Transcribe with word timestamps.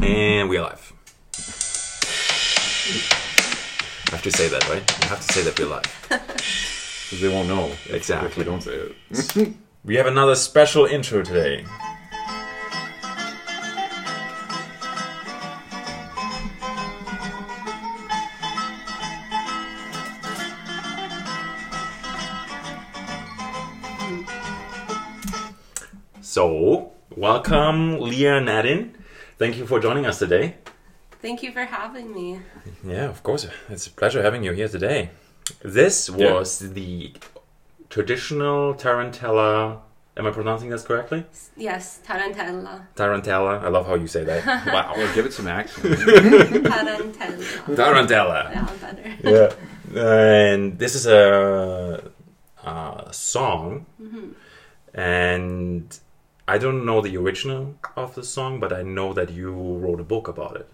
And 0.00 0.48
we 0.48 0.56
are 0.58 0.62
live. 0.62 0.92
I 4.06 4.10
have 4.16 4.22
to 4.22 4.30
say 4.30 4.48
that, 4.48 4.68
right? 4.68 5.04
I 5.04 5.06
have 5.06 5.24
to 5.26 5.32
say 5.32 5.42
that 5.42 5.58
we're 5.58 5.66
live. 5.68 6.06
Because 6.08 7.20
they 7.20 7.28
won't 7.28 7.48
know 7.48 7.70
Exactly. 7.90 8.28
if 8.28 8.36
we 8.36 8.44
don't 8.44 8.62
say 8.62 8.90
it. 9.10 9.54
We 9.84 9.96
have 9.96 10.06
another 10.06 10.34
special 10.34 10.86
intro 10.86 11.22
today. 11.22 11.66
So, 26.20 26.92
welcome, 27.16 27.98
Leah 28.00 28.40
Nadin. 28.40 28.92
Thank 29.36 29.56
you 29.56 29.66
for 29.66 29.80
joining 29.80 30.06
us 30.06 30.18
today. 30.20 30.56
Thank 31.20 31.42
you 31.42 31.50
for 31.52 31.64
having 31.64 32.14
me. 32.14 32.40
Yeah, 32.86 33.08
of 33.08 33.22
course. 33.22 33.46
It's 33.68 33.86
a 33.86 33.90
pleasure 33.90 34.22
having 34.22 34.44
you 34.44 34.52
here 34.52 34.68
today. 34.68 35.10
This 35.62 36.08
Yeah. 36.08 36.32
was 36.34 36.58
the 36.58 37.14
traditional 37.90 38.74
Tarantella. 38.74 39.80
Am 40.16 40.26
I 40.26 40.30
pronouncing 40.30 40.70
this 40.70 40.84
correctly? 40.84 41.24
Yes, 41.56 41.98
Tarantella. 42.06 42.86
Tarantella. 42.94 43.60
I 43.64 43.68
love 43.68 43.86
how 43.86 43.94
you 43.96 44.06
say 44.06 44.22
that. 44.22 44.46
wow. 44.66 44.92
Well, 44.96 45.12
give 45.16 45.26
it 45.26 45.32
some 45.32 45.48
accent. 45.48 45.94
Tarantella. 45.98 47.76
Tarantella. 47.80 48.52
Yeah, 48.52 48.68
better. 48.80 49.52
Yeah. 49.92 50.00
And 50.00 50.78
this 50.78 50.94
is 50.94 51.06
a, 51.06 52.10
a 52.64 53.08
song, 53.10 53.86
mm-hmm. 54.00 54.28
and 54.98 55.98
I 56.46 56.58
don't 56.58 56.84
know 56.84 57.00
the 57.00 57.16
original 57.16 57.74
of 57.96 58.14
the 58.14 58.22
song, 58.22 58.60
but 58.60 58.72
I 58.72 58.82
know 58.82 59.12
that 59.14 59.30
you 59.30 59.52
wrote 59.52 60.00
a 60.00 60.04
book 60.04 60.28
about 60.28 60.56
it. 60.56 60.68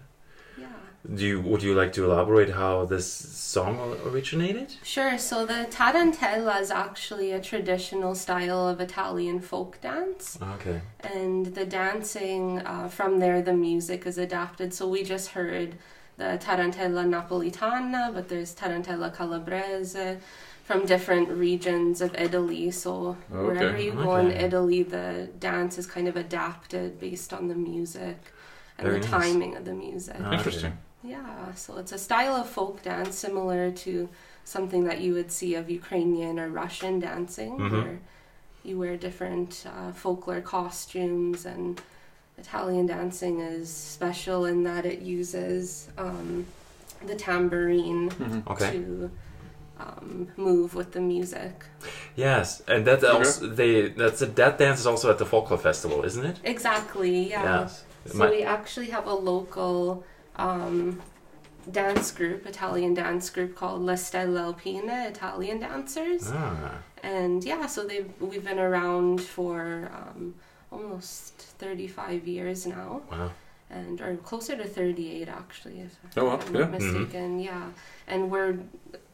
Yeah. 0.59 0.67
Do 1.15 1.25
you, 1.25 1.41
would 1.41 1.63
you 1.63 1.73
like 1.73 1.93
to 1.93 2.03
elaborate 2.03 2.49
how 2.49 2.85
this 2.85 3.07
song 3.09 3.97
originated? 4.05 4.75
Sure, 4.83 5.17
so 5.17 5.45
the 5.45 5.67
Tarantella 5.71 6.59
is 6.59 6.71
actually 6.71 7.31
a 7.31 7.39
traditional 7.39 8.15
style 8.15 8.67
of 8.67 8.81
Italian 8.81 9.39
folk 9.39 9.79
dance. 9.79 10.37
Okay. 10.55 10.81
And 10.99 11.45
the 11.47 11.65
dancing, 11.65 12.59
uh, 12.59 12.89
from 12.89 13.19
there, 13.19 13.41
the 13.41 13.53
music 13.53 14.05
is 14.05 14.17
adapted. 14.17 14.73
So 14.73 14.89
we 14.89 15.03
just 15.03 15.29
heard 15.29 15.77
the 16.17 16.37
Tarantella 16.37 17.05
Napolitana, 17.05 18.13
but 18.13 18.27
there's 18.27 18.53
Tarantella 18.53 19.15
Calabrese 19.15 20.17
from 20.71 20.85
different 20.85 21.27
regions 21.29 22.01
of 22.01 22.15
Italy. 22.15 22.71
So 22.71 23.17
Okay, 23.31 23.43
wherever 23.47 23.77
you 23.77 23.91
go 23.91 24.15
in. 24.15 24.31
Italy, 24.31 24.83
the 24.83 25.29
dance 25.39 25.77
is 25.77 25.85
kind 25.85 26.07
of 26.07 26.15
adapted 26.15 26.99
based 26.99 27.33
on 27.33 27.47
the 27.49 27.55
music 27.55 28.17
and 28.77 28.87
Very 28.87 28.99
the 29.01 29.07
nice. 29.09 29.31
timing 29.33 29.57
of 29.57 29.65
the 29.65 29.73
music. 29.73 30.15
Ah, 30.19 30.33
Interesting. 30.33 30.77
Yeah, 31.03 31.53
so 31.55 31.77
it's 31.77 31.91
a 31.91 31.97
style 31.97 32.35
of 32.35 32.47
folk 32.47 32.83
dance 32.83 33.15
similar 33.17 33.71
to 33.85 34.07
something 34.45 34.83
that 34.85 35.01
you 35.01 35.13
would 35.13 35.31
see 35.31 35.55
of 35.55 35.69
Ukrainian 35.69 36.39
or 36.39 36.47
Russian 36.49 36.99
dancing, 36.99 37.53
Mhm. 37.57 37.71
where 37.83 37.99
you 38.63 38.77
wear 38.79 38.95
different 39.07 39.51
uh, 39.73 39.91
folklore 39.91 40.41
costumes. 40.41 41.45
And 41.45 41.81
Italian 42.37 42.85
dancing 42.85 43.35
is 43.39 43.69
special 43.97 44.45
in 44.45 44.63
that 44.63 44.85
it 44.85 44.99
uses 45.01 45.89
um, 45.97 46.45
the 47.09 47.15
tambourine 47.15 48.09
Mhm. 48.11 48.47
Okay. 48.53 48.71
to 48.73 49.11
um, 49.81 50.27
move 50.37 50.69
with 50.79 50.89
the 50.95 51.01
music. 51.01 51.53
Yes, 52.15 52.61
and 52.67 52.85
that 52.87 53.03
Okay. 53.03 53.17
also 53.17 53.47
they 53.59 53.73
that's 54.01 54.21
a, 54.21 54.27
that 54.41 54.53
dance 54.57 54.79
is 54.83 54.87
also 54.87 55.09
at 55.13 55.17
the 55.17 55.25
folklore 55.25 55.59
festival, 55.69 56.03
isn't 56.09 56.25
it? 56.31 56.37
Exactly, 56.43 57.29
yeah. 57.29 57.61
Yes. 57.61 57.83
So 58.05 58.17
My- 58.19 58.29
we 58.29 58.43
actually 58.43 58.89
have 58.95 59.05
a 59.07 59.13
local 59.13 60.03
um, 60.47 61.01
dance 61.71 62.11
group, 62.11 62.45
Italian 62.53 62.93
dance 62.93 63.29
group 63.29 63.51
called 63.55 63.81
Le 63.89 63.93
Stelle 63.97 64.37
Alpine 64.37 64.89
Italian 65.13 65.59
Dancers, 65.59 66.23
ah, 66.33 66.73
and 67.03 67.43
yeah, 67.43 67.65
so 67.67 67.79
they 67.89 67.97
have 68.01 68.11
we've 68.29 68.43
been 68.51 68.59
around 68.59 69.21
for 69.21 69.91
um, 69.99 70.33
almost 70.71 71.33
thirty 71.61 71.87
five 71.87 72.27
years 72.27 72.65
now, 72.65 73.01
wow. 73.11 73.31
And 73.71 74.01
or 74.01 74.15
closer 74.17 74.55
to 74.57 74.65
thirty 74.65 75.05
eight 75.21 75.29
actually, 75.29 75.79
if 75.81 75.97
Oh, 76.17 76.25
wow, 76.25 76.39
I'm 76.45 76.53
yeah. 76.53 76.61
not 76.61 76.71
mistaken. 76.71 77.39
Yeah, 77.39 77.69
and 78.07 78.29
we're 78.31 78.59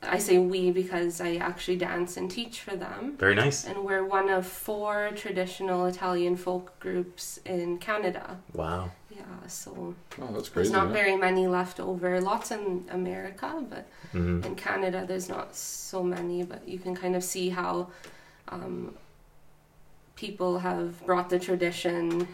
I 0.03 0.17
say 0.19 0.37
we 0.37 0.71
because 0.71 1.21
I 1.21 1.35
actually 1.35 1.77
dance 1.77 2.17
and 2.17 2.29
teach 2.29 2.61
for 2.61 2.75
them. 2.75 3.15
Very 3.17 3.35
nice. 3.35 3.65
And 3.65 3.83
we're 3.83 4.05
one 4.05 4.29
of 4.29 4.45
four 4.45 5.11
traditional 5.15 5.85
Italian 5.85 6.35
folk 6.37 6.79
groups 6.79 7.39
in 7.45 7.77
Canada. 7.77 8.37
Wow. 8.53 8.91
Yeah, 9.09 9.47
so 9.47 9.95
Oh, 10.21 10.29
that's 10.33 10.49
there's 10.49 10.71
not 10.71 10.87
yeah. 10.87 10.93
very 10.93 11.15
many 11.15 11.47
left 11.47 11.79
over. 11.79 12.19
Lots 12.21 12.51
in 12.51 12.85
America, 12.91 13.49
but 13.69 13.87
hmm 14.11 14.41
in 14.43 14.55
Canada 14.55 15.05
there's 15.07 15.29
not 15.29 15.55
so 15.55 16.03
many. 16.03 16.43
But 16.43 16.67
you 16.67 16.79
can 16.79 16.95
kind 16.95 17.15
of 17.15 17.23
see 17.23 17.49
how 17.49 17.89
um, 18.49 18.95
people 20.15 20.59
have 20.59 21.05
brought 21.05 21.29
the 21.29 21.39
tradition 21.39 22.27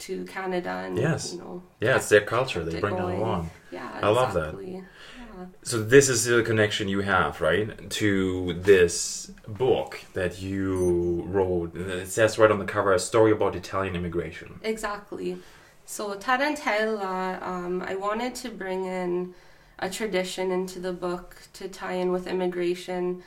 to 0.00 0.24
Canada, 0.24 0.70
and 0.86 0.98
Yes. 0.98 1.32
you 1.32 1.38
know, 1.40 1.62
Yeah, 1.80 1.96
it's 1.96 2.08
their 2.08 2.20
culture. 2.22 2.64
They 2.64 2.76
it 2.76 2.80
bring 2.80 2.96
that 2.96 3.02
going. 3.02 3.20
along. 3.20 3.50
Yeah, 3.70 3.88
I 4.02 4.08
love 4.08 4.34
that. 4.34 4.48
exactly. 4.48 4.72
Yeah. 4.74 5.46
So 5.62 5.82
this 5.82 6.08
is 6.08 6.24
the 6.24 6.42
connection 6.42 6.88
you 6.88 7.00
have, 7.00 7.40
right, 7.40 7.88
to 7.90 8.54
this 8.54 9.30
book 9.48 10.00
that 10.14 10.40
you 10.42 11.22
wrote. 11.28 11.74
It 11.76 12.08
says 12.08 12.38
right 12.38 12.50
on 12.50 12.58
the 12.58 12.66
cover, 12.66 12.92
a 12.92 12.98
story 12.98 13.32
about 13.32 13.56
Italian 13.56 13.94
immigration. 13.96 14.60
Exactly. 14.62 15.38
So 15.86 16.14
Tarantella, 16.14 17.40
um, 17.42 17.82
I 17.82 17.94
wanted 17.94 18.34
to 18.36 18.50
bring 18.50 18.84
in 18.84 19.34
a 19.78 19.88
tradition 19.88 20.50
into 20.50 20.78
the 20.78 20.92
book 20.92 21.36
to 21.54 21.68
tie 21.68 21.94
in 21.94 22.12
with 22.12 22.26
immigration, 22.26 23.22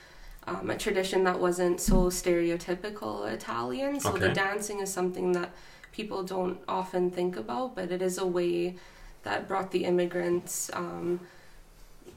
um, 0.45 0.69
a 0.69 0.77
tradition 0.77 1.23
that 1.23 1.39
wasn't 1.39 1.81
so 1.81 2.09
stereotypical 2.21 3.31
Italian. 3.31 3.99
So 3.99 4.11
the 4.13 4.29
dancing 4.29 4.79
is 4.81 4.93
something 4.93 5.31
that 5.33 5.49
people 5.93 6.23
don't 6.23 6.59
often 6.67 7.09
think 7.09 7.37
about, 7.37 7.75
but 7.75 7.91
it 7.91 8.01
is 8.01 8.17
a 8.17 8.25
way 8.25 8.75
that 9.23 9.47
brought 9.47 9.71
the 9.71 9.85
immigrants 9.85 10.69
um, 10.73 11.21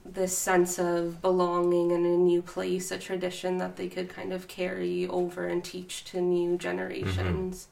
this 0.05 0.37
sense 0.37 0.79
of 0.79 1.21
belonging 1.23 1.91
in 1.93 2.05
a 2.05 2.17
new 2.17 2.43
place, 2.43 2.91
a 2.91 2.99
tradition 2.99 3.59
that 3.59 3.77
they 3.77 3.89
could 3.89 4.09
kind 4.09 4.33
of 4.33 4.49
carry 4.49 5.07
over 5.07 5.47
and 5.47 5.63
teach 5.63 6.05
to 6.05 6.21
new 6.21 6.57
generations. 6.57 7.69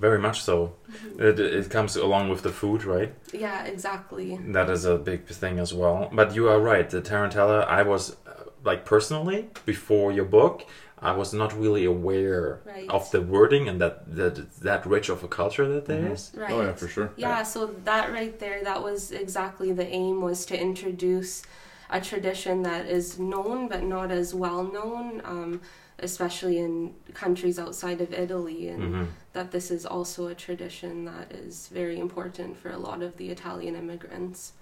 Very 0.00 0.18
much 0.18 0.42
so. 0.42 0.74
It, 1.18 1.38
it 1.38 1.70
comes 1.70 1.94
along 1.96 2.28
with 2.28 2.42
the 2.42 2.50
food, 2.50 2.82
right? 2.84 3.12
Yeah, 3.32 3.64
exactly. 3.64 4.36
That 4.48 4.68
is 4.70 4.84
a 4.84 4.96
big 4.96 5.26
thing 5.26 5.58
as 5.58 5.72
well. 5.72 6.08
But 6.12 6.34
you 6.34 6.48
are 6.48 6.58
right. 6.58 6.88
The 6.88 7.00
Tarantella, 7.00 7.66
I 7.66 7.82
was, 7.82 8.16
uh, 8.26 8.44
like, 8.64 8.84
personally, 8.84 9.48
before 9.64 10.10
your 10.12 10.24
book, 10.24 10.66
I 11.02 11.12
was 11.12 11.34
not 11.34 11.52
really 11.58 11.84
aware 11.84 12.60
Right. 12.64 12.88
of 12.88 13.10
the 13.10 13.20
wording 13.20 13.68
and 13.68 13.80
that 13.80 14.14
that 14.16 14.34
that 14.60 14.86
rich 14.86 15.08
of 15.08 15.24
a 15.24 15.28
culture 15.28 15.66
that 15.68 15.86
there 15.86 16.02
Mhm. 16.02 16.12
is. 16.12 16.30
Right. 16.36 16.52
Oh, 16.52 16.62
yeah, 16.62 16.72
for 16.74 16.88
sure. 16.88 17.10
Yeah, 17.16 17.42
so 17.42 17.66
that 17.84 18.12
right 18.12 18.38
there, 18.38 18.62
that 18.62 18.82
was 18.82 19.10
exactly 19.10 19.72
the 19.72 19.86
aim 19.86 20.20
was 20.22 20.46
to 20.46 20.60
introduce 20.68 21.42
a 21.90 22.00
tradition 22.00 22.62
that 22.62 22.86
is 22.86 23.18
known 23.18 23.68
but 23.68 23.82
not 23.82 24.10
as 24.10 24.32
well 24.34 24.62
known, 24.62 25.20
um, 25.24 25.60
especially 25.98 26.58
in 26.58 26.94
countries 27.14 27.58
outside 27.58 28.00
of 28.00 28.12
Italy, 28.12 28.68
and 28.68 28.82
hmm 28.94 29.04
that 29.32 29.50
this 29.50 29.70
is 29.70 29.86
also 29.86 30.26
a 30.28 30.34
tradition 30.34 31.04
that 31.06 31.32
is 31.32 31.68
very 31.68 31.98
important 31.98 32.56
for 32.56 32.70
a 32.70 32.76
lot 32.78 33.00
of 33.02 33.16
the 33.16 33.30
Italian 33.30 33.74
immigrants. 33.74 34.52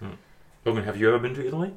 Logan, 0.64 0.84
have 0.84 0.96
you 0.96 1.08
ever 1.08 1.18
been 1.18 1.34
to 1.34 1.44
Italy? 1.46 1.72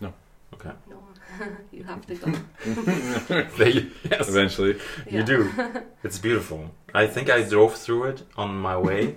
No. 0.00 0.12
Okay. 0.54 0.70
No, 0.90 0.96
you 1.72 1.84
have 1.84 2.04
to 2.06 2.14
go. 2.14 2.32
There 3.58 3.68
you, 3.68 3.90
yes. 4.10 4.28
Eventually. 4.28 4.78
You 5.10 5.22
do. 5.22 5.50
It's 6.04 6.18
beautiful. 6.18 6.70
I 6.94 7.06
think 7.06 7.28
I 7.30 7.42
drove 7.42 7.74
through 7.74 8.04
it 8.04 8.22
on 8.36 8.56
my 8.56 8.76
way 8.76 9.16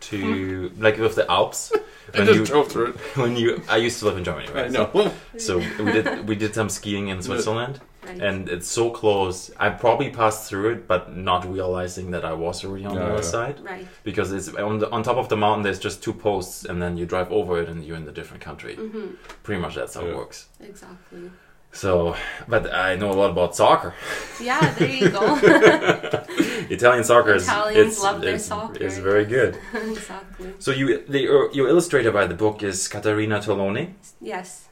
to 0.00 0.70
like 0.78 0.98
with 0.98 1.14
the 1.14 1.30
Alps. 1.30 1.72
I 2.14 2.18
When 2.18 2.26
just 2.26 2.38
you, 2.38 2.46
drove 2.46 2.68
through 2.72 2.86
it. 2.90 2.96
when 3.16 3.36
you, 3.36 3.62
I 3.68 3.76
used 3.78 3.98
to 4.00 4.06
live 4.06 4.16
in 4.16 4.24
Germany, 4.24 4.48
right? 4.52 4.66
I 4.66 4.68
know. 4.68 5.12
So 5.38 5.58
we 5.58 5.92
did 5.92 6.28
we 6.28 6.34
did 6.36 6.54
some 6.54 6.68
skiing 6.68 7.08
in 7.08 7.20
Switzerland, 7.22 7.80
Right. 8.06 8.20
and 8.20 8.48
it's 8.48 8.68
so 8.68 8.90
close. 8.90 9.50
I 9.58 9.70
probably 9.70 10.10
passed 10.10 10.48
through 10.48 10.70
it, 10.72 10.88
but 10.88 11.16
not 11.16 11.50
realizing 11.50 12.10
that 12.12 12.24
I 12.24 12.32
was 12.32 12.64
already 12.64 12.84
on 12.84 12.94
the 12.94 13.04
other 13.04 13.14
yeah. 13.16 13.20
side 13.20 13.60
right. 13.60 13.86
because 14.04 14.32
it's 14.32 14.48
on 14.54 14.78
the, 14.78 14.90
on 14.90 15.02
top 15.02 15.16
of 15.16 15.28
the 15.28 15.36
mountain. 15.36 15.62
There's 15.62 15.78
just 15.78 16.02
two 16.02 16.12
posts, 16.12 16.64
and 16.64 16.80
then 16.80 16.96
you 16.96 17.06
drive 17.06 17.30
over 17.32 17.60
it, 17.60 17.68
and 17.68 17.84
you're 17.84 17.96
in 17.96 18.08
a 18.08 18.12
different 18.12 18.42
country. 18.42 18.76
hmm 18.76 19.14
Pretty 19.42 19.60
much 19.60 19.74
that's 19.74 19.94
how 19.94 20.06
it 20.06 20.16
works. 20.16 20.48
Exactly. 20.60 21.30
So, 21.72 22.16
but 22.48 22.72
I 22.72 22.96
know 22.96 23.10
a 23.10 23.12
lot 23.12 23.30
about 23.30 23.54
soccer. 23.54 23.92
Yeah, 24.40 24.72
there 24.74 24.88
you 24.88 25.10
go. 25.10 25.38
Italian 26.70 27.04
soccer 27.04 27.34
is 27.34 27.44
Italians 27.44 27.92
it's, 27.92 28.02
love 28.02 28.20
their 28.22 28.36
it's, 28.36 28.46
soccer, 28.46 28.82
It's 28.82 28.96
very 28.96 29.26
good. 29.26 29.58
exactly. 29.74 30.54
So 30.58 30.70
you 30.70 31.04
the 31.06 31.20
your 31.52 31.68
illustrator 31.68 32.12
by 32.12 32.26
the 32.26 32.34
book 32.34 32.62
is 32.62 32.88
Caterina 32.88 33.40
Tolone, 33.40 33.92
Yes. 34.20 34.68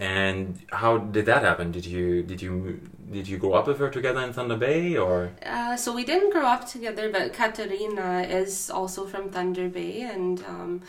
And 0.00 0.58
how 0.72 0.96
did 0.96 1.26
that 1.26 1.42
happen? 1.42 1.72
Did 1.72 1.84
you 1.84 2.22
did 2.22 2.40
you 2.40 2.80
did 3.12 3.28
you 3.28 3.36
grow 3.36 3.52
up 3.52 3.66
with 3.66 3.78
her 3.80 3.90
together 3.90 4.22
in 4.22 4.32
Thunder 4.32 4.56
Bay 4.56 4.96
or? 4.96 5.30
Uh, 5.44 5.76
so 5.76 5.94
we 5.94 6.04
didn't 6.04 6.32
grow 6.32 6.46
up 6.46 6.66
together, 6.66 7.12
but 7.12 7.34
Caterina 7.34 8.22
is 8.22 8.70
also 8.70 9.06
from 9.06 9.28
Thunder 9.28 9.68
Bay, 9.68 10.00
and 10.00 10.42
um, 10.44 10.80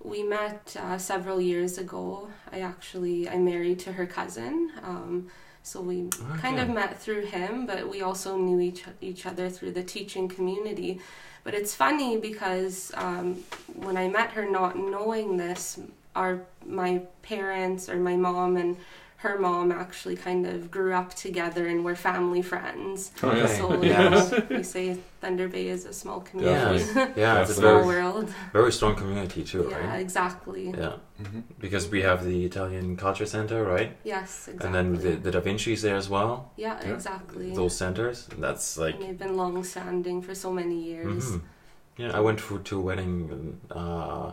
we 0.00 0.22
met 0.22 0.76
uh, 0.78 0.98
several 0.98 1.40
years 1.40 1.78
ago. 1.78 2.28
I 2.52 2.60
actually 2.60 3.28
I 3.28 3.38
married 3.38 3.80
to 3.80 3.92
her 3.94 4.06
cousin, 4.06 4.70
um, 4.84 5.26
so 5.64 5.80
we 5.80 6.10
kind 6.38 6.60
of 6.60 6.68
met 6.68 6.96
through 7.02 7.26
him. 7.26 7.66
But 7.66 7.88
we 7.90 8.02
also 8.02 8.36
knew 8.36 8.60
each 8.60 8.84
each 9.00 9.26
other 9.26 9.50
through 9.50 9.72
the 9.72 9.82
teaching 9.82 10.28
community. 10.28 11.00
But 11.42 11.54
it's 11.54 11.74
funny 11.74 12.18
because 12.18 12.92
um, 12.94 13.42
when 13.74 13.96
I 13.96 14.06
met 14.06 14.30
her, 14.30 14.48
not 14.48 14.78
knowing 14.78 15.38
this, 15.38 15.80
our 16.14 16.42
my 16.66 17.02
parents 17.22 17.88
or 17.88 17.96
my 17.96 18.16
mom 18.16 18.56
and 18.56 18.76
her 19.16 19.38
mom 19.38 19.72
actually 19.72 20.16
kind 20.16 20.46
of 20.46 20.70
grew 20.70 20.92
up 20.92 21.14
together 21.14 21.66
and 21.66 21.82
were 21.82 21.94
family 21.96 22.42
friends. 22.42 23.10
Oh, 23.22 23.46
So 23.46 23.72
Okay. 23.72 23.86
you 23.86 23.92
Yeah. 23.92 24.40
we 24.50 24.62
say 24.62 24.98
Thunder 25.22 25.48
Bay 25.48 25.68
is 25.68 25.86
a 25.86 25.94
small 25.94 26.20
community, 26.20 26.84
Yeah, 26.94 27.08
yeah, 27.16 27.40
it's 27.40 27.52
a 27.52 27.54
small 27.54 27.72
very, 27.76 27.86
world. 27.86 28.28
very 28.52 28.70
strong 28.70 28.94
community 28.96 29.42
too, 29.42 29.66
Yeah, 29.70 29.78
right? 29.88 30.00
exactly. 30.00 30.64
Yeah, 30.68 30.96
Mhm. 31.22 31.42
because 31.58 31.88
we 31.88 32.02
have 32.02 32.22
the 32.26 32.44
Italian 32.44 32.96
Culture 32.98 33.24
Center, 33.26 33.64
right? 33.64 33.96
Yes, 34.04 34.48
exactly. 34.48 34.66
And 34.66 34.74
then 34.74 34.86
the, 35.02 35.12
the 35.24 35.30
Da 35.30 35.40
Vinci's 35.40 35.80
there 35.80 35.96
as 35.96 36.08
well. 36.10 36.50
yeah, 36.56 36.76
Yeah. 36.82 36.92
exactly. 36.94 37.54
Those 37.54 37.74
centers. 37.74 38.28
That's 38.38 38.76
like, 38.76 38.94
and 38.96 39.02
they've 39.04 39.18
been 39.18 39.36
long 39.38 39.64
standing 39.64 40.20
for 40.20 40.34
so 40.34 40.52
many 40.52 40.78
years. 40.90 41.24
mhm. 41.32 41.40
yeah. 41.96 42.12
I 42.18 42.20
went 42.20 42.40
for, 42.40 42.58
to 42.58 42.74
a 42.78 42.82
wedding 42.88 43.58
uh, 43.70 44.32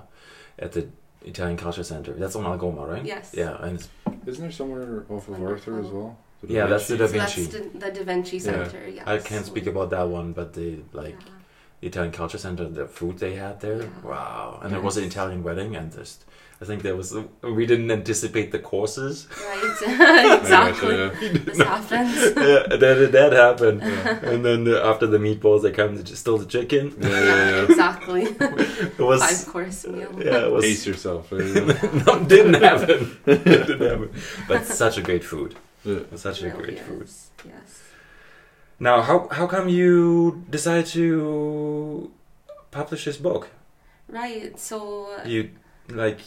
at 0.60 0.72
the 0.74 0.84
Italian 1.26 1.58
Culture 1.58 1.84
Center. 1.84 2.14
That's 2.14 2.36
on 2.36 2.46
Algoma, 2.46 2.86
right? 2.86 3.06
Yes. 3.06 3.32
Yeah, 3.34 3.58
and 3.64 3.76
it's- 3.80 3.90
Isn't 4.26 4.44
there 4.44 4.52
somewhere 4.52 5.04
off 5.10 5.28
of 5.30 5.42
Arthur 5.42 5.80
as 5.80 5.88
well? 5.88 6.18
The 6.44 6.54
Yeah, 6.54 6.66
that's 6.68 6.88
the 6.88 6.98
Vinci? 6.98 7.18
Da 7.18 7.26
So 7.26 7.36
Vinci. 7.36 7.44
that's 7.58 7.74
the, 7.74 7.80
the 7.80 7.92
Da 8.00 8.04
Vinci 8.04 8.38
Yeah. 8.38 8.44
Center. 8.44 8.88
Yes. 8.90 9.04
I 9.08 9.18
can't 9.20 9.46
speak 9.46 9.68
about 9.68 9.90
that 9.92 10.08
one, 10.10 10.34
but 10.34 10.54
the 10.54 10.80
like 10.94 11.18
Yeah. 11.20 11.34
the 11.82 11.88
Italian 11.88 12.12
Culture 12.12 12.38
Center, 12.38 12.68
the 12.68 12.88
food 12.88 13.18
they 13.20 13.36
had 13.36 13.60
there, 13.62 13.82
Yeah. 13.84 13.90
wow! 14.04 14.60
And 14.62 14.72
there 14.74 14.82
was 14.82 14.98
an 14.98 15.04
Italian 15.04 15.44
wedding, 15.44 15.76
and 15.76 15.92
just 15.92 16.26
I 16.62 16.66
think 16.66 16.84
there 16.84 16.96
was 16.96 17.16
we 17.42 17.66
didn't 17.66 17.90
anticipate 17.90 18.52
the 18.52 18.60
courses. 18.60 19.28
Right. 19.44 20.38
exactly. 20.42 20.96
Yeah. 20.96 21.10
This 21.48 21.58
happens. 21.58 22.16
yeah, 22.50 22.78
that 22.84 23.10
that 23.12 23.32
happened, 23.34 23.82
and 24.32 24.46
then 24.46 24.64
the, 24.66 24.76
after 24.92 25.08
the 25.08 25.18
meatballs, 25.18 25.64
they 25.64 25.72
come 25.72 25.92
to, 26.04 26.16
still 26.16 26.38
the 26.38 26.46
chicken. 26.46 26.94
Yeah, 27.00 27.10
Yeah, 27.10 27.26
yeah, 27.26 27.50
yeah. 27.56 27.64
exactly. 27.64 28.24
It 29.00 29.00
was 29.00 29.22
Five 29.22 29.52
course 29.54 29.88
meal. 29.88 30.12
yeah, 30.24 30.46
it 30.48 30.52
was 30.52 30.64
Pace 30.64 30.86
yourself. 30.86 31.34
eh? 31.34 31.38
no, 32.06 32.20
didn't 32.26 32.62
happen. 32.62 33.18
it 33.26 33.44
didn't 33.44 33.82
happen. 33.92 34.10
But 34.48 34.66
such 34.66 34.98
a 35.00 35.02
great 35.02 35.24
food. 35.24 35.56
Yeah. 35.84 36.02
Such 36.16 36.44
a 36.44 36.46
Really 36.46 36.58
great 36.64 36.80
food. 36.80 37.10
Yes. 37.44 37.70
Now, 38.80 39.02
how 39.02 39.28
how 39.32 39.48
come 39.48 39.68
you 39.68 40.44
decided 40.50 40.86
to 40.98 42.12
publish 42.70 43.06
this 43.06 43.18
book? 43.18 43.50
Right. 44.08 44.60
So 44.60 45.08
You 45.26 45.50
like 45.90 46.20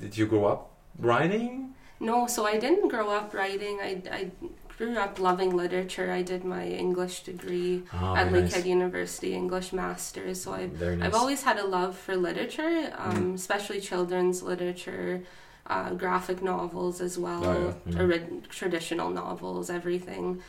did 0.00 0.16
you 0.18 0.26
grow 0.26 0.44
up 0.46 0.70
writing? 0.98 1.74
no, 2.02 2.26
so 2.26 2.46
I 2.46 2.58
didn't 2.58 2.88
grow 2.88 3.10
up 3.10 3.34
writing. 3.34 3.78
I, 3.82 4.02
I 4.10 4.30
grew 4.78 4.96
up 4.96 5.18
loving 5.18 5.54
literature. 5.54 6.10
I 6.10 6.22
did 6.22 6.42
my 6.44 6.64
English 6.66 7.24
degree 7.24 7.82
Oh, 7.92 8.16
at 8.16 8.28
Lakehead 8.32 8.64
nice. 8.64 8.66
University 8.66 9.34
English 9.34 9.72
Masters. 9.74 10.40
So 10.42 10.54
I 10.54 10.66
Very 10.68 10.96
nice. 10.96 11.06
I've 11.08 11.14
always 11.14 11.42
had 11.42 11.58
a 11.58 11.66
love 11.66 11.94
for 12.04 12.16
literature, 12.16 12.90
um, 12.96 13.16
Mm. 13.16 13.34
especially 13.34 13.80
children's 13.82 14.42
literature, 14.42 15.22
uh, 15.66 15.90
graphic 16.02 16.42
novels 16.42 17.02
as 17.02 17.18
well, 17.18 17.44
Oh, 17.44 17.74
yeah. 17.86 17.92
Mm. 17.92 18.00
ori- 18.00 18.42
traditional 18.48 19.10
novels, 19.10 19.68
everything. 19.68 20.42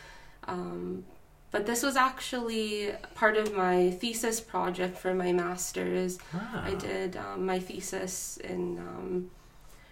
Um, 0.48 1.04
but 1.52 1.66
this 1.66 1.84
was 1.84 1.98
actually 1.98 2.94
part 3.14 3.36
of 3.36 3.54
my 3.54 3.92
thesis 3.92 4.40
project 4.40 4.98
for 4.98 5.14
my 5.14 5.34
master's. 5.34 6.18
Ah. 6.34 6.64
I 6.70 6.74
did 6.76 7.18
um, 7.18 7.46
my 7.46 7.60
thesis 7.60 8.38
in 8.38 8.78
um, 8.80 9.30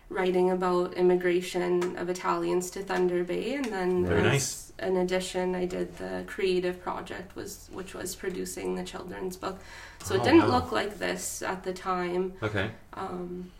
writing 0.09 0.49
about 0.51 0.93
immigration 0.95 1.95
of 1.97 2.09
Italians 2.09 2.71
to 2.71 2.81
Thunder 2.81 3.23
Bay, 3.23 3.53
and 3.53 3.65
then 3.65 4.05
Very 4.05 4.23
nice. 4.23 4.73
an 4.79 4.97
addition, 4.97 5.53
I 5.55 5.65
did 5.65 5.97
the 5.97 6.23
creative 6.25 6.81
project 6.81 7.35
was 7.35 7.69
which 7.71 7.93
was 7.93 8.15
producing 8.15 8.75
the 8.75 8.83
children's 8.83 9.37
book. 9.37 9.59
So 10.03 10.15
it 10.15 10.21
Oh, 10.21 10.23
didn't 10.23 10.47
wow. 10.47 10.55
look 10.59 10.71
like 10.71 10.97
this 10.99 11.41
at 11.41 11.63
the 11.63 11.73
time. 11.73 12.33
Okay. 12.41 12.71
Um, 12.93 13.51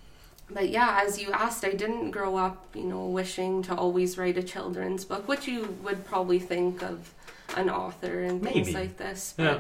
but 0.50 0.70
yeah, 0.70 1.04
as 1.06 1.22
you 1.22 1.32
asked, 1.32 1.64
I 1.64 1.72
didn't 1.74 2.10
grow 2.10 2.36
up, 2.36 2.66
you 2.74 2.86
know, 2.86 3.06
wishing 3.06 3.62
to 3.64 3.76
always 3.76 4.18
write 4.18 4.38
a 4.38 4.42
children's 4.44 5.06
book, 5.06 5.28
which 5.28 5.48
you 5.48 5.78
would 5.84 6.04
probably 6.06 6.40
think 6.40 6.82
of 6.82 7.14
an 7.56 7.70
author 7.70 8.24
and 8.24 8.42
things 8.42 8.68
Maybe. 8.68 8.74
like 8.74 8.98
this. 8.98 9.36
Yeah. 9.38 9.60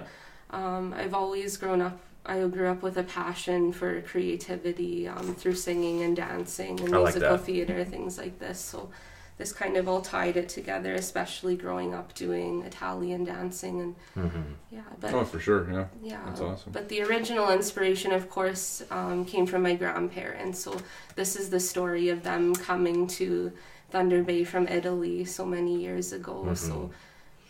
But 0.49 0.57
um, 0.57 0.93
I've 0.97 1.13
always 1.13 1.57
grown 1.57 1.81
up. 1.81 1.99
I 2.29 2.47
grew 2.47 2.67
up 2.67 2.83
with 2.83 2.97
a 2.97 3.03
passion 3.03 3.73
for 3.73 4.01
creativity 4.01 5.07
um, 5.07 5.33
through 5.33 5.55
singing 5.55 6.03
and 6.03 6.15
dancing 6.15 6.79
and 6.79 6.95
I 6.95 6.99
musical 6.99 7.37
that. 7.37 7.45
theater, 7.45 7.83
things 7.83 8.19
like 8.19 8.37
this. 8.37 8.59
So 8.59 8.91
this 9.39 9.51
kind 9.51 9.77
of 9.77 9.87
all 9.87 10.01
tied 10.01 10.37
it 10.37 10.47
together, 10.47 10.93
especially 10.93 11.55
growing 11.55 11.93
up 11.95 12.13
doing 12.13 12.61
Italian 12.63 13.23
dancing 13.23 13.81
and 13.81 13.95
hmm 14.31 14.51
yeah. 14.69 14.81
But 14.99 15.13
Oh, 15.15 15.23
for 15.23 15.39
sure. 15.39 15.67
Yeah. 15.71 15.85
yeah, 16.03 16.21
That's 16.25 16.41
awesome. 16.41 16.71
But 16.71 16.89
the 16.89 17.01
original 17.01 17.49
inspiration, 17.49 18.11
of 18.11 18.29
course, 18.29 18.83
um, 18.91 19.25
came 19.25 19.47
from 19.47 19.63
my 19.63 19.73
grandparents. 19.73 20.59
So 20.59 20.77
this 21.15 21.35
is 21.35 21.49
the 21.49 21.59
story 21.59 22.09
of 22.09 22.21
them 22.21 22.53
coming 22.53 23.07
to 23.19 23.51
Thunder 23.89 24.21
Bay 24.21 24.43
from 24.43 24.67
Italy 24.67 25.25
so 25.25 25.45
many 25.45 25.77
years 25.81 26.13
ago. 26.13 26.45
Mhm. 26.49 26.57
So 26.57 26.91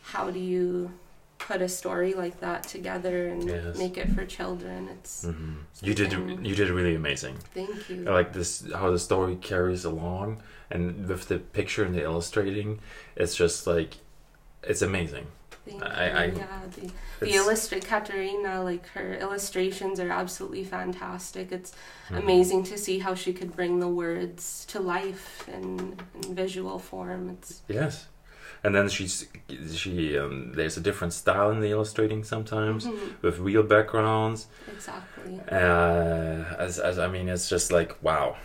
how 0.03 0.31
do 0.31 0.39
you 0.39 0.91
put 1.39 1.61
a 1.61 1.69
story 1.69 2.13
like 2.13 2.39
that 2.41 2.63
together 2.63 3.27
and 3.27 3.43
Yes. 3.49 3.77
make 3.77 3.97
it 3.97 4.09
for 4.09 4.25
children? 4.25 4.89
It's 4.95 5.23
hmm 5.25 5.55
You 5.81 5.93
did 5.95 6.11
you 6.45 6.55
did 6.55 6.69
really 6.69 6.95
amazing. 6.95 7.37
thank 7.53 7.89
you. 7.89 8.05
I 8.07 8.11
like 8.11 8.33
this 8.33 8.63
how 8.73 8.91
the 8.91 8.99
story 8.99 9.35
carries 9.37 9.85
along, 9.85 10.41
and 10.69 11.07
with 11.07 11.27
the 11.27 11.39
picture 11.39 11.83
and 11.85 11.95
the 11.95 12.03
illustrating, 12.03 12.79
it's 13.15 13.35
just 13.35 13.65
like 13.65 13.97
it's 14.63 14.81
amazing. 14.81 15.27
Thank 15.65 15.83
I- 15.83 16.07
you. 16.07 16.17
I- 16.17 16.25
yeah, 16.37 16.61
the, 16.75 16.91
the 17.25 17.33
illustrate 17.33 17.85
Caterina, 17.85 18.63
like 18.63 18.85
her 18.97 19.13
illustrations 19.15 19.99
are 19.99 20.09
absolutely 20.09 20.63
fantastic. 20.63 21.51
It's 21.51 21.71
Mhm. 22.09 22.19
amazing 22.23 22.63
to 22.71 22.77
see 22.77 22.99
how 22.99 23.13
she 23.15 23.33
could 23.33 23.55
bring 23.55 23.79
the 23.79 23.87
words 23.87 24.65
to 24.69 24.79
life 24.79 25.47
in, 25.47 25.97
in 26.23 26.35
visual 26.35 26.79
form. 26.79 27.29
It's 27.29 27.61
Yes, 27.67 28.07
and 28.63 28.73
then 28.75 28.89
she's 28.89 29.27
she 29.73 30.17
um, 30.17 30.51
there's 30.55 30.77
a 30.77 30.81
different 30.81 31.13
style 31.13 31.49
in 31.51 31.59
the 31.59 31.69
illustrating 31.71 32.23
sometimes 32.23 32.85
Mhm, 32.85 33.21
with 33.21 33.39
real 33.39 33.63
backgrounds. 33.63 34.47
exactly. 34.71 35.39
Uh, 35.51 36.43
as 36.57 36.79
as 36.79 36.99
I 36.99 37.07
mean, 37.07 37.29
it's 37.29 37.49
just 37.49 37.71
like 37.71 37.95
wow. 38.03 38.35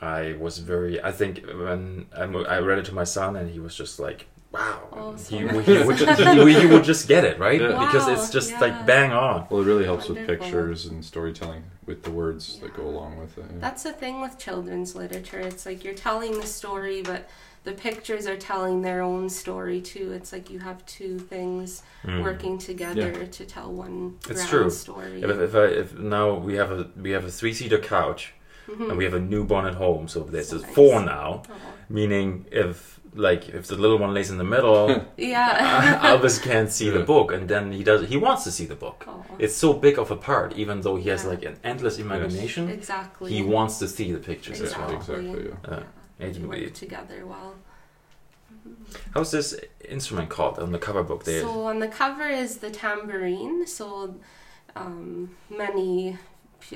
I 0.00 0.36
was 0.38 0.58
very. 0.58 1.02
I 1.02 1.10
think 1.10 1.44
when 1.44 2.06
I, 2.16 2.22
I 2.22 2.58
read 2.60 2.78
it 2.78 2.84
to 2.86 2.94
my 2.94 3.02
son, 3.04 3.34
and 3.34 3.50
he 3.50 3.58
was 3.58 3.74
just 3.74 3.98
like, 3.98 4.26
"Wow!" 4.52 4.86
Oh, 4.92 5.16
so 5.16 5.36
he, 5.36 5.42
nice. 5.44 5.66
he, 5.66 5.82
would 5.82 5.96
just, 5.96 6.20
he, 6.20 6.54
he 6.60 6.66
would 6.66 6.84
just 6.84 7.08
get 7.08 7.24
it 7.24 7.36
right 7.40 7.60
Yeah. 7.60 7.84
because 7.84 8.06
it's 8.06 8.30
just 8.30 8.50
yeah. 8.52 8.60
like 8.60 8.86
bang 8.86 9.10
on. 9.10 9.48
Well, 9.50 9.60
it 9.62 9.64
really 9.64 9.84
helps 9.84 10.08
with 10.08 10.24
pictures 10.24 10.86
and 10.86 11.04
storytelling 11.04 11.64
with 11.84 12.04
the 12.04 12.12
words 12.12 12.60
that 12.60 12.74
go 12.74 12.84
along 12.86 13.18
with 13.18 13.38
it. 13.38 13.46
yeah. 13.50 13.58
That's 13.58 13.82
the 13.82 13.92
thing 13.92 14.20
with 14.20 14.38
children's 14.38 14.94
literature. 14.94 15.40
It's 15.40 15.66
like 15.66 15.82
you're 15.82 15.94
telling 15.94 16.38
the 16.38 16.46
story, 16.46 17.02
but 17.02 17.28
the 17.68 17.74
pictures 17.88 18.24
are 18.26 18.36
telling 18.50 18.76
their 18.88 19.00
own 19.10 19.28
story 19.42 19.80
too. 19.92 20.06
It's 20.16 20.30
like 20.34 20.46
you 20.54 20.58
have 20.70 20.78
two 20.86 21.14
things 21.32 21.82
Mm. 22.04 22.22
working 22.28 22.54
together 22.70 23.10
to 23.36 23.42
tell 23.54 23.70
one 23.86 23.98
It's 24.32 24.46
grand 24.46 24.48
true. 24.50 24.70
story. 24.70 25.16
If, 25.22 25.30
if, 25.48 25.52
I, 25.62 25.66
if 25.82 25.88
now 26.16 26.26
we 26.48 26.52
have 26.60 26.70
a 26.80 26.82
we 27.04 27.10
have 27.16 27.24
a 27.30 27.32
three 27.38 27.52
seater 27.58 27.80
couch 27.96 28.22
Mhm. 28.68 28.88
and 28.90 28.94
we 29.00 29.04
have 29.08 29.16
a 29.22 29.24
newborn 29.32 29.64
at 29.72 29.76
home, 29.84 30.04
so 30.12 30.18
there's 30.32 30.50
So 30.50 30.58
a 30.58 30.60
nice. 30.60 30.74
four 30.76 30.94
now. 31.16 31.28
Oh. 31.50 31.54
Meaning, 31.98 32.28
if 32.64 32.76
like 33.26 33.42
if 33.58 33.64
the 33.72 33.78
little 33.82 33.98
one 34.04 34.12
lays 34.18 34.30
in 34.34 34.38
the 34.44 34.50
middle, 34.54 34.82
Yeah. 35.34 35.50
Albus 36.10 36.36
can't 36.48 36.70
see 36.78 36.88
the 36.98 37.04
book, 37.12 37.28
and 37.36 37.44
then 37.52 37.64
he 37.78 37.82
does. 37.90 38.00
He 38.14 38.18
wants 38.26 38.42
to 38.44 38.50
see 38.58 38.66
the 38.74 38.78
book. 38.86 38.98
Oh. 39.08 39.24
It's 39.44 39.56
so 39.64 39.68
big 39.86 39.96
of 39.98 40.08
a 40.16 40.18
part, 40.30 40.50
even 40.62 40.76
though 40.84 40.96
he 41.02 41.08
has 41.14 41.24
like 41.32 41.42
an 41.50 41.56
endless 41.70 41.96
imagination. 42.06 42.62
exactly. 42.78 43.28
He 43.36 43.42
wants 43.56 43.74
to 43.82 43.86
see 43.96 44.08
the 44.16 44.22
pictures 44.30 44.60
as 44.66 44.72
well. 44.78 44.90
exactly. 44.98 45.46
Yeah. 45.48 45.72
Uh, 45.76 45.82
work 46.18 46.72
together 46.74 47.26
well. 47.26 47.54
how's 49.14 49.30
this 49.30 49.58
instrument 49.88 50.28
called 50.30 50.58
on 50.58 50.72
the 50.72 50.78
cover 50.78 51.02
book? 51.02 51.24
There. 51.24 51.42
So 51.42 51.66
on 51.66 51.78
the 51.78 51.88
cover 51.88 52.28
is 52.28 52.58
the 52.58 52.70
tambourine. 52.70 53.66
So 53.66 54.16
um, 54.76 55.36
many 55.50 56.18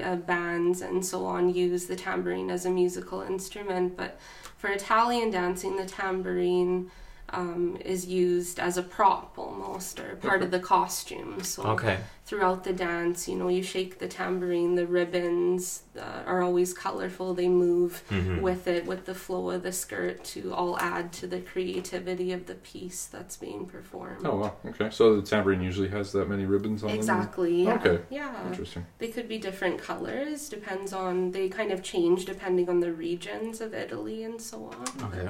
uh, 0.03 0.17
bands 0.17 0.81
and 0.81 1.05
so 1.05 1.27
on 1.27 1.55
use 1.55 1.87
the 1.87 1.97
tambourine 1.97 2.51
as 2.51 2.65
a 2.67 2.71
musical 2.71 3.21
instrument, 3.23 3.97
but 3.97 4.19
for 4.57 4.69
Italian 4.69 5.31
dancing, 5.31 5.77
the 5.77 5.87
tambourine 5.87 6.91
um, 7.33 7.77
is 7.85 8.07
used 8.07 8.61
as 8.61 8.77
a 8.77 8.83
prop 8.83 9.39
almost 9.39 9.99
or 9.99 10.17
part 10.17 10.43
of 10.43 10.51
the 10.51 10.61
costume. 10.61 11.43
So 11.43 11.63
Okay. 11.63 11.99
throughout 12.27 12.65
the 12.65 12.73
dance, 12.73 13.27
you 13.29 13.37
know, 13.37 13.49
you 13.49 13.63
shake 13.63 13.99
the 13.99 14.09
tambourine, 14.09 14.75
the 14.75 14.87
ribbons 14.87 15.83
uh, 15.99 16.23
are 16.27 16.43
always 16.43 16.73
colorful. 16.75 17.35
They 17.35 17.49
move 17.49 18.03
Mhm. 18.11 18.41
with 18.41 18.67
it, 18.69 18.87
with 18.87 19.07
the 19.07 19.15
flow 19.15 19.51
of 19.51 19.63
the 19.63 19.73
skirt 19.73 20.23
to 20.25 20.53
all 20.55 20.79
add 20.79 21.13
to 21.15 21.27
the 21.27 21.41
creativity 21.41 22.33
of 22.33 22.47
the 22.47 22.55
piece 22.57 23.07
that's 23.07 23.37
being 23.37 23.67
performed. 23.67 24.27
Oh 24.27 24.37
wow. 24.37 24.55
Okay. 24.67 24.91
So 24.91 25.17
the 25.17 25.23
tambourine 25.27 25.63
usually 25.63 25.89
has 25.89 26.13
that 26.13 26.29
many 26.29 26.45
ribbons 26.47 26.83
on 26.85 26.91
them. 26.91 26.99
Exactly. 26.99 27.65
Yeah. 27.65 27.75
Okay. 27.75 27.99
Yeah. 28.11 28.47
Interesting. 28.47 28.87
They 28.99 29.09
could 29.09 29.29
be 29.29 29.39
different 29.39 29.81
colors, 29.81 30.49
depends 30.49 30.93
on 30.93 31.33
they 31.33 31.49
kind 31.49 31.73
of 31.73 31.83
change 31.83 32.25
depending 32.25 32.69
on 32.69 32.81
the 32.81 32.93
regions 32.93 33.61
of 33.61 33.75
Italy 33.75 34.23
and 34.25 34.41
so 34.41 34.65
on. 34.67 35.05
Okay. 35.13 35.29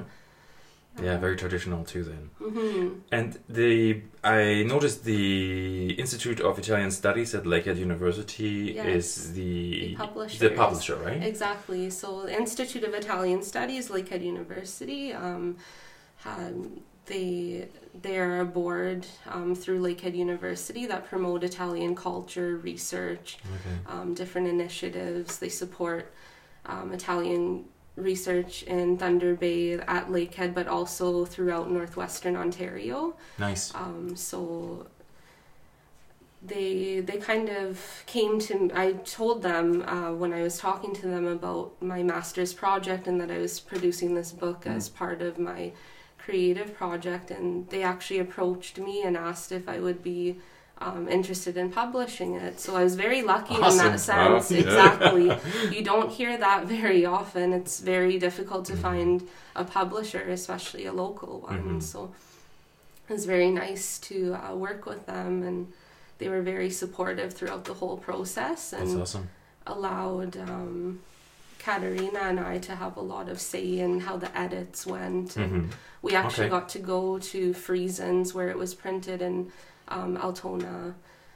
Yeah, 1.00 1.16
very 1.16 1.36
traditional 1.36 1.84
too 1.84 2.04
then. 2.04 2.30
hmm 2.38 2.88
And 3.10 3.38
the 3.48 4.02
I 4.22 4.62
noticed 4.74 5.04
the 5.04 5.92
Institute 5.92 6.40
of 6.40 6.58
Italian 6.58 6.90
Studies 6.90 7.34
at 7.34 7.44
Lakehead 7.44 7.78
University 7.78 8.72
Yes. 8.74 8.86
is 8.86 9.32
the 9.32 9.96
The 9.96 10.38
the 10.38 10.50
publisher, 10.50 10.96
right? 10.96 11.22
Exactly. 11.22 11.90
So 11.90 12.22
the 12.26 12.36
Institute 12.36 12.84
of 12.84 12.92
Italian 12.94 13.42
Studies, 13.42 13.88
Lakehead 13.88 14.22
University, 14.22 15.12
um, 15.12 15.56
had, 16.18 16.54
they 17.06 17.68
they're 18.02 18.40
a 18.40 18.44
board 18.60 19.06
um, 19.34 19.54
through 19.54 19.80
Lakehead 19.80 20.14
University 20.14 20.86
that 20.86 21.06
promote 21.08 21.42
Italian 21.42 21.94
culture, 21.94 22.56
research, 22.58 23.38
Okay. 23.56 23.76
um, 23.92 24.14
different 24.14 24.46
initiatives. 24.48 25.38
They 25.38 25.48
support 25.48 26.12
um, 26.66 26.92
Italian 26.92 27.64
research 27.96 28.62
in 28.62 28.96
Thunder 28.96 29.34
Bay 29.34 29.74
at 29.74 30.08
Lakehead, 30.08 30.54
but 30.54 30.66
also 30.66 31.24
throughout 31.24 31.70
northwestern 31.70 32.36
Ontario. 32.36 33.14
Nice. 33.38 33.74
Um, 33.74 34.16
so 34.16 34.86
they 36.44 37.00
they 37.00 37.18
kind 37.18 37.48
of 37.48 38.02
came 38.06 38.38
to 38.40 38.70
I 38.74 38.92
told 38.92 39.42
them 39.42 39.82
uh, 39.82 40.12
when 40.12 40.32
I 40.32 40.42
was 40.42 40.58
talking 40.58 40.94
to 40.96 41.06
them 41.06 41.26
about 41.26 41.80
my 41.80 42.02
master's 42.02 42.52
project 42.52 43.06
and 43.06 43.20
that 43.20 43.30
I 43.30 43.38
was 43.38 43.60
producing 43.60 44.14
this 44.14 44.32
book 44.32 44.66
as 44.66 44.88
part 44.88 45.22
of 45.22 45.38
my 45.38 45.72
creative 46.18 46.74
project, 46.74 47.30
and 47.30 47.68
they 47.68 47.82
actually 47.82 48.20
approached 48.20 48.78
me 48.78 49.02
and 49.02 49.16
asked 49.16 49.52
if 49.52 49.68
I 49.68 49.78
would 49.80 50.02
be. 50.02 50.38
Um, 50.84 51.06
interested 51.08 51.56
in 51.56 51.70
publishing 51.70 52.34
it, 52.34 52.58
so 52.58 52.74
I 52.74 52.82
was 52.82 52.96
very 52.96 53.22
lucky 53.22 53.54
in 53.54 53.60
that 53.60 54.00
sense. 54.00 54.08
Wow. 54.08 54.56
Yeah. 54.56 54.62
Exactly, 54.64 55.26
you 55.76 55.84
don't 55.84 56.10
hear 56.10 56.36
that 56.36 56.64
very 56.66 57.04
often. 57.06 57.52
It's 57.52 57.78
very 57.78 58.18
difficult 58.18 58.64
to 58.66 58.72
Mhm. 58.72 58.78
find 58.88 59.28
a 59.54 59.64
publisher, 59.64 60.18
especially 60.38 60.86
a 60.86 60.92
local 60.92 61.40
one. 61.40 61.78
Mhm. 61.78 61.82
So 61.82 62.12
it 63.08 63.12
was 63.12 63.26
very 63.26 63.50
nice 63.52 63.98
to 64.10 64.34
uh, 64.34 64.54
work 64.56 64.84
with 64.86 65.06
them, 65.06 65.42
and 65.44 65.72
they 66.18 66.28
were 66.28 66.42
very 66.42 66.70
supportive 66.70 67.32
throughout 67.32 67.64
the 67.64 67.74
whole 67.74 67.96
process 67.98 68.72
and 68.72 69.02
awesome. 69.02 69.28
allowed 69.66 70.36
um, 70.36 70.98
Caterina 71.60 72.18
and 72.30 72.40
I 72.40 72.58
to 72.58 72.74
have 72.74 72.96
a 72.96 73.00
lot 73.14 73.28
of 73.28 73.40
say 73.40 73.78
in 73.78 74.00
how 74.00 74.16
the 74.16 74.36
edits 74.36 74.84
went. 74.84 75.36
And 75.36 75.52
Mhm. 75.52 75.72
we 76.02 76.10
actually 76.16 76.46
Okay. 76.48 76.56
got 76.58 76.68
to 76.70 76.80
go 76.80 77.18
to 77.32 77.52
Friesens 77.54 78.34
where 78.34 78.48
it 78.48 78.58
was 78.58 78.74
printed 78.74 79.22
in 79.22 79.52
um, 79.92 80.16
Altona. 80.16 80.94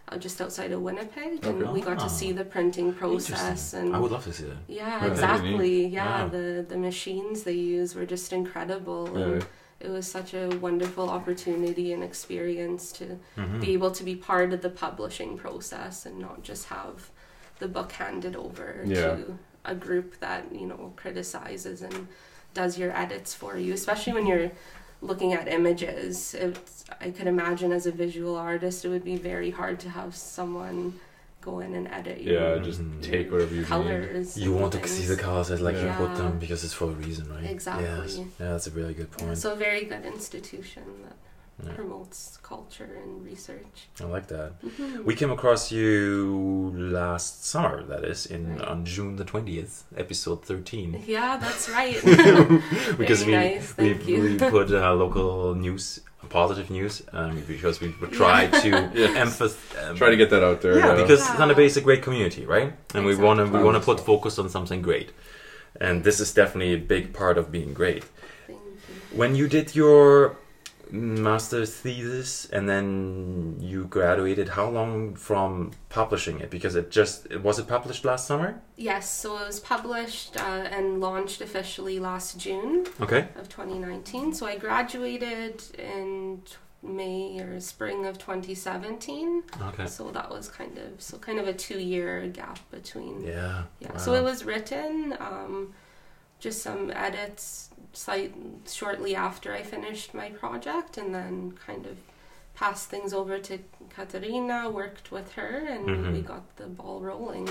Uh, 0.08 0.16
just 0.16 0.40
outside 0.40 0.70
of 0.70 0.80
Winnipeg, 0.82 1.44
and 1.44 1.60
Okay. 1.64 1.72
we 1.72 1.80
got 1.80 1.98
Ah. 1.98 2.04
to 2.04 2.08
see 2.08 2.30
the 2.30 2.44
printing 2.44 2.94
process. 2.94 3.74
And 3.74 3.92
I 3.92 3.98
would 3.98 4.12
love 4.12 4.22
to 4.22 4.32
see 4.32 4.44
that. 4.44 4.58
yeah, 4.68 5.00
Right. 5.00 5.10
exactly. 5.10 5.84
Yeah, 5.88 6.22
Wow. 6.22 6.28
the 6.28 6.64
the 6.68 6.78
machines 6.78 7.42
they 7.42 7.54
use 7.78 7.96
were 7.96 8.06
just 8.06 8.32
incredible. 8.32 9.06
and 9.16 9.44
it 9.80 9.90
was 9.90 10.06
such 10.06 10.32
a 10.32 10.46
wonderful 10.60 11.10
opportunity 11.10 11.92
and 11.92 12.04
experience 12.04 12.92
to 12.92 13.18
Mhm. 13.36 13.60
be 13.60 13.72
able 13.72 13.90
to 13.90 14.04
be 14.04 14.14
part 14.14 14.52
of 14.52 14.60
the 14.62 14.70
publishing 14.70 15.36
process 15.36 16.06
and 16.06 16.20
not 16.20 16.44
just 16.44 16.66
have 16.68 17.10
the 17.58 17.66
book 17.66 17.90
handed 17.92 18.36
over 18.36 18.68
Yeah. 18.84 19.16
to 19.16 19.38
a 19.64 19.74
group 19.74 20.20
that 20.20 20.42
you 20.60 20.68
know 20.68 20.92
criticizes 20.94 21.82
and 21.82 22.06
does 22.54 22.78
your 22.78 22.92
edits 22.96 23.34
for 23.34 23.58
you 23.58 23.72
especially 23.74 24.12
when 24.12 24.26
you're 24.30 24.50
looking 25.06 25.32
at 25.32 25.46
images 25.48 26.34
it's, 26.34 26.84
i 27.00 27.10
could 27.10 27.26
imagine 27.26 27.70
as 27.72 27.86
a 27.86 27.92
visual 27.92 28.36
artist 28.36 28.84
it 28.84 28.88
would 28.88 29.04
be 29.04 29.16
very 29.16 29.50
hard 29.50 29.78
to 29.80 29.88
have 29.88 30.14
someone 30.14 30.98
go 31.40 31.60
in 31.60 31.74
and 31.74 31.86
edit 31.88 32.20
your 32.22 32.34
Yeah. 32.56 32.58
Just 32.64 32.80
Mhm. 32.80 33.02
take 33.02 33.30
whatever 33.30 33.54
you 33.54 33.60
need. 33.60 33.68
colors 33.68 34.36
You 34.36 34.50
and 34.52 34.60
want 34.62 34.72
to 34.72 34.88
see 34.88 35.06
the 35.06 35.16
colors 35.26 35.48
as 35.52 35.60
like 35.60 35.76
you 35.76 35.88
put 35.96 36.16
them 36.16 36.38
because 36.40 36.64
it's 36.64 36.72
for 36.80 36.86
a 36.86 36.96
reason, 37.06 37.24
right? 37.30 37.48
Exactly. 37.48 37.84
Yes. 37.84 38.16
Yeah, 38.40 38.48
that's 38.52 38.66
a 38.66 38.72
really 38.72 38.94
good 38.94 39.10
Yeah, 39.12 39.24
point. 39.26 39.38
so 39.38 39.52
a 39.52 39.56
very 39.68 39.84
good 39.84 40.04
institution 40.04 40.82
that 41.04 41.16
Yeah. 41.64 41.72
promotes 41.72 42.38
culture 42.42 42.90
and 43.02 43.24
research 43.24 43.88
I 43.98 44.04
like 44.04 44.26
that. 44.28 44.50
Mhm. 44.62 45.04
We 45.04 45.14
came 45.14 45.30
across 45.30 45.72
you 45.72 46.70
last 46.76 47.46
summer, 47.46 47.82
that 47.84 48.04
is, 48.04 48.26
in 48.26 48.42
Right. 48.58 48.68
on 48.68 48.84
June 48.84 49.16
the 49.16 49.24
twentieth, 49.24 49.84
episode 49.96 50.44
thirteen. 50.44 51.02
Yeah, 51.06 51.38
that's 51.38 51.68
right. 51.78 51.96
because 52.98 53.22
Very 53.24 53.26
we 53.26 53.32
nice, 53.54 53.74
we, 53.78 53.84
thank 53.94 54.06
you. 54.08 54.22
we 54.22 54.36
put 54.38 54.70
uh, 54.70 54.92
local 54.94 55.54
news, 55.54 56.00
positive 56.28 56.68
news, 56.70 57.02
um, 57.12 57.40
because 57.48 57.80
we 57.80 57.88
would 58.00 58.12
try 58.12 58.48
to 58.48 58.68
Yes. 58.94 59.16
emphasize. 59.16 59.56
Um, 59.82 59.96
Try 59.96 60.10
to 60.10 60.16
get 60.16 60.28
that 60.30 60.42
out 60.44 60.60
there. 60.60 60.76
yeah, 60.78 60.88
uh, 60.88 60.96
because 61.02 61.20
Yeah. 61.20 61.36
Thunder 61.38 61.54
Bay 61.54 61.66
is 61.66 61.76
a 61.78 61.80
great 61.88 62.02
community, 62.02 62.44
right? 62.44 62.70
And 62.94 63.06
we 63.06 63.14
want 63.16 63.38
to 63.40 63.44
we 63.46 63.62
want 63.64 63.76
to 63.80 63.84
put 63.90 63.98
focus 64.00 64.38
on 64.38 64.48
something 64.50 64.82
great, 64.82 65.08
and 65.80 66.04
this 66.04 66.20
is 66.20 66.34
definitely 66.34 66.74
a 66.74 66.82
big 66.94 67.14
part 67.14 67.38
of 67.38 67.50
being 67.50 67.72
great. 67.72 68.04
Thank 68.46 68.58
you. 68.60 69.18
When 69.20 69.34
you 69.34 69.48
did 69.48 69.74
your 69.74 70.36
master's 70.90 71.74
thesis 71.74 72.46
and 72.50 72.68
then 72.68 73.56
you 73.60 73.84
graduated, 73.84 74.50
how 74.50 74.68
long 74.68 75.14
from 75.14 75.72
publishing 75.88 76.40
it? 76.40 76.50
Because 76.50 76.76
it 76.76 76.90
just 76.90 77.34
was 77.40 77.58
it 77.58 77.66
published 77.66 78.04
last 78.04 78.26
summer? 78.26 78.60
Yes, 78.76 79.10
so 79.10 79.38
it 79.38 79.46
was 79.46 79.60
published 79.60 80.36
uh, 80.36 80.40
and 80.70 81.00
launched 81.00 81.40
officially 81.40 81.98
last 81.98 82.38
June 82.38 82.86
Okay. 83.00 83.28
of 83.36 83.48
2019. 83.48 84.34
So 84.34 84.46
I 84.46 84.56
graduated 84.56 85.62
in 85.78 86.42
May 86.82 87.40
or 87.40 87.58
spring 87.60 88.06
of 88.06 88.18
2017. 88.18 89.42
Okay. 89.62 89.86
So 89.86 90.10
that 90.12 90.30
was 90.30 90.48
kind 90.48 90.78
of 90.78 91.00
so 91.02 91.18
kind 91.18 91.38
of 91.38 91.48
a 91.48 91.52
two 91.54 91.78
year 91.80 92.26
gap 92.28 92.58
between. 92.70 93.22
Yeah. 93.24 93.64
Yeah. 93.80 93.92
wow. 93.92 93.96
So 93.98 94.14
it 94.14 94.22
was 94.22 94.44
written, 94.44 95.16
um, 95.18 95.74
just 96.38 96.62
some 96.62 96.90
edits 96.90 97.70
slight 97.96 98.34
shortly 98.68 99.14
after 99.16 99.52
I 99.54 99.62
finished 99.62 100.12
my 100.14 100.28
project, 100.30 100.98
and 100.98 101.14
then 101.14 101.52
kind 101.66 101.86
of 101.86 101.96
passed 102.54 102.88
things 102.88 103.12
over 103.12 103.38
to 103.38 103.58
Caterina, 103.94 104.70
worked 104.70 105.10
with 105.10 105.32
her, 105.32 105.64
and 105.68 105.88
Mhm. 105.88 106.12
we 106.12 106.20
got 106.20 106.56
the 106.56 106.66
ball 106.66 107.00
rolling. 107.00 107.48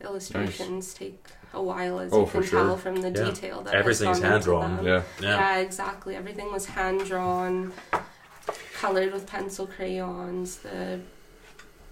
Illustrations 0.00 0.94
take 0.94 1.24
a 1.54 1.62
while, 1.62 2.00
as 2.00 2.12
Oh, 2.12 2.20
you 2.20 2.26
for 2.26 2.40
can 2.40 2.48
sure. 2.50 2.64
tell 2.64 2.76
from 2.76 2.96
the 2.96 3.10
Yeah. 3.10 3.24
detail 3.26 3.62
that 3.62 3.74
Everything's 3.74 4.18
has 4.18 4.20
gone 4.20 4.30
hand-drawn. 4.30 4.76
them. 4.76 4.86
yeah. 4.86 5.02
Yeah. 5.20 5.36
Yeah, 5.36 5.56
exactly. 5.58 6.16
Everything 6.16 6.50
was 6.52 6.66
hand 6.66 7.04
drawn, 7.06 7.72
colored 8.74 9.12
with 9.12 9.26
pencil 9.26 9.66
crayons, 9.66 10.56
the 10.58 11.00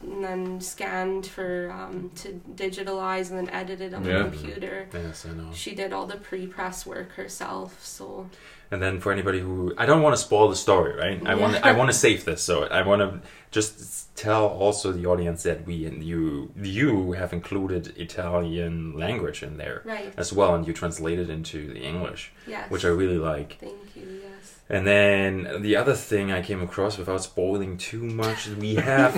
and 0.03 0.25
then 0.25 0.61
scanned 0.61 1.27
for 1.27 1.71
um, 1.71 2.11
to 2.17 2.41
digitalize 2.55 3.31
and 3.31 3.39
then 3.39 3.51
edited 3.51 3.93
on 3.95 4.05
Yeah. 4.05 4.23
the 4.23 4.25
computer. 4.31 4.89
Yes, 4.93 5.27
I 5.27 5.33
know. 5.33 5.51
She 5.53 5.75
did 5.75 5.93
all 5.93 6.07
the 6.07 6.17
pre-press 6.17 6.87
work 6.87 7.13
herself, 7.13 7.85
so 7.85 8.29
And 8.71 8.81
then 8.81 9.01
for 9.01 9.11
anybody 9.13 9.41
who 9.41 9.75
I 9.77 9.85
don't 9.87 10.01
want 10.03 10.15
to 10.17 10.23
spoil 10.23 10.49
the 10.49 10.57
story, 10.57 10.95
right? 10.95 11.21
I 11.27 11.35
want 11.35 11.55
Yeah. 11.55 11.67
I 11.69 11.73
want 11.73 11.91
to 11.91 11.97
save 12.07 12.25
this, 12.25 12.41
so 12.43 12.65
I 12.65 12.83
want 12.83 13.01
to 13.03 13.21
just 13.51 14.15
tell 14.17 14.47
also 14.47 14.93
the 14.93 15.07
audience 15.07 15.43
that 15.43 15.67
we 15.67 15.85
and 15.87 16.03
you 16.03 16.51
you 16.57 17.13
have 17.13 17.33
included 17.33 17.93
Italian 17.97 18.97
language 18.97 19.43
in 19.43 19.57
there 19.57 19.83
right, 19.85 20.13
as 20.17 20.33
well, 20.33 20.55
and 20.55 20.67
you 20.67 20.73
translated 20.73 21.29
into 21.31 21.73
the 21.73 21.81
English, 21.81 22.33
yes. 22.47 22.71
which 22.71 22.85
I 22.85 22.89
really 22.89 23.19
like. 23.19 23.59
Thank 23.61 23.97
you. 23.97 24.21
Yes. 24.23 24.60
And 24.71 24.87
then 24.87 25.63
the 25.63 25.75
other 25.77 25.95
thing 25.95 26.31
I 26.31 26.43
came 26.43 26.63
across 26.63 26.97
without 26.97 27.23
spoiling 27.23 27.77
too 27.77 28.05
much, 28.05 28.47
we 28.47 28.75
have 28.91 29.13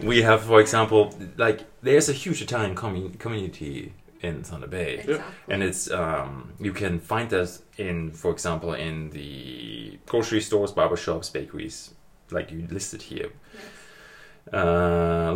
we 0.02 0.22
have, 0.22 0.42
for 0.42 0.60
example, 0.60 1.14
like 1.38 1.58
there's 1.82 2.08
a 2.08 2.12
huge 2.12 2.42
Italian 2.42 2.74
commu- 2.74 3.18
community 3.18 3.92
in 4.20 4.42
Thunder 4.42 4.66
Bay. 4.66 4.94
Exactly. 4.98 5.54
and 5.54 5.62
it's 5.62 5.90
um, 5.90 6.52
you 6.58 6.72
can 6.72 6.98
find 7.00 7.30
this 7.30 7.62
in 7.78 8.10
for 8.12 8.30
example 8.30 8.72
in 8.74 9.10
the 9.10 9.98
grocery 10.06 10.40
stores 10.40 10.72
barbershops 10.72 11.30
bakeries 11.32 11.94
like 12.30 12.50
you 12.50 12.66
listed 12.70 13.02
here 13.02 13.30
Yes. 13.54 14.54
uh, 14.54 15.32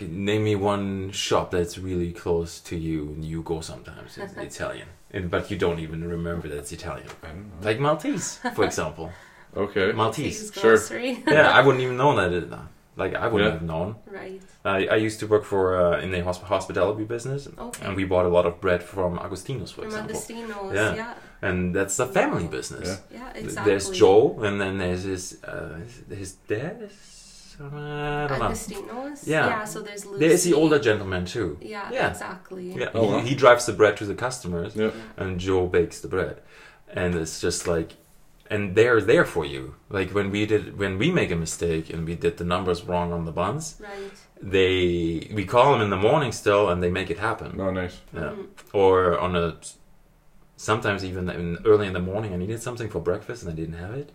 name 0.00 0.44
me 0.44 0.54
one 0.56 1.10
shop 1.12 1.50
that's 1.50 1.76
really 1.78 2.12
close 2.12 2.60
to 2.60 2.76
you 2.76 3.08
and 3.14 3.24
you 3.24 3.42
go 3.42 3.60
sometimes 3.60 4.16
it's 4.18 4.32
italian 4.50 4.88
and, 5.12 5.30
but 5.30 5.50
you 5.50 5.56
don't 5.58 5.78
even 5.78 6.00
remember 6.08 6.48
that 6.48 6.58
it's 6.58 6.72
italian 6.72 7.08
I 7.22 7.28
don't 7.28 7.46
know. 7.60 7.66
like 7.68 7.78
maltese 7.80 8.38
for 8.54 8.64
example 8.64 9.10
Okay. 9.56 9.92
maltese 9.92 10.50
Please 10.50 10.60
sure. 10.60 10.76
grocery. 10.76 11.22
yeah 11.28 11.50
i 11.50 11.60
wouldn't 11.64 11.82
even 11.82 11.96
know 11.96 12.14
that 12.16 12.32
it, 12.32 12.50
like 12.96 13.14
i 13.14 13.26
wouldn't 13.28 13.48
Yeah. 13.48 13.58
have 13.58 13.62
known 13.62 13.96
right. 14.06 14.40
I, 14.64 14.78
I 14.86 14.96
used 14.96 15.18
to 15.20 15.26
work 15.26 15.44
for 15.44 15.62
uh, 15.80 16.00
in 16.04 16.10
the 16.10 16.18
hosp- 16.22 16.42
hospitality 16.42 17.04
business 17.04 17.48
Okay. 17.68 17.86
and 17.86 17.94
we 17.96 18.04
bought 18.04 18.26
a 18.26 18.28
lot 18.38 18.46
of 18.46 18.60
bread 18.60 18.82
from 18.82 19.18
agostino's 19.18 19.70
for 19.70 19.82
From 19.82 19.86
example 19.90 20.16
Agostino's, 20.16 20.74
Yeah. 20.74 20.94
yeah. 21.02 21.14
and 21.48 21.74
that's 21.76 21.96
a 22.00 22.06
family 22.06 22.48
business. 22.48 22.88
Yeah. 22.88 23.18
Yeah, 23.20 23.42
exactly. 23.42 23.70
There's 23.70 23.90
Joe, 23.90 24.40
and 24.46 24.54
then 24.60 24.78
there's 24.78 25.04
his 25.04 25.24
uh, 25.44 25.74
his- 26.08 26.18
his 26.18 26.32
dad. 26.52 26.90
Is, 27.58 27.72
I 27.72 28.26
don't 28.28 28.38
know. 28.38 28.46
Agostino's. 28.46 29.26
Yeah. 29.26 29.46
Yeah. 29.46 29.64
So 29.64 29.80
there's 29.82 30.04
Lucy. 30.06 30.18
There's 30.28 30.44
the 30.44 30.54
older 30.54 30.78
gentleman 30.78 31.24
too. 31.24 31.58
Yeah, 31.60 31.90
Yeah. 31.92 32.10
exactly. 32.10 32.72
Yeah, 32.72 32.90
Oh, 32.94 33.06
he, 33.08 33.12
wow. 33.14 33.20
he 33.20 33.34
drives 33.34 33.66
the 33.66 33.72
bread 33.72 33.96
to 33.98 34.04
the 34.06 34.14
customers, 34.14 34.74
Yeah. 34.76 34.90
and 35.16 35.38
Joe 35.40 35.66
bakes 35.66 36.00
the 36.00 36.08
bread, 36.08 36.36
and 36.88 37.14
it's 37.14 37.40
just 37.40 37.66
like, 37.66 37.92
and 38.50 38.76
they're 38.76 39.00
there 39.00 39.24
for 39.24 39.44
you. 39.44 39.74
Like 39.88 40.10
when 40.10 40.30
we 40.30 40.46
did, 40.46 40.78
when 40.78 40.98
we 40.98 41.10
make 41.10 41.30
a 41.30 41.36
mistake 41.36 41.90
and 41.92 42.06
we 42.06 42.14
did 42.14 42.36
the 42.36 42.44
numbers 42.44 42.84
wrong 42.84 43.12
on 43.12 43.24
the 43.24 43.32
buns, 43.32 43.76
Right. 43.80 44.12
they 44.40 45.28
we 45.34 45.44
call 45.44 45.72
them 45.72 45.80
in 45.82 45.90
the 45.90 45.96
morning 46.08 46.32
still, 46.32 46.68
and 46.70 46.82
they 46.82 46.90
make 46.90 47.10
it 47.10 47.18
happen. 47.18 47.58
Oh, 47.60 47.70
nice. 47.70 47.96
Yeah. 48.14 48.20
Mhm. 48.34 48.46
Or 48.72 49.18
on 49.18 49.34
a, 49.34 49.56
sometimes 50.56 51.04
even 51.04 51.28
in, 51.28 51.58
early 51.64 51.86
in 51.86 51.92
the 51.92 52.00
morning, 52.00 52.32
I 52.32 52.36
needed 52.36 52.62
something 52.62 52.88
for 52.88 53.00
breakfast 53.00 53.42
and 53.42 53.52
I 53.52 53.54
didn't 53.54 53.78
have 53.78 53.94
it. 53.94 54.10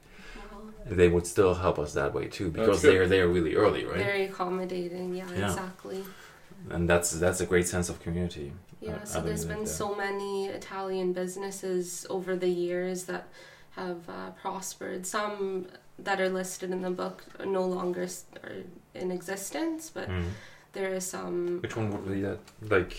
Wow. 0.91 0.97
They 0.97 1.07
would 1.09 1.25
still 1.25 1.53
help 1.55 1.79
us 1.79 1.93
that 1.93 2.13
way 2.13 2.27
too 2.27 2.49
because 2.51 2.81
good. 2.81 2.93
they're 2.93 3.07
there 3.07 3.27
really 3.27 3.55
early, 3.55 3.85
right? 3.85 3.97
Very 3.97 4.23
accommodating. 4.25 5.15
Yeah, 5.15 5.25
Yeah. 5.31 5.47
exactly. 5.47 6.03
And 6.69 6.89
that's 6.89 7.11
that's 7.11 7.41
a 7.41 7.45
great 7.45 7.67
sense 7.67 7.89
of 7.89 7.99
community. 8.01 8.53
Yeah, 8.81 8.95
Uh, 8.95 9.05
so 9.05 9.21
there's 9.21 9.45
been 9.45 9.63
that. 9.63 9.69
so 9.69 9.95
many 9.95 10.47
Italian 10.47 11.13
businesses 11.13 12.05
over 12.09 12.35
the 12.35 12.49
years 12.49 13.05
that 13.05 13.25
have 13.71 14.07
uh, 14.09 14.31
prospered. 14.41 15.05
Some 15.05 15.67
that 15.99 16.19
are 16.19 16.29
listed 16.29 16.71
in 16.71 16.81
the 16.81 16.89
book 16.91 17.23
are 17.39 17.45
no 17.45 17.65
longer 17.65 18.07
are 18.43 18.63
in 18.95 19.11
existence, 19.11 19.89
but 19.93 20.07
Mm. 20.09 20.25
there 20.73 20.93
are 20.95 20.99
some. 20.99 21.61
Which 21.61 21.75
one 21.77 21.89
would 21.91 22.07
be 22.07 22.21
that? 22.21 22.39
Like 22.69 22.95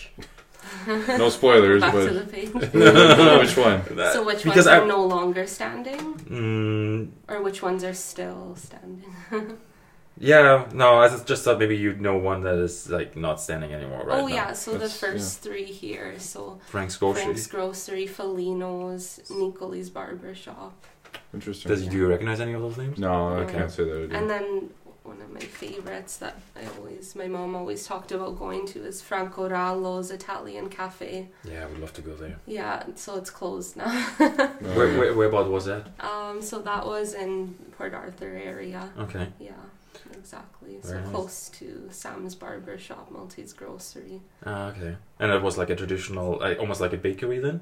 No 1.07 1.29
spoilers, 1.29 1.81
Back 1.81 1.93
to 1.93 1.99
but 2.05 2.13
the 2.25 2.31
page. 2.31 2.49
which 2.53 3.57
one? 3.57 3.81
that. 3.97 4.13
so 4.13 4.23
which 4.23 4.43
because 4.43 4.65
ones 4.65 4.67
are 4.67 4.83
I- 4.83 4.87
no 4.87 5.05
longer 5.05 5.45
standing, 5.47 6.15
Mm, 6.15 7.09
or 7.27 7.41
which 7.41 7.61
ones 7.61 7.83
are 7.83 7.93
still 7.93 8.55
standing? 8.55 9.13
yeah, 10.17 10.67
no, 10.73 10.95
I 10.99 11.09
just- 11.09 11.25
just 11.27 11.43
thought 11.43 11.59
maybe 11.59 11.75
you'd 11.77 12.01
know 12.01 12.17
one 12.17 12.41
that 12.43 12.55
is 12.55 12.89
like 12.89 13.15
not 13.15 13.39
standing 13.41 13.73
anymore 13.73 14.03
right 14.05 14.19
oh 14.19 14.27
now. 14.27 14.33
yeah, 14.33 14.53
so 14.53 14.71
the 14.73 14.77
That's- 14.79 14.99
first 14.99 15.41
three 15.41 15.65
here. 15.65 16.19
So 16.19 16.59
Frank's 16.67 16.97
grocery. 16.97 17.23
Frank's 17.23 17.47
Grocery, 17.47 18.07
Folino's, 18.07 19.19
Nicoli's 19.29 19.89
Barber 19.89 20.35
Shop. 20.35 20.73
Interesting. 21.33 21.69
Does 21.69 21.83
you 21.83 21.89
do 21.89 21.97
you 21.97 22.07
recognize 22.07 22.39
any 22.39 22.53
of 22.53 22.61
those 22.61 22.77
names? 22.77 22.97
No, 22.99 23.29
I 23.29 23.39
Okay. 23.41 23.53
can't 23.53 23.71
say 23.71 23.83
that 23.85 24.11
And 24.11 24.29
then 24.29 24.69
one 25.03 25.21
of 25.21 25.29
my 25.31 25.39
favorites 25.41 26.17
that 26.17 26.37
I 26.55 26.65
always, 26.77 27.15
my 27.15 27.27
mom 27.27 27.55
always 27.55 27.85
talked 27.85 28.11
about 28.11 28.37
going 28.39 28.65
to 28.67 28.85
is 28.85 29.01
Franco 29.01 29.49
Rallo's 29.49 30.11
Italian 30.11 30.69
Cafe. 30.69 31.29
Yeah, 31.43 31.63
I 31.63 31.65
would 31.67 31.79
love 31.79 31.93
to 31.93 32.01
go 32.01 32.15
there. 32.15 32.37
Yeah, 32.45 32.83
so 32.95 33.17
it's 33.17 33.29
closed 33.29 33.75
now. 33.75 33.89
Where, 34.17 34.97
where, 34.97 35.13
where 35.13 35.27
about 35.27 35.49
was 35.49 35.65
that? 35.65 35.87
um, 35.99 36.41
so 36.41 36.59
that 36.59 36.85
was 36.85 37.13
in 37.13 37.55
Port 37.77 37.93
Arthur 37.93 38.29
area. 38.29 38.89
Okay. 38.97 39.27
Yeah, 39.39 39.51
exactly. 40.13 40.79
So 40.81 40.99
nice. 40.99 41.09
close 41.09 41.49
to 41.59 41.89
Sam's 41.91 42.33
Barber 42.35 42.77
Shop, 42.77 43.11
Maltese 43.11 43.53
Grocery. 43.53 44.21
Ah, 44.45 44.67
okay. 44.67 44.95
And 45.19 45.31
it 45.31 45.41
was 45.41 45.57
like 45.57 45.69
a 45.69 45.75
traditional, 45.75 46.39
like, 46.39 46.59
almost 46.59 46.79
like 46.81 46.93
a 46.93 46.97
bakery 46.97 47.39
then? 47.39 47.61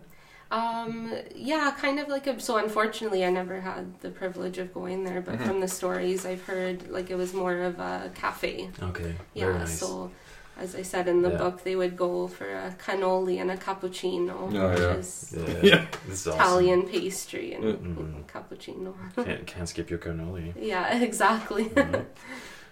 Um, 0.52 1.14
yeah, 1.34 1.72
kind 1.78 1.98
of 2.00 2.08
like 2.10 2.28
a. 2.28 2.40
So 2.40 2.58
unfortunately, 2.58 3.24
I 3.26 3.30
never 3.30 3.62
had 3.62 4.00
the 4.02 4.10
privilege 4.10 4.58
of 4.58 4.74
going 4.74 5.06
there, 5.06 5.22
but 5.22 5.36
Mhm. 5.36 5.46
from 5.48 5.60
the 5.62 5.68
stories 5.68 6.26
I've 6.26 6.44
heard, 6.44 6.90
like 6.90 7.10
it 7.10 7.16
was 7.16 7.34
more 7.34 7.58
of 7.70 7.80
a 7.80 8.12
cafe. 8.14 8.70
Okay. 8.84 9.16
Yeah, 9.34 9.46
Very 9.46 9.60
nice. 9.60 9.80
so 9.80 10.12
as 10.60 10.76
I 10.76 10.82
said 10.82 11.08
in 11.08 11.22
the 11.22 11.32
Yeah. 11.32 11.38
book, 11.38 11.64
they 11.64 11.76
would 11.78 11.96
go 11.96 12.28
for 12.28 12.46
a 12.68 12.76
cannoli 12.86 13.40
and 13.42 13.50
a 13.50 13.56
cappuccino, 13.58 14.36
Oh, 14.42 14.70
which 14.70 14.80
yeah. 14.80 14.94
is 15.02 15.34
Yeah. 15.38 15.60
Yeah. 15.64 15.86
This 16.08 16.28
awesome. 16.28 16.40
Italian 16.42 16.82
pastry 16.84 17.54
and 17.54 17.64
Mhm. 17.64 18.26
cappuccino. 18.28 18.94
Can't, 19.16 19.48
can't 19.48 19.70
skip 19.70 19.90
your 19.90 20.00
cannoli. 20.00 20.54
Yeah, 20.60 20.84
exactly. 21.10 21.66
Mhm. 21.70 22.06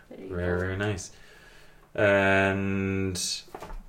Very, 0.09 0.27
go. 0.29 0.59
very 0.59 0.75
nice. 0.77 1.11
And 1.95 3.17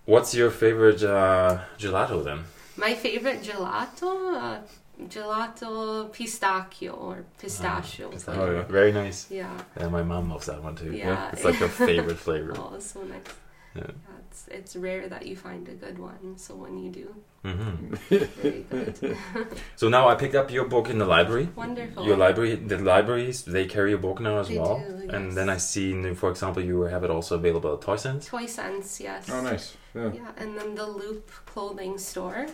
what's 0.06 0.32
your 0.34 0.50
favorite 0.50 1.02
uh, 1.02 1.58
gelato 1.78 2.22
then? 2.22 2.44
My 2.80 2.94
favorite 2.94 3.42
gelato, 3.42 4.10
uh, 4.36 4.58
gelato 5.06 6.10
pistachio 6.12 6.92
or 6.94 7.24
pistachio. 7.38 8.06
It's 8.08 8.24
pistachio. 8.24 8.42
Oh, 8.42 8.54
yeah. 8.56 8.62
Very 8.62 8.92
nice. 8.92 9.26
yeah. 9.30 9.50
Yeah, 9.78 9.88
my 9.88 10.02
mom 10.02 10.30
loves 10.30 10.46
that 10.46 10.62
one 10.62 10.76
too. 10.76 10.92
Yeah. 10.92 11.30
It's 11.32 11.44
like 11.44 11.56
her 11.56 11.68
favorite 11.86 12.18
flavor. 12.18 12.54
Oh, 12.56 12.72
it's 12.76 12.90
so 12.92 13.02
nice. 13.02 13.20
Yeah. 13.74 13.86
it's, 14.28 14.48
it's 14.48 14.74
rare 14.76 15.08
that 15.08 15.26
you 15.26 15.36
find 15.36 15.68
a 15.68 15.74
good 15.74 15.98
one, 15.98 16.36
so 16.36 16.56
when 16.56 16.76
you 16.82 16.90
do, 16.90 17.14
hmm 17.44 17.94
very 18.42 18.64
good. 18.70 19.16
So 19.76 19.88
now 19.88 20.08
I 20.08 20.14
picked 20.16 20.34
up 20.34 20.50
your 20.50 20.64
book 20.66 20.90
in 20.90 20.98
the 20.98 21.04
library. 21.06 21.48
Wonderful. 21.54 22.04
Your 22.04 22.16
library, 22.16 22.56
the 22.56 22.78
libraries, 22.78 23.44
they 23.44 23.66
carry 23.66 23.92
a 23.92 23.98
book 23.98 24.18
now 24.20 24.38
as 24.38 24.48
They 24.48 24.58
well. 24.58 24.84
do, 24.88 25.16
And 25.16 25.32
then 25.36 25.48
I 25.48 25.58
see, 25.58 26.14
for 26.14 26.30
example, 26.30 26.62
you 26.64 26.80
have 26.82 27.04
it 27.04 27.10
also 27.10 27.36
available 27.36 27.72
at 27.74 27.80
Toy 27.80 27.96
Sense. 27.96 28.26
Toy 28.26 28.46
Sense, 28.46 29.00
yes. 29.00 29.30
Oh, 29.30 29.40
nice. 29.40 29.76
Yeah. 29.94 30.10
Yeah, 30.14 30.32
and 30.36 30.58
then 30.58 30.74
the 30.74 30.86
Loop 30.86 31.30
clothing 31.46 31.96
store, 31.98 32.46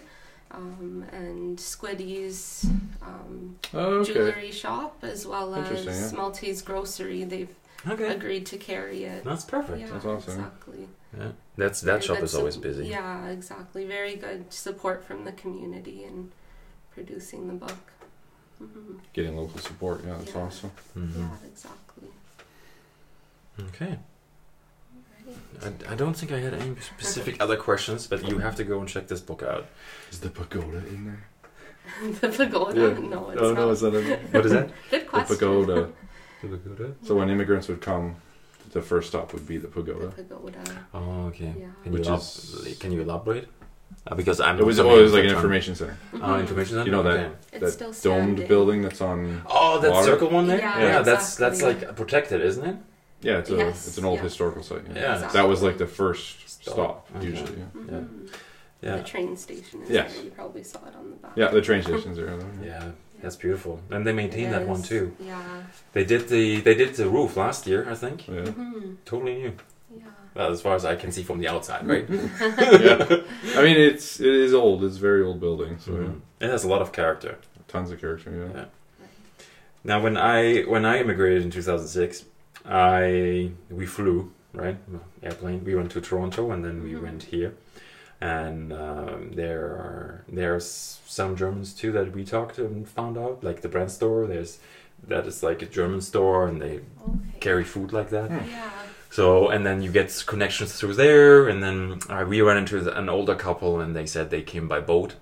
um, 0.51 1.05
and 1.13 1.59
Squitti's 1.59 2.67
um, 3.03 3.57
Oh, 3.75 3.79
okay. 4.01 4.13
jewelry 4.15 4.51
shop, 4.53 4.99
as 5.03 5.27
well 5.27 5.55
as 5.55 5.85
yeah. 5.85 6.11
Maltese 6.17 6.63
grocery. 6.63 7.25
They've 7.25 7.55
Okay, 7.89 8.09
agreed 8.13 8.47
to 8.47 8.57
carry 8.59 9.05
it. 9.05 9.23
that's 9.25 9.45
perfect. 9.45 9.79
Yeah, 9.81 9.87
That's 9.93 10.05
awesome. 10.05 10.35
exactly. 10.41 10.89
Yeah, 11.17 11.29
that's 11.57 11.81
that 11.83 11.93
Very 11.93 12.03
shop 12.03 12.17
good 12.17 12.25
is 12.25 12.35
always 12.35 12.55
sup- 12.55 12.63
busy. 12.65 12.87
Yeah, 12.89 13.27
exactly. 13.29 13.85
Very 13.87 14.17
good 14.17 14.53
support 14.53 15.05
from 15.05 15.25
the 15.25 15.33
community 15.33 16.05
in 16.05 16.33
producing 16.93 17.47
the 17.49 17.55
book. 17.55 17.79
hmm 18.59 18.97
Getting 19.13 19.37
local 19.37 19.59
support. 19.61 20.01
Yeah, 20.05 20.17
that's 20.19 20.33
Yeah. 20.35 20.41
awesome. 20.43 20.71
Mhm. 20.97 21.17
Yeah, 21.19 21.29
exactly. 21.47 22.09
Okay. 23.61 23.99
Right. 25.27 25.73
I, 25.89 25.93
I 25.93 25.95
don't 25.97 26.15
think 26.15 26.33
I 26.33 26.39
had 26.39 26.55
any 26.55 26.77
specific 26.81 27.41
other 27.41 27.57
questions, 27.57 28.07
but 28.07 28.29
you 28.29 28.39
have 28.39 28.57
to 28.57 28.65
go 28.65 28.81
and 28.81 28.89
check 28.89 29.09
this 29.09 29.21
book 29.21 29.43
out. 29.43 29.67
Is 30.11 30.21
the 30.21 30.31
pagoda 30.31 30.79
in 30.89 31.05
there? 31.07 32.11
the 32.21 32.29
pagoda? 32.29 32.81
Yeah. 32.81 33.09
No, 33.09 33.31
it's 33.31 33.41
oh, 33.43 33.53
not. 33.53 33.61
no, 33.61 33.71
is 33.71 33.81
that 33.81 33.95
in 33.95 34.05
there? 34.07 34.19
What 34.33 34.47
is 34.47 34.53
that? 34.53 34.71
Good 34.91 35.07
The 35.07 35.23
pagoda. 35.35 35.93
the 36.43 36.49
pagoda? 36.57 36.95
So 37.03 37.15
when 37.17 37.31
immigrants 37.31 37.69
would 37.69 37.81
come, 37.81 38.17
the 38.73 38.83
first 38.83 39.09
stop 39.09 39.33
would 39.33 39.47
be 39.47 39.57
the 39.57 39.69
The 39.69 39.73
pagoda. 39.73 40.09
pagoda. 40.09 40.59
Oh, 40.95 41.27
okay. 41.27 41.55
Yeah. 41.59 41.67
Can 41.83 41.93
you, 41.93 41.99
Which 41.99 42.09
elab- 42.09 42.67
is- 42.67 42.79
can 42.79 42.93
you 42.93 43.03
elaborate? 43.03 43.49
Uh, 44.07 44.15
because 44.15 44.41
I'm 44.41 44.59
It 44.59 44.65
was 44.67 44.79
not 44.79 44.87
always 44.87 45.13
like 45.13 45.25
an 45.25 45.31
information 45.31 45.75
center. 45.75 45.97
term. 46.13 46.23
Oh, 46.23 46.27
Mhm. 46.27 46.41
information. 46.41 46.75
center? 46.77 46.87
You 46.87 46.93
know 46.93 47.03
that- 47.03 47.17
Okay. 47.19 47.33
It's 47.53 47.77
that 47.77 47.95
still 47.95 48.13
domed 48.19 48.47
building 48.49 48.83
that's 48.83 49.01
on. 49.01 49.43
Oh, 49.47 49.81
that 49.81 49.91
Water? 49.91 50.07
circle 50.07 50.31
one 50.31 50.47
there. 50.47 50.59
Yeah, 50.59 51.03
that's 51.03 51.37
that's 51.37 51.63
like 51.63 51.97
protected, 51.97 52.41
isn't 52.41 52.65
it? 52.65 52.77
Yeah, 53.23 53.39
it's 53.39 53.51
a 53.51 53.57
Yes, 53.57 53.89
it's 53.89 53.99
an 53.99 54.05
old 54.05 54.19
yeah. 54.19 54.23
historical 54.25 54.63
site. 54.63 54.83
Yeah. 54.95 55.21
Yeah. 55.21 55.29
That 55.33 55.49
was 55.49 55.63
like 55.63 55.79
the 55.79 55.87
first 55.87 56.49
Stop. 56.49 56.75
stop, 56.75 57.09
Okay. 57.17 57.27
usually. 57.27 57.59
Yeah. 57.59 57.83
Mhm. 57.83 58.29
Yeah. 58.83 58.97
The 58.99 59.03
train 59.05 59.37
station 59.37 59.83
is 59.83 59.91
Yes. 59.91 60.15
there. 60.15 60.25
You 60.25 60.31
probably 60.31 60.63
saw 60.63 60.79
it 60.87 60.95
on 60.97 61.11
the 61.11 61.17
back. 61.17 61.33
Yeah, 61.37 61.49
the 61.49 61.63
train 61.63 61.83
stations 61.83 62.19
are. 62.19 62.27
there. 62.37 62.47
Yeah, 62.63 62.91
that's 63.23 63.37
beautiful, 63.37 63.81
and 63.91 64.07
they 64.07 64.13
maintain 64.13 64.51
that 64.51 64.67
one 64.69 64.83
too. 64.83 65.17
Yeah. 65.19 65.63
They 65.93 66.05
did 66.05 66.29
the 66.29 66.61
they 66.61 66.75
did 66.75 66.95
the 66.95 67.09
roof 67.09 67.37
last 67.37 67.67
year, 67.67 67.87
I 67.91 67.95
think. 67.95 68.29
Yeah. 68.29 68.45
hmm 68.51 68.95
Totally 69.05 69.35
new. 69.37 69.53
Yeah. 69.97 70.03
Well, 70.35 70.51
as 70.53 70.61
far 70.61 70.75
as 70.75 70.85
I 70.85 70.95
can 70.97 71.11
see 71.11 71.23
from 71.23 71.39
the 71.41 71.49
outside, 71.49 71.87
right? 71.89 72.07
yeah. 72.81 73.23
I 73.59 73.63
mean, 73.63 73.79
it's 73.79 74.21
it 74.21 74.35
is 74.47 74.53
old. 74.53 74.85
It's 74.85 74.97
a 74.99 75.01
very 75.01 75.23
old 75.23 75.41
building, 75.41 75.79
so 75.79 75.93
Mhm. 75.93 76.21
It 76.41 76.51
has 76.51 76.65
a 76.65 76.69
lot 76.69 76.83
of 76.83 76.93
character. 76.93 77.39
tons 77.69 77.91
of 77.91 77.99
character. 78.01 78.31
Yeah. 78.31 78.61
Yeah. 78.61 78.65
Now, 79.85 80.01
when 80.03 80.17
I 80.17 80.63
when 80.63 80.85
I 80.85 80.99
immigrated 81.01 81.43
in 81.43 81.51
2006, 81.51 82.25
I 82.69 83.53
we 83.71 83.87
flew 83.87 84.33
right 84.53 84.77
airplane. 85.23 85.65
We 85.65 85.75
went 85.75 85.91
to 85.93 86.01
Toronto 86.01 86.51
and 86.51 86.65
then 86.65 86.83
we 86.83 86.93
Mhm. 86.93 87.03
went 87.03 87.23
here, 87.25 87.53
and 88.21 88.73
um, 88.73 89.33
there 89.35 89.65
are 89.65 90.25
there's 90.29 91.01
some 91.07 91.37
Germans 91.37 91.75
too 91.75 91.93
that 91.93 92.13
we 92.15 92.25
talked 92.25 92.59
and 92.59 92.89
found 92.89 93.17
out 93.19 93.45
like 93.45 93.61
the 93.61 93.69
brand 93.69 93.91
store. 93.91 94.27
There's 94.27 94.59
that 95.09 95.27
is 95.27 95.43
like 95.43 95.63
a 95.63 95.67
German 95.67 96.01
store 96.01 96.47
and 96.49 96.61
they 96.61 96.77
Okay. 96.77 97.39
carry 97.41 97.65
food 97.65 97.93
like 97.93 98.11
that. 98.11 98.31
Hmm. 98.31 98.49
Yeah. 98.51 98.71
So 99.11 99.49
and 99.49 99.65
then 99.65 99.83
you 99.83 99.91
get 99.93 100.25
connections 100.27 100.73
through 100.79 100.95
there, 100.95 101.49
and 101.49 101.63
then 101.63 101.99
uh, 102.11 102.25
we 102.29 102.41
ran 102.43 102.57
into 102.57 102.77
an 102.99 103.09
older 103.09 103.35
couple 103.37 103.81
and 103.81 103.95
they 103.95 104.07
said 104.07 104.31
they 104.31 104.43
came 104.43 104.67
by 104.69 104.81
boat, 104.81 105.11
Okay. 105.13 105.21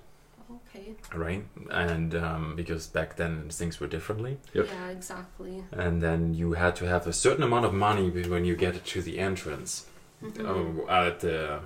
Right? 1.13 1.45
And 1.69 2.15
um, 2.15 2.55
because 2.55 2.87
back 2.87 3.15
then 3.17 3.49
things 3.49 3.79
were 3.79 3.87
differently. 3.87 4.37
Yep. 4.53 4.67
Yeah, 4.69 4.89
exactly. 4.89 5.63
and 5.71 6.01
then 6.01 6.33
you 6.33 6.53
had 6.53 6.75
to 6.77 6.85
have 6.85 7.05
a 7.07 7.13
certain 7.13 7.43
amount 7.43 7.65
of 7.65 7.73
money 7.73 8.09
when 8.09 8.45
you 8.45 8.55
get 8.55 8.83
to 8.85 9.01
the 9.01 9.19
entrance 9.19 9.85
Mhm. 10.23 10.79
uh, 10.89 10.91
at 11.07 11.19
the 11.19 11.59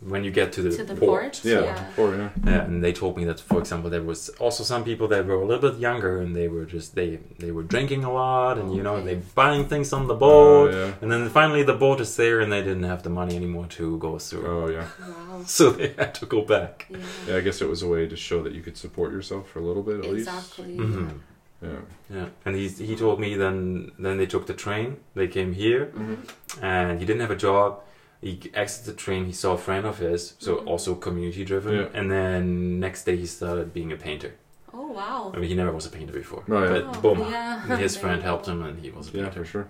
when 0.00 0.24
you 0.24 0.30
get 0.30 0.52
to 0.54 0.62
the, 0.62 0.70
to 0.70 0.84
the 0.84 0.94
port. 0.94 1.22
port. 1.22 1.44
Yeah, 1.44 1.60
yeah. 1.60 1.86
Or, 1.98 2.14
yeah. 2.16 2.30
Yeah, 2.44 2.64
and 2.64 2.82
they 2.82 2.92
told 2.92 3.16
me 3.18 3.24
that, 3.26 3.38
for 3.38 3.58
example, 3.58 3.90
there 3.90 4.02
was 4.02 4.30
also 4.38 4.64
some 4.64 4.82
people 4.82 5.08
that 5.08 5.26
were 5.26 5.34
a 5.34 5.44
little 5.46 5.70
bit 5.70 5.78
younger, 5.78 6.20
and 6.22 6.34
they 6.34 6.48
were 6.48 6.64
just 6.64 6.94
they 6.94 7.18
they 7.38 7.50
were 7.50 7.62
drinking 7.62 8.04
a 8.04 8.12
lot, 8.12 8.56
and 8.58 8.74
you 8.74 8.82
know 8.82 8.94
Okay. 8.96 9.14
they 9.14 9.22
buying 9.34 9.66
things 9.68 9.92
on 9.92 10.06
the 10.06 10.14
boat, 10.14 10.72
Oh, 10.74 10.78
yeah. 10.86 10.92
and 11.02 11.12
then 11.12 11.28
finally 11.28 11.62
the 11.62 11.74
boat 11.74 12.00
is 12.00 12.16
there, 12.16 12.40
and 12.40 12.50
they 12.50 12.62
didn't 12.62 12.84
have 12.84 13.02
the 13.02 13.10
money 13.10 13.36
anymore 13.36 13.66
to 13.78 13.98
go 13.98 14.18
through, 14.18 14.46
Oh, 14.46 14.68
yeah. 14.68 14.86
Wow. 15.00 15.42
so 15.46 15.70
they 15.70 15.88
had 15.98 16.14
to 16.14 16.26
go 16.26 16.42
back. 16.42 16.86
Yeah. 16.90 16.98
Yeah, 17.28 17.36
I 17.36 17.40
guess 17.40 17.60
it 17.60 17.68
was 17.68 17.82
a 17.82 17.88
way 17.88 18.08
to 18.08 18.16
show 18.16 18.42
that 18.42 18.52
you 18.54 18.62
could 18.62 18.76
support 18.78 19.12
yourself 19.12 19.48
for 19.50 19.58
a 19.58 19.62
little 19.62 19.82
bit 19.82 20.04
at 20.04 20.10
Exactly. 20.14 20.76
Least. 20.78 21.14
Yeah. 21.62 21.68
Yeah, 22.08 22.28
and 22.46 22.56
he 22.56 22.68
he 22.68 22.96
told 22.96 23.20
me 23.20 23.36
then 23.36 23.92
then 23.98 24.16
they 24.16 24.26
took 24.26 24.46
the 24.46 24.54
train, 24.54 24.96
they 25.14 25.28
came 25.28 25.52
here, 25.52 25.86
mm-hmm. 25.94 26.64
and 26.64 26.98
he 26.98 27.04
didn't 27.04 27.20
have 27.20 27.30
a 27.30 27.36
job. 27.36 27.80
He 28.20 28.50
exited 28.54 28.94
the 28.94 28.96
train. 28.98 29.24
He 29.26 29.32
saw 29.32 29.54
a 29.54 29.58
friend 29.58 29.86
of 29.86 29.98
his, 29.98 30.34
so 30.38 30.56
Mhm. 30.56 30.66
also 30.66 30.94
community 30.94 31.44
driven, 31.44 31.74
Yeah. 31.74 31.88
and 31.94 32.10
then 32.10 32.78
next 32.78 33.04
day 33.04 33.16
he 33.16 33.26
started 33.26 33.72
being 33.72 33.92
a 33.92 33.96
painter. 33.96 34.34
Oh 34.72 34.88
wow. 34.92 35.32
I 35.34 35.38
mean, 35.38 35.48
he 35.48 35.56
never 35.56 35.72
was 35.72 35.86
a 35.86 35.90
painter 35.90 36.12
before, 36.12 36.44
Oh, 36.48 36.62
yeah. 36.62 36.68
but 36.68 36.82
Oh, 36.96 37.00
boom, 37.00 37.20
yeah. 37.20 37.76
his 37.78 37.96
friend 37.96 38.22
helped 38.30 38.46
him, 38.46 38.62
and 38.62 38.78
he 38.80 38.90
was 38.90 39.08
a 39.08 39.16
Yeah, 39.16 39.24
painter. 39.24 39.40
for 39.40 39.44
sure. 39.46 39.68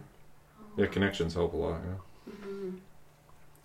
Yeah, 0.76 0.86
connections 0.86 1.34
help 1.34 1.52
a 1.54 1.56
lot. 1.56 1.80
Yeah. 1.84 2.32
Mhm. 2.32 2.80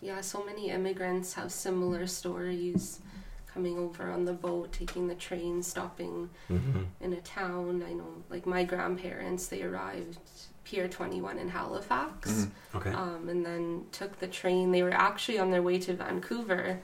Yeah, 0.02 0.22
so 0.22 0.44
many 0.44 0.70
immigrants 0.70 1.34
have 1.34 1.52
similar 1.52 2.06
stories 2.06 3.00
coming 3.48 3.78
over 3.78 4.12
on 4.12 4.26
the 4.26 4.34
boat, 4.34 4.72
taking 4.72 5.08
the 5.08 5.16
train, 5.16 5.64
stopping 5.64 6.30
hmm 6.48 6.84
in 7.02 7.14
a 7.14 7.22
town. 7.22 7.84
I 7.88 7.94
know, 7.94 8.24
like 8.30 8.46
my 8.46 8.64
grandparents, 8.64 9.48
they 9.48 9.64
arrived 9.64 10.20
Pier 10.66 10.88
21 10.88 11.38
in 11.38 11.50
Halifax 11.50 12.30
Mhm. 12.32 12.50
Okay. 12.76 12.92
um, 12.92 13.30
and 13.30 13.46
then 13.46 13.86
took 13.92 14.20
the 14.20 14.28
train. 14.28 14.72
They 14.72 14.84
were 14.84 14.92
actually 15.08 15.40
on 15.40 15.52
their 15.52 15.62
way 15.62 15.78
to 15.80 15.94
Vancouver 15.94 16.80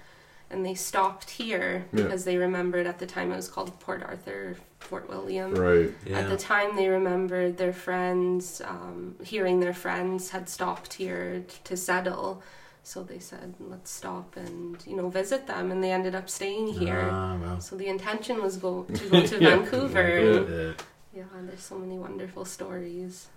and 0.51 0.65
they 0.65 0.75
stopped 0.75 1.29
here 1.31 1.85
Yeah. 1.93 2.03
because 2.03 2.23
they 2.25 2.37
remembered 2.37 2.85
at 2.85 2.99
the 2.99 3.05
time 3.07 3.31
it 3.31 3.37
was 3.37 3.47
called 3.47 3.79
Port 3.79 4.03
Arthur, 4.03 4.57
Fort 4.79 5.07
William. 5.09 5.55
Right. 5.55 5.91
yeah. 6.05 6.19
At 6.19 6.29
the 6.29 6.35
time, 6.37 6.75
they 6.75 6.89
remembered 6.89 7.55
their 7.57 7.71
friends, 7.71 8.61
um, 8.65 9.15
hearing 9.23 9.61
their 9.61 9.73
friends 9.73 10.29
had 10.31 10.49
stopped 10.49 10.93
here 10.93 11.43
t- 11.47 11.55
to 11.63 11.77
settle. 11.77 12.43
So 12.83 13.01
they 13.03 13.19
said, 13.19 13.53
let's 13.61 13.91
stop 13.91 14.35
and, 14.35 14.75
you 14.85 14.95
know, 14.97 15.07
visit 15.09 15.47
them. 15.47 15.71
And 15.71 15.81
they 15.83 15.91
ended 15.91 16.15
up 16.15 16.29
staying 16.29 16.67
here. 16.73 17.07
Ah, 17.09 17.37
well. 17.41 17.61
So 17.61 17.77
the 17.77 17.87
intention 17.87 18.41
was 18.41 18.57
go 18.57 18.83
to 18.83 19.09
go 19.09 19.25
to 19.25 19.39
Yeah. 19.41 19.49
Vancouver. 19.55 20.09
Yeah. 20.19 20.37
And, 20.37 20.75
yeah, 21.13 21.23
there's 21.47 21.63
so 21.63 21.77
many 21.77 21.97
wonderful 21.97 22.43
stories. 22.43 23.27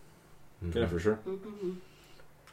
Mhm. 0.63 0.75
Yeah, 0.75 0.87
for 0.87 1.01
sure. 1.01 1.15
hmm 1.25 1.73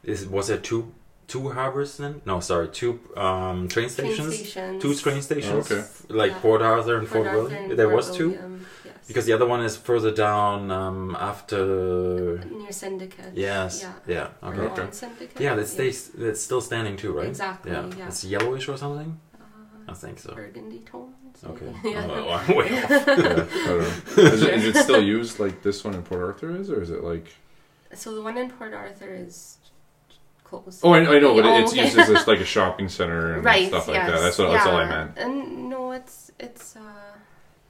Is 0.04 0.26
was 0.26 0.46
there 0.48 0.58
two 0.58 0.92
two 1.28 1.50
harbors 1.50 1.96
then? 1.96 2.20
No, 2.26 2.40
sorry, 2.40 2.68
two 2.68 2.98
um, 3.16 3.68
train 3.68 3.88
Train 3.88 3.88
stations. 3.90 4.34
stations. 4.34 4.82
Two 4.82 4.94
train 4.94 5.22
stations. 5.22 5.70
Oh, 5.70 5.76
okay. 5.76 5.82
Like 6.08 6.32
Yeah. 6.32 6.40
Port 6.42 6.62
Arthur 6.62 6.96
and 6.98 7.08
Port 7.08 7.24
Fort, 7.26 7.34
William. 7.36 7.70
and 7.70 7.78
There 7.78 7.86
Fort 7.88 7.96
was 7.96 8.10
two. 8.16 8.30
William, 8.30 8.66
Yes. 8.84 8.94
Because 9.08 9.24
the 9.26 9.32
other 9.32 9.46
one 9.46 9.62
is 9.64 9.76
further 9.76 10.12
down 10.12 10.70
um, 10.70 11.16
after. 11.18 12.38
near 12.60 12.72
Syndicate. 12.72 13.32
Yes. 13.34 13.72
Yeah. 13.82 13.92
Yeah. 14.14 14.28
Or 14.48 14.54
Okay. 14.54 14.82
Okay. 14.82 14.92
Syndicate. 14.92 15.40
Yeah, 15.40 15.54
that 15.58 15.68
stays. 15.68 16.08
That's 16.22 16.40
still 16.40 16.60
standing 16.60 16.96
too, 16.96 17.12
right? 17.12 17.28
Exactly, 17.28 17.72
yeah. 17.72 18.08
It's 18.08 18.24
yellowish 18.24 18.68
or 18.68 18.76
something. 18.76 19.18
Uh, 19.34 19.90
I 19.92 19.94
think 19.94 20.18
so. 20.18 20.34
burgundy 20.34 20.80
tones. 20.90 21.38
Okay. 21.44 21.66
maybe. 21.82 21.90
Yeah. 21.94 22.06
Oh, 22.10 22.30
I'm 22.38 22.56
way 22.60 22.68
off. 22.82 22.90
Yeah, 22.90 22.98
I 23.00 23.66
don't 23.66 23.80
know. 23.82 24.22
Is 24.36 24.42
it, 24.42 24.54
is 24.58 24.64
it 24.70 24.76
still 24.86 25.02
used 25.02 25.38
like 25.44 25.62
this 25.62 25.82
one 25.84 25.94
in 25.94 26.02
Port 26.02 26.22
Arthur 26.22 26.50
is, 26.60 26.70
or 26.70 26.80
is 26.82 26.90
it 26.90 27.02
like? 27.12 27.26
So 27.94 28.14
the 28.14 28.22
one 28.22 28.36
in 28.38 28.50
Port 28.50 28.72
Arthur 28.74 29.14
is 29.14 29.58
closed. 30.44 30.80
Oh, 30.82 30.92
I, 30.92 30.98
I 31.16 31.18
know, 31.18 31.34
but 31.34 31.44
Oh, 31.44 31.58
it's 31.58 31.72
okay. 31.72 31.84
used 31.84 31.98
as 31.98 32.08
just 32.08 32.26
like 32.26 32.40
a 32.40 32.44
shopping 32.56 32.88
center 32.88 33.34
and 33.34 33.44
right. 33.44 33.68
stuff 33.68 33.88
like 33.88 33.96
yes. 33.96 34.10
that. 34.10 34.20
That's 34.20 34.38
what. 34.38 34.50
That's 34.52 34.66
all 34.66 34.76
I 34.76 34.88
meant. 34.88 35.12
And 35.18 35.68
no, 35.68 35.92
it's 35.92 36.30
it's 36.38 36.76
uh 36.76 36.80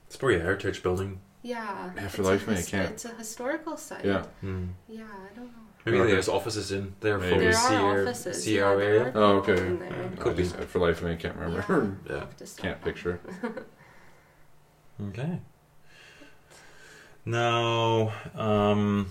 It's 0.06 0.16
probably 0.16 0.36
a 0.36 0.40
heritage 0.40 0.82
building. 0.82 1.20
yeah. 1.42 1.90
Yeah, 1.96 2.04
it's 2.04 2.14
for 2.14 2.22
life, 2.22 2.46
man, 2.46 2.56
you 2.56 2.60
his- 2.60 2.68
can't- 2.68 2.90
It's 2.92 3.04
a 3.04 3.14
historical 3.14 3.76
site. 3.76 4.04
Yeah. 4.04 4.22
Hmm. 4.40 4.66
Yeah, 4.88 5.02
I 5.04 5.34
don't 5.34 5.46
know. 5.46 5.58
Maybe 5.84 5.98
Okay. 5.98 6.12
there's 6.12 6.28
offices 6.28 6.70
in 6.70 6.94
there 7.00 7.18
for 7.18 7.24
Maybe. 7.24 7.38
the 7.46 7.50
There 7.50 7.52
CR, 7.80 8.02
offices. 8.02 8.44
CR 8.44 8.50
yeah, 8.50 8.66
area. 8.70 9.12
Oh, 9.16 9.38
okay. 9.38 9.56
in. 9.66 9.82
I 9.82 10.16
Could 10.22 10.36
be. 10.36 10.44
just, 10.44 10.54
for 10.56 10.78
life, 10.78 10.98
of 10.98 11.04
me, 11.08 11.12
I 11.14 11.16
can't 11.16 11.34
remember. 11.36 11.96
Yeah. 12.08 12.20
Have 12.20 12.36
to 12.36 12.46
stop 12.46 12.62
Can't 12.64 12.78
that. 12.80 12.84
picture. 12.84 13.18
Okay. 15.08 15.40
Now, 17.24 18.12
um, 18.36 19.08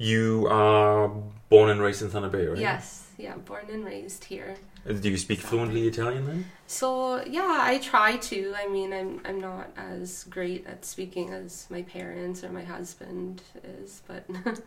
you 0.00 0.48
are 0.50 1.12
born 1.50 1.68
and 1.68 1.80
raised 1.80 2.00
in 2.00 2.08
Thunder 2.08 2.30
Bay, 2.30 2.46
right? 2.46 2.58
Yes, 2.58 3.08
yeah, 3.18 3.36
born 3.36 3.66
and 3.70 3.84
raised 3.84 4.24
here. 4.24 4.56
Do 4.86 5.10
you 5.10 5.18
speak 5.18 5.40
fluently 5.40 5.86
Italian 5.86 6.26
then? 6.26 6.46
So 6.66 7.22
yeah, 7.26 7.58
I 7.60 7.78
try 7.78 8.16
to. 8.16 8.54
I 8.56 8.66
mean, 8.66 8.94
I'm 8.94 9.20
I'm 9.26 9.38
not 9.38 9.70
as 9.76 10.24
great 10.24 10.66
at 10.66 10.86
speaking 10.86 11.34
as 11.34 11.66
my 11.68 11.82
parents 11.82 12.42
or 12.42 12.48
my 12.48 12.64
husband 12.64 13.42
is, 13.62 14.00
but 14.06 14.24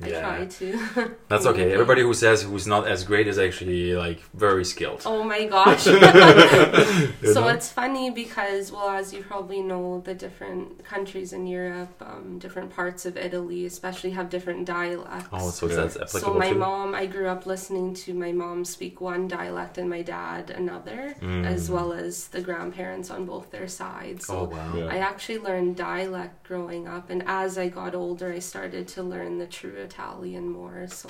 I 0.00 0.08
Yeah. 0.08 0.20
try 0.20 0.46
to. 0.46 1.16
That's 1.28 1.46
okay. 1.46 1.72
Everybody 1.72 2.02
who 2.02 2.14
says 2.14 2.42
who's 2.42 2.66
not 2.68 2.86
as 2.86 3.02
great 3.04 3.26
is 3.26 3.38
actually 3.38 3.94
like 3.94 4.20
very 4.32 4.64
skilled. 4.64 5.02
Oh 5.04 5.24
my 5.24 5.44
gosh. 5.46 5.84
So 7.34 7.40
know? 7.42 7.48
it's 7.48 7.68
funny 7.70 8.10
because, 8.10 8.70
well, 8.72 8.90
as 8.90 9.12
you 9.12 9.22
probably 9.22 9.60
know, 9.60 10.00
the 10.04 10.14
different 10.14 10.84
countries 10.84 11.32
in 11.32 11.46
Europe, 11.46 11.90
um, 12.00 12.38
different 12.38 12.70
parts 12.74 13.04
of 13.06 13.16
Italy, 13.16 13.66
especially 13.66 14.10
have 14.10 14.30
different 14.30 14.66
dialects. 14.66 15.28
Oh, 15.32 15.50
so 15.50 15.66
Yeah. 15.68 15.86
that's 15.86 16.12
so 16.20 16.32
my 16.34 16.50
too. 16.50 16.58
mom, 16.58 16.94
I 16.94 17.06
grew 17.06 17.26
up 17.28 17.44
listening 17.46 17.94
to 18.04 18.14
my 18.14 18.32
mom 18.32 18.64
speak 18.64 19.00
one 19.00 19.28
dialect 19.28 19.78
and 19.78 19.88
my 19.90 20.02
dad 20.02 20.50
another, 20.50 21.14
Mm. 21.20 21.44
as 21.46 21.70
well 21.70 21.92
as 21.92 22.28
the 22.28 22.40
grandparents 22.40 23.10
on 23.10 23.24
both 23.26 23.50
their 23.50 23.68
sides. 23.68 24.26
So 24.26 24.38
Oh 24.38 24.44
wow. 24.44 24.74
Yeah. 24.76 24.86
I 24.86 24.98
actually 24.98 25.38
learned 25.38 25.76
dialect 25.76 26.46
growing 26.46 26.86
up, 26.88 27.10
and 27.10 27.22
as 27.26 27.58
I 27.58 27.68
got 27.68 27.94
older, 27.94 28.32
I 28.32 28.38
started 28.38 28.86
to 28.88 29.02
learn 29.02 29.38
the 29.38 29.46
true 29.46 29.76
Italian 29.88 30.44
more. 30.58 30.78
So 30.88 31.08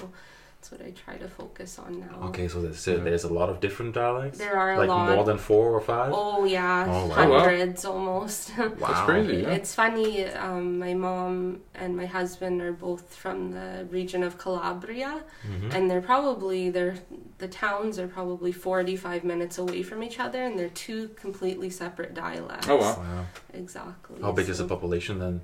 that's 0.60 0.70
what 0.72 0.82
I 0.88 0.90
try 1.04 1.16
to 1.24 1.28
focus 1.42 1.70
on 1.84 1.90
now. 2.06 2.16
Okay, 2.30 2.46
so 2.52 2.56
there's, 2.64 2.88
uh, 2.88 2.96
there's 3.08 3.22
a 3.32 3.32
lot 3.40 3.48
of 3.52 3.56
different 3.66 3.92
dialects. 4.02 4.38
There 4.44 4.56
are 4.62 4.72
a 4.74 4.78
like 4.82 4.88
lot. 4.88 5.14
more 5.14 5.24
than 5.30 5.38
four 5.50 5.66
or 5.76 5.80
five. 5.92 6.10
Oh 6.24 6.40
yeah, 6.58 6.84
Oh, 6.94 7.06
wow. 7.06 7.14
hundreds 7.20 7.80
almost. 7.84 8.42
wow. 8.58 8.68
That's 8.86 9.00
crazy. 9.10 9.36
Yeah. 9.42 9.56
It's 9.58 9.72
funny. 9.82 10.10
Um, 10.46 10.64
my 10.86 10.94
mom 11.06 11.60
and 11.82 11.90
my 12.02 12.06
husband 12.18 12.54
are 12.66 12.76
both 12.88 13.06
from 13.22 13.38
the 13.58 13.70
region 13.98 14.20
of 14.28 14.32
Calabria, 14.44 15.12
Mhm. 15.52 15.68
and 15.74 15.82
they're 15.88 16.06
probably 16.14 16.60
they're 16.74 16.96
the 17.44 17.50
towns 17.64 17.94
are 18.02 18.08
probably 18.18 18.52
forty 18.68 18.96
five 19.06 19.22
minutes 19.32 19.56
away 19.64 19.80
from 19.88 19.98
each 20.06 20.18
other, 20.24 20.40
and 20.46 20.54
they're 20.58 20.76
two 20.88 21.00
completely 21.24 21.70
separate 21.82 22.12
dialects. 22.26 22.68
Oh, 22.72 22.78
wow. 22.84 22.96
Wow. 23.04 23.24
Exactly. 23.62 24.20
How 24.26 24.32
big 24.38 24.48
is 24.52 24.58
the 24.58 24.64
population 24.74 25.14
then? 25.24 25.36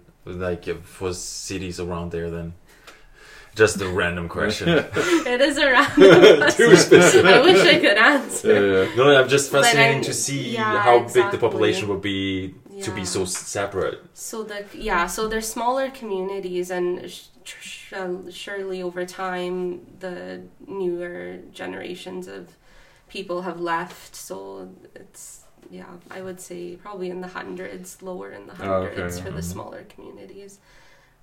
Like 0.48 0.64
for 0.82 1.12
cities 1.14 1.78
around 1.78 2.08
there 2.10 2.30
then? 2.38 2.48
Just 3.54 3.80
a 3.80 3.88
random 3.88 4.28
question. 4.28 4.68
It 5.34 5.40
is 5.40 5.56
a 5.58 5.70
random 5.70 6.50
Too 6.56 6.74
specific. 6.76 7.24
I 7.24 7.40
wish 7.40 7.60
I 7.74 7.78
could 7.78 7.96
answer. 7.98 8.52
Yeah, 8.52 8.82
yeah. 8.88 8.96
No, 8.96 9.16
I'm 9.16 9.28
just 9.28 9.50
fascinated 9.52 9.94
I'm- 9.96 10.02
to 10.04 10.14
see 10.14 10.50
yeah, 10.54 10.80
how 10.80 11.00
big 11.00 11.30
the 11.30 11.38
population 11.38 11.88
would 11.88 12.02
be 12.02 12.54
to 12.82 12.90
be 12.90 13.04
so 13.04 13.24
separate. 13.24 14.00
So 14.14 14.42
the 14.42 14.64
yeah, 14.74 15.06
so 15.06 15.28
they're 15.28 15.40
smaller 15.56 15.88
communities, 15.90 16.70
and 16.70 17.08
sh- 17.10 17.26
sh- 17.44 17.92
uh, 17.92 18.28
surely 18.30 18.82
over 18.82 19.06
time 19.06 19.86
the 20.00 20.42
newer 20.66 21.38
generations 21.52 22.26
of 22.26 22.48
people 23.08 23.42
have 23.42 23.60
left. 23.60 24.16
So 24.16 24.68
it's 24.96 25.42
yeah, 25.70 25.86
I 26.10 26.20
would 26.22 26.40
say 26.40 26.76
probably 26.76 27.08
in 27.10 27.20
the 27.20 27.28
hundreds, 27.28 28.02
lower 28.02 28.30
in 28.32 28.46
the 28.48 28.54
Oh, 28.60 28.72
okay, 28.82 28.94
hundreds 28.96 29.20
for 29.20 29.28
yeah. 29.28 29.36
the 29.36 29.42
smaller 29.42 29.84
communities. 29.88 30.58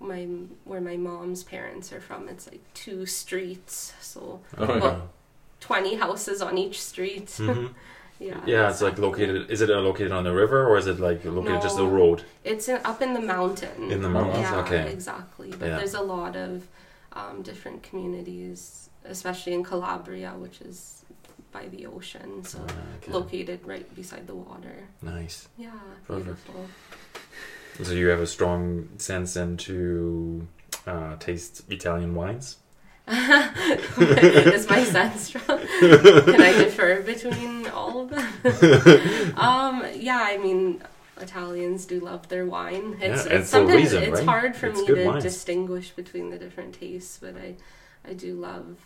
My 0.01 0.23
where 0.65 0.81
my 0.81 0.97
mom's 0.97 1.43
parents 1.43 1.93
are 1.93 2.01
from, 2.01 2.27
it's 2.27 2.47
like 2.51 2.61
two 2.73 3.05
streets, 3.05 3.93
so 4.01 4.39
Oh, 4.57 4.65
yeah. 4.73 4.79
Well, 4.79 5.09
twenty 5.59 5.95
houses 5.95 6.41
on 6.41 6.57
each 6.57 6.81
street. 6.81 7.27
Mhm. 7.27 7.73
yeah, 8.19 8.39
Yeah, 8.45 8.69
it's 8.69 8.81
like 8.81 8.97
located. 8.97 9.49
Is 9.51 9.61
it 9.61 9.69
uh, 9.69 9.79
located 9.79 10.11
on 10.11 10.23
the 10.23 10.33
river 10.33 10.65
or 10.67 10.77
is 10.77 10.87
it 10.87 10.99
like 10.99 11.23
located 11.23 11.61
just 11.61 11.77
the 11.77 11.85
road? 11.85 12.23
It's 12.43 12.67
in, 12.67 12.77
up 12.83 13.01
in 13.01 13.13
the 13.13 13.21
mountain. 13.21 13.91
In 13.91 14.01
the 14.01 14.09
mountains, 14.09 14.39
Yeah, 14.49 14.59
okay. 14.61 14.91
exactly. 14.91 15.51
But 15.51 15.67
Yeah. 15.67 15.77
there's 15.77 15.93
a 15.93 16.01
lot 16.01 16.35
of 16.35 16.67
um, 17.13 17.41
different 17.43 17.83
communities, 17.83 18.89
especially 19.05 19.53
in 19.53 19.63
Calabria, 19.63 20.31
which 20.37 20.61
is 20.61 21.05
by 21.51 21.67
the 21.67 21.85
ocean, 21.85 22.43
so 22.45 22.59
Ah, 22.67 22.73
okay. 22.97 23.11
located 23.11 23.59
right 23.65 23.87
beside 23.95 24.25
the 24.25 24.33
water. 24.35 24.87
Nice. 25.01 25.47
Yeah, 25.57 25.69
Perfect. 26.07 26.25
beautiful. 26.25 26.65
So 27.83 27.93
you 27.93 28.07
have 28.07 28.19
a 28.19 28.27
strong 28.27 28.89
sense 28.97 29.35
into 29.35 30.47
uh, 30.85 31.15
taste 31.17 31.63
Italian 31.69 32.15
wines. 32.15 32.57
is 33.07 34.69
my 34.69 34.83
sense 34.83 35.21
strong? 35.21 35.59
Can 35.79 36.41
I 36.41 36.53
differ 36.53 37.01
between 37.01 37.67
all 37.67 38.01
of 38.01 38.09
them? 38.09 39.33
um, 39.37 39.85
yeah, 39.95 40.21
I 40.21 40.37
mean, 40.37 40.81
Italians 41.19 41.85
do 41.85 41.99
love 41.99 42.27
their 42.29 42.45
wine. 42.45 42.97
It's, 43.01 43.25
Yeah, 43.25 43.33
it's 43.33 43.49
sometimes 43.49 43.81
reason, 43.81 44.03
it's 44.03 44.19
right? 44.19 44.25
hard 44.27 44.55
for 44.55 44.67
It's 44.67 44.79
me 44.79 44.87
to 44.87 45.05
wines. 45.07 45.23
distinguish 45.23 45.89
between 45.91 46.29
the 46.29 46.37
different 46.37 46.75
tastes, 46.79 47.17
but 47.21 47.35
I, 47.35 47.55
I 48.07 48.13
do 48.13 48.35
love 48.35 48.77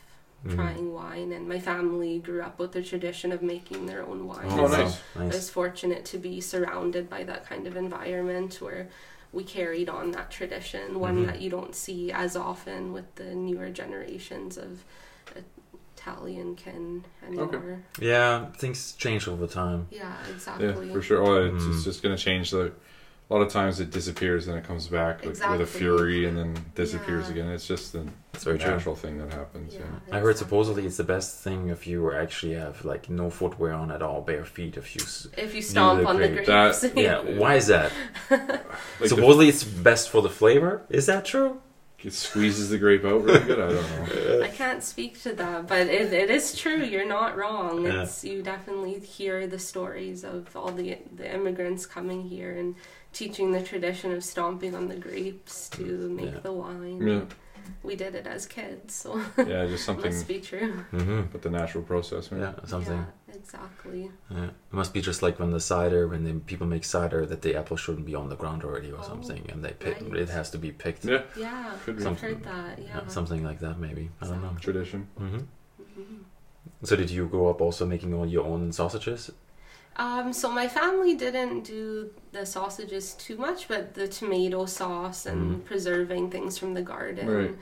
Mhm. 0.46 0.56
trying 0.56 0.94
wine. 0.94 1.32
And 1.32 1.48
my 1.48 1.60
family 1.60 2.20
grew 2.20 2.42
up 2.42 2.60
with 2.60 2.72
the 2.74 2.84
tradition 2.84 3.32
of 3.32 3.42
making 3.42 3.86
their 3.86 4.04
own 4.04 4.28
wine. 4.28 4.46
Oh, 4.50 4.68
So 4.68 4.78
nice. 4.84 5.02
I 5.16 5.26
was 5.26 5.50
fortunate 5.50 6.06
to 6.06 6.18
be 6.18 6.40
surrounded 6.42 7.10
by 7.10 7.24
that 7.24 7.46
kind 7.48 7.66
of 7.68 7.76
environment 7.76 8.56
where 8.62 8.88
we 9.34 9.44
carried 9.44 9.90
on 9.90 10.12
that 10.12 10.32
tradition, 10.32 11.00
one 11.00 11.24
Mhm. 11.24 11.28
that 11.28 11.42
you 11.42 11.50
don't 11.50 11.76
see 11.76 12.12
as 12.12 12.36
often 12.36 12.94
with 12.94 13.16
the 13.16 13.36
newer 13.36 13.70
generations 13.70 14.58
of 14.58 14.84
Italian 15.98 16.56
kin 16.56 17.04
anymore. 17.26 17.82
Yeah, 18.00 18.52
things 18.52 18.94
change 18.94 19.28
over 19.28 19.48
time. 19.48 19.88
Yeah, 19.90 20.14
exactly. 20.34 20.66
Yeah, 20.68 20.72
exactly. 20.72 20.94
for 20.94 21.02
sure. 21.02 21.24
Oh, 21.26 21.46
it's, 21.48 21.64
Mm. 21.64 21.74
it's 21.74 21.84
just 21.84 22.04
gonna 22.04 22.18
change. 22.18 22.52
The 22.52 22.72
a 23.30 23.34
lot 23.34 23.42
of 23.42 23.50
times 23.52 23.80
it 23.80 23.90
disappears 23.90 24.48
and 24.48 24.56
it 24.58 24.64
comes 24.66 24.88
back 24.88 25.26
like, 25.26 25.50
with 25.50 25.62
a 25.62 25.66
fury 25.66 26.28
and 26.28 26.38
then 26.38 26.56
disappears 26.76 27.26
Yeah. 27.26 27.32
again. 27.32 27.50
It's 27.50 27.66
just 27.68 27.92
the 27.94 28.06
That's 28.32 28.44
very 28.44 28.60
true. 28.60 28.70
natural 28.72 28.96
thing 28.96 29.18
that 29.18 29.34
happens. 29.34 29.74
Yeah, 29.74 29.80
Yeah. 30.08 30.16
I 30.18 30.20
heard 30.20 30.38
supposedly 30.38 30.86
it's 30.86 30.98
the 30.98 31.04
best 31.04 31.40
thing 31.44 31.70
if 31.70 31.88
you 31.88 32.12
actually 32.14 32.54
have 32.54 32.86
like 32.86 33.10
no 33.10 33.32
footwear 33.32 33.74
on 33.74 33.92
at 33.92 34.04
all, 34.04 34.22
bare 34.22 34.46
feet. 34.46 34.78
If 34.78 34.96
you, 34.96 35.02
If 35.42 35.56
you 35.56 35.62
stomp 35.64 36.02
the 36.02 36.08
on 36.08 36.20
the 36.20 36.28
grape. 36.28 36.46
grapes. 36.46 36.82
That- 36.82 36.96
yeah, 36.98 37.20
why 37.22 37.56
is 37.56 37.68
that? 37.68 37.92
Like 38.30 38.50
the- 39.00 39.10
supposedly 39.10 39.50
it's 39.50 39.64
best 39.64 40.10
for 40.10 40.22
the 40.22 40.30
flavor. 40.30 40.84
Is 40.90 41.06
that 41.08 41.26
true? 41.26 41.62
it 42.04 42.14
squeezes 42.14 42.70
the 42.70 42.78
grape 42.78 43.04
out 43.04 43.24
really 43.24 43.40
good. 43.40 43.60
I 43.60 43.74
don't 43.74 44.38
know. 44.40 44.42
I 44.44 44.50
can't 44.50 44.84
speak 44.84 45.20
to 45.24 45.34
that, 45.34 45.66
but 45.68 45.88
it, 45.88 46.14
it 46.14 46.30
is 46.30 46.56
true. 46.56 46.84
You're 46.84 47.08
not 47.08 47.36
wrong. 47.36 47.84
Yeah. 47.84 48.04
It's 48.04 48.24
you 48.24 48.44
definitely 48.44 49.00
hear 49.00 49.48
the 49.48 49.58
stories 49.58 50.24
of 50.24 50.56
all 50.56 50.70
the 50.70 51.00
the 51.16 51.34
immigrants 51.34 51.88
coming 51.88 52.22
here 52.22 52.52
and 52.52 52.76
teaching 53.16 53.52
the 53.54 53.64
tradition 53.64 54.12
of 54.12 54.24
stomping 54.24 54.76
on 54.76 54.88
the 54.88 54.96
grapes 55.08 55.70
to 55.70 55.84
make 56.20 56.34
Yeah. 56.34 56.40
the 56.48 56.52
wine. 56.52 57.02
Yeah, 57.08 57.22
We 57.82 57.96
did 57.96 58.14
it 58.14 58.28
as 58.28 58.46
kids, 58.46 58.94
so 58.94 59.10
yeah, 59.38 59.66
just 59.66 59.86
something. 59.90 60.12
must 60.12 60.28
be 60.28 60.40
true. 60.40 60.74
Mm-hmm. 60.94 61.22
But 61.32 61.42
the 61.42 61.50
natural 61.50 61.84
process. 61.84 62.30
maybe. 62.32 62.44
Yeah, 62.44 62.54
something. 62.66 63.02
Yeah, 63.28 63.36
exactly. 63.42 64.12
Yeah. 64.30 64.50
It 64.72 64.74
must 64.82 64.94
be 64.94 65.02
just 65.02 65.24
like 65.26 65.40
when 65.40 65.50
the 65.58 65.60
cider, 65.60 66.08
when 66.12 66.24
the 66.28 66.34
people 66.52 66.68
make 66.68 66.86
cider, 66.86 67.26
that 67.26 67.42
the 67.42 67.56
apple 67.62 67.78
shouldn't 67.78 68.06
be 68.06 68.14
on 68.22 68.28
the 68.30 68.36
ground 68.36 68.64
already 68.64 68.92
or 68.92 69.00
Oh, 69.00 69.08
something, 69.12 69.44
and 69.52 69.64
they 69.66 69.72
pick. 69.86 69.98
right. 70.02 70.22
It 70.24 70.30
has 70.30 70.48
to 70.52 70.60
be 70.60 70.72
picked. 70.72 71.06
Yeah, 71.06 71.22
Yeah, 71.36 71.72
Could 71.86 71.96
be. 71.96 72.02
I've 72.02 72.08
Something- 72.10 72.30
heard 72.36 72.44
that. 72.44 72.74
Yeah. 72.80 72.86
Yeah, 73.02 73.08
something 73.08 73.44
like 73.50 73.60
that, 73.66 73.80
maybe. 73.80 74.12
I 74.22 74.28
don't 74.28 74.42
know. 74.46 74.56
tradition. 74.68 75.08
hmm 75.18 75.38
Mhm. 75.82 76.20
So 76.84 76.96
did 76.96 77.10
you 77.10 77.26
grow 77.28 77.48
up 77.54 77.62
also 77.62 77.84
making 77.86 78.14
all 78.14 78.28
your 78.28 78.46
own 78.46 78.72
sausages? 78.74 79.32
Um, 79.98 80.34
so 80.34 80.52
my 80.52 80.68
family 80.68 81.16
didn't 81.16 81.64
do 81.64 82.12
the 82.32 82.46
sausages 82.46 83.14
too 83.14 83.38
much, 83.38 83.68
but 83.68 83.94
the 83.94 84.08
tomato 84.08 84.66
sauce 84.66 85.26
and 85.26 85.62
Mm. 85.62 85.66
preserving 85.66 86.32
things 86.32 86.58
from 86.58 86.74
the 86.74 86.82
garden, 86.82 87.28
Right. 87.28 87.56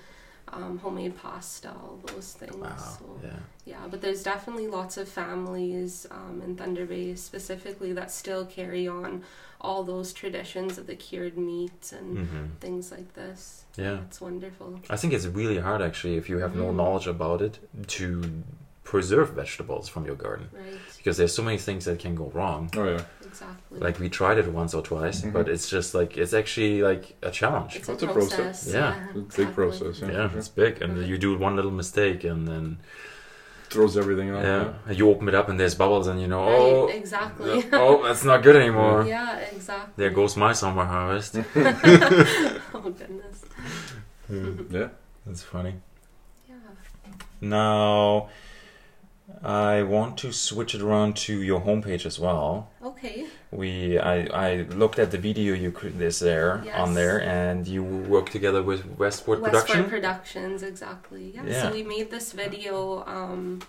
um, 0.52 0.78
homemade 0.80 1.15
pasta, 1.17 1.69
all 1.69 2.00
those 2.08 2.34
things. 2.34 2.56
Wow. 2.56 2.76
So, 3.00 3.19
Yeah. 3.24 3.30
yeah, 3.65 3.88
but 3.89 4.02
there's 4.02 4.24
definitely 4.24 4.67
lots 4.67 4.98
of 4.98 5.08
families 5.08 6.06
um, 6.12 6.41
in 6.43 6.56
Thunder 6.56 6.86
Bay 6.86 7.15
specifically 7.15 7.93
that 7.93 8.12
still 8.12 8.46
carry 8.46 8.88
on 8.88 9.24
all 9.62 9.84
those 9.84 10.12
traditions 10.12 10.78
of 10.78 10.86
the 10.88 10.96
cured 10.96 11.38
meats 11.38 11.93
and 11.93 12.17
hmm 12.28 12.46
things 12.60 12.91
like 12.91 13.13
this. 13.13 13.63
Yeah. 13.78 14.02
It's 14.08 14.19
wonderful. 14.19 14.80
I 14.89 14.98
think 14.98 15.13
it's 15.13 15.26
really 15.28 15.60
hard 15.60 15.82
actually 15.82 16.17
if 16.17 16.30
you 16.30 16.39
have 16.39 16.56
no 16.56 16.65
Mhm. 16.72 16.76
knowledge 16.76 17.08
about 17.08 17.41
it 17.41 17.60
to 17.88 18.43
preserve 18.84 19.30
vegetables 19.32 19.88
from 19.88 20.06
your 20.06 20.15
garden 20.15 20.50
Right, 20.52 20.78
because 20.98 21.15
there's 21.17 21.34
so 21.34 21.41
many 21.41 21.58
things 21.58 21.86
that 21.86 22.00
can 22.00 22.15
go 22.15 22.30
wrong. 22.34 22.69
Oh 22.76 22.84
yeah, 22.84 23.02
exactly. 23.26 23.80
Like 23.80 24.00
we 24.00 24.10
tried 24.10 24.38
it 24.38 24.48
once 24.48 24.74
or 24.74 24.82
twice, 24.82 25.22
Mhm. 25.22 25.34
but 25.34 25.48
it's 25.48 25.69
just 25.69 25.93
like 25.96 26.17
it's 26.17 26.34
actually 26.34 26.82
like 26.82 27.15
a 27.22 27.32
challenge. 27.32 27.76
it's 27.78 27.88
That's 27.88 28.04
a 28.04 28.10
a 28.10 28.13
process. 28.13 28.36
process. 28.39 28.74
Yeah. 28.74 29.08
It's 29.15 29.36
a 29.39 29.46
big 29.46 29.54
process. 29.56 30.02
Yeah, 30.02 30.12
Yeah, 30.12 30.28
for 30.28 30.38
it's 30.38 30.50
big, 30.50 30.82
and 30.82 31.06
you 31.08 31.17
do 31.17 31.38
one 31.38 31.56
little 31.56 31.72
mistake, 31.72 32.24
and 32.26 32.48
then 32.48 32.78
throws 33.69 33.98
everything 33.98 34.30
out. 34.30 34.43
yeah, 34.43 34.91
you 34.93 35.10
open 35.10 35.28
it 35.30 35.34
up 35.34 35.50
and 35.50 35.58
there's 35.60 35.74
bubbles, 35.76 36.06
and 36.08 36.22
you 36.22 36.28
know, 36.28 36.43
Right, 36.46 36.60
oh, 36.62 36.88
exactly. 36.88 37.60
yeah, 37.60 37.65
oh, 37.74 38.04
that's 38.04 38.24
not 38.24 38.43
good 38.43 38.56
anymore. 38.56 39.04
Yeah, 39.08 39.38
exactly. 39.58 39.93
There 39.98 40.12
goes 40.12 40.36
my 40.38 40.54
summer 40.54 40.86
harvest. 40.86 41.36
oh 42.76 42.93
goodness. 43.00 43.46
Yeah. 44.30 44.89
That's 45.26 45.41
funny. 45.41 45.76
Yeah. 46.50 46.56
Now, 47.41 48.30
I 49.44 49.84
want 49.84 50.18
to 50.20 50.32
switch 50.32 50.74
it 50.76 50.82
around 50.82 51.16
to 51.18 51.42
your 51.42 51.62
homepage 51.62 52.06
as 52.06 52.20
well. 52.20 52.70
Okay. 52.84 53.26
We, 53.52 54.00
I, 54.00 54.24
I 54.26 54.56
looked 54.64 55.00
at 55.00 55.12
the 55.12 55.18
video 55.18 55.54
you 55.54 55.72
cre- 55.72 55.90
this 55.90 56.20
there 56.20 56.64
on 56.76 56.94
there, 56.94 57.22
and 57.22 57.68
you 57.68 57.84
work 57.84 58.30
together 58.30 58.64
with 58.64 58.86
Westport 58.98 59.42
Westport 59.42 59.66
Production, 59.66 59.90
Productions, 59.90 60.64
exactly. 60.64 61.32
Yeah. 61.36 61.44
Yeah. 61.46 61.62
So 61.64 61.72
we 61.72 61.84
made 61.84 62.10
this 62.10 62.32
video. 62.32 63.04
Um, 63.06 63.62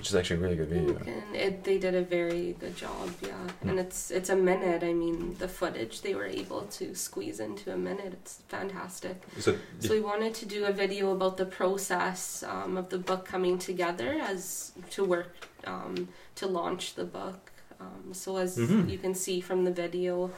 which 0.00 0.08
is 0.08 0.14
actually 0.16 0.36
a 0.36 0.40
really 0.40 0.56
good 0.56 0.68
video. 0.70 0.96
and 1.06 1.36
it, 1.36 1.62
they 1.62 1.76
did 1.76 1.94
a 1.94 2.00
very 2.00 2.56
good 2.58 2.74
job. 2.74 3.10
Yeah. 3.20 3.34
And 3.68 3.78
it's 3.78 4.10
it's 4.10 4.30
a 4.30 4.34
minute. 4.50 4.82
I 4.82 4.94
mean, 4.94 5.36
the 5.38 5.46
footage 5.46 6.00
they 6.00 6.14
were 6.14 6.24
able 6.42 6.62
to 6.78 6.94
squeeze 6.94 7.38
into 7.38 7.70
a 7.70 7.76
minute. 7.76 8.14
It's 8.14 8.40
fantastic. 8.48 9.16
So, 9.38 9.56
So 9.78 9.90
we 9.92 10.00
wanted 10.00 10.32
to 10.40 10.46
do 10.46 10.64
a 10.64 10.72
video 10.72 11.12
about 11.12 11.36
the 11.36 11.44
process 11.44 12.42
um, 12.54 12.78
of 12.78 12.88
the 12.88 12.96
book 12.96 13.26
coming 13.26 13.58
together 13.58 14.10
as 14.32 14.72
to 14.94 15.04
work 15.04 15.32
um, 15.66 16.08
to 16.36 16.46
launch 16.46 16.94
the 16.94 17.04
book. 17.04 17.52
Um, 17.78 18.14
so 18.14 18.38
as 18.38 18.56
Mhm. 18.56 18.88
you 18.92 18.96
can 19.04 19.14
see 19.14 19.38
from 19.48 19.64
the 19.68 19.74
video, 19.84 20.30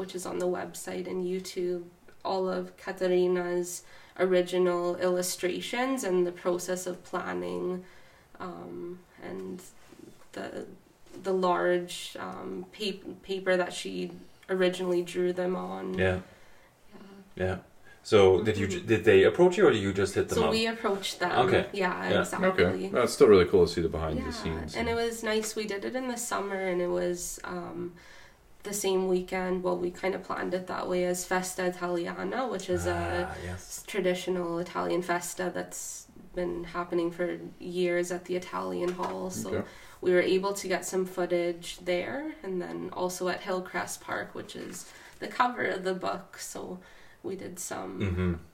which 0.00 0.14
is 0.14 0.26
on 0.26 0.36
the 0.44 0.50
website 0.58 1.06
and 1.12 1.18
YouTube, 1.32 1.84
all 2.22 2.44
of 2.58 2.76
Caterina's 2.84 3.82
original 4.26 4.84
illustrations 5.06 6.04
and 6.04 6.26
the 6.28 6.32
process 6.44 6.86
of 6.86 6.94
planning 7.10 7.82
um, 8.38 8.98
and 9.22 9.60
the 10.32 10.66
the 11.22 11.32
large 11.32 12.16
um, 12.20 12.66
pa- 12.78 13.08
paper 13.22 13.56
that 13.56 13.72
she 13.72 14.10
originally 14.50 15.02
drew 15.02 15.32
them 15.32 15.56
on. 15.56 15.94
yeah, 15.94 16.20
Yeah. 17.36 17.44
yeah. 17.44 17.56
So 18.02 18.40
did 18.42 18.56
you? 18.56 18.68
Did 18.68 19.02
they 19.04 19.24
approach 19.24 19.56
you, 19.56 19.66
or 19.66 19.72
did 19.72 19.82
you 19.82 19.92
just 19.92 20.14
hit 20.14 20.28
them 20.28 20.36
So 20.38 20.44
up? 20.44 20.50
we 20.52 20.66
approached 20.66 21.18
them. 21.18 21.32
Okay. 21.46 21.66
Yeah, 21.72 22.08
Yeah. 22.10 22.20
exactly. 22.20 22.64
Okay. 22.64 22.88
That's 22.88 23.12
still 23.14 23.26
really 23.26 23.46
cool 23.46 23.66
to 23.66 23.72
see 23.72 23.80
the 23.80 23.88
behind 23.88 24.18
yeah, 24.18 24.26
the 24.26 24.32
scenes. 24.32 24.76
and 24.76 24.88
it 24.88 24.94
was 24.94 25.24
nice. 25.24 25.56
We 25.56 25.66
did 25.66 25.84
it 25.84 25.96
in 25.96 26.06
the 26.06 26.16
summer, 26.16 26.54
and 26.68 26.80
it 26.80 26.86
was 26.86 27.40
um, 27.42 27.94
the 28.62 28.72
same 28.72 29.08
weekend. 29.08 29.64
Well, 29.64 29.76
we 29.76 29.90
kind 29.90 30.14
of 30.14 30.22
planned 30.22 30.54
it 30.54 30.68
that 30.68 30.88
way 30.88 31.04
as 31.04 31.24
Festa 31.24 31.64
Italiana, 31.66 32.46
which 32.46 32.70
is 32.70 32.86
a 32.86 33.28
Ah, 33.28 33.34
yes. 33.44 33.82
traditional 33.88 34.58
Italian 34.60 35.02
festa 35.02 35.50
that's 35.52 36.05
been 36.36 36.62
happening 36.64 37.10
for 37.10 37.38
years 37.58 38.12
at 38.12 38.26
the 38.26 38.36
Italian 38.36 38.92
Hall. 38.92 39.30
So 39.30 39.48
Okay. 39.48 39.68
we 40.00 40.12
were 40.12 40.20
able 40.36 40.52
to 40.52 40.68
get 40.68 40.84
some 40.84 41.04
footage 41.04 41.78
there, 41.84 42.32
and 42.44 42.62
then 42.62 42.90
also 42.92 43.28
at 43.28 43.40
Hillcrest 43.40 44.00
Park, 44.02 44.34
which 44.34 44.54
is 44.54 44.88
the 45.18 45.26
cover 45.26 45.64
of 45.64 45.82
the 45.82 45.94
book. 45.94 46.38
So 46.38 46.78
we 47.24 47.34
did 47.34 47.58
some 47.58 47.90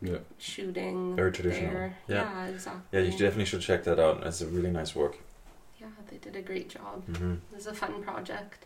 hmm 0.01 0.07
Yeah. 0.11 0.21
shooting 0.39 1.17
Very 1.17 1.33
traditional. 1.33 1.73
there. 1.73 1.97
Yeah. 2.09 2.23
yeah, 2.23 2.47
exactly. 2.47 2.99
Yeah, 2.99 3.05
you 3.05 3.11
definitely 3.13 3.45
should 3.45 3.61
check 3.61 3.85
that 3.85 3.99
out. 3.99 4.25
It's 4.27 4.41
a 4.41 4.47
really 4.47 4.71
nice 4.71 4.95
work. 4.95 5.19
Yeah, 5.79 5.89
they 6.09 6.17
did 6.19 6.37
a 6.37 6.43
great 6.43 6.69
job. 6.71 7.05
hmm 7.17 7.33
It 7.51 7.55
was 7.55 7.67
a 7.67 7.75
fun 7.75 8.03
project. 8.03 8.65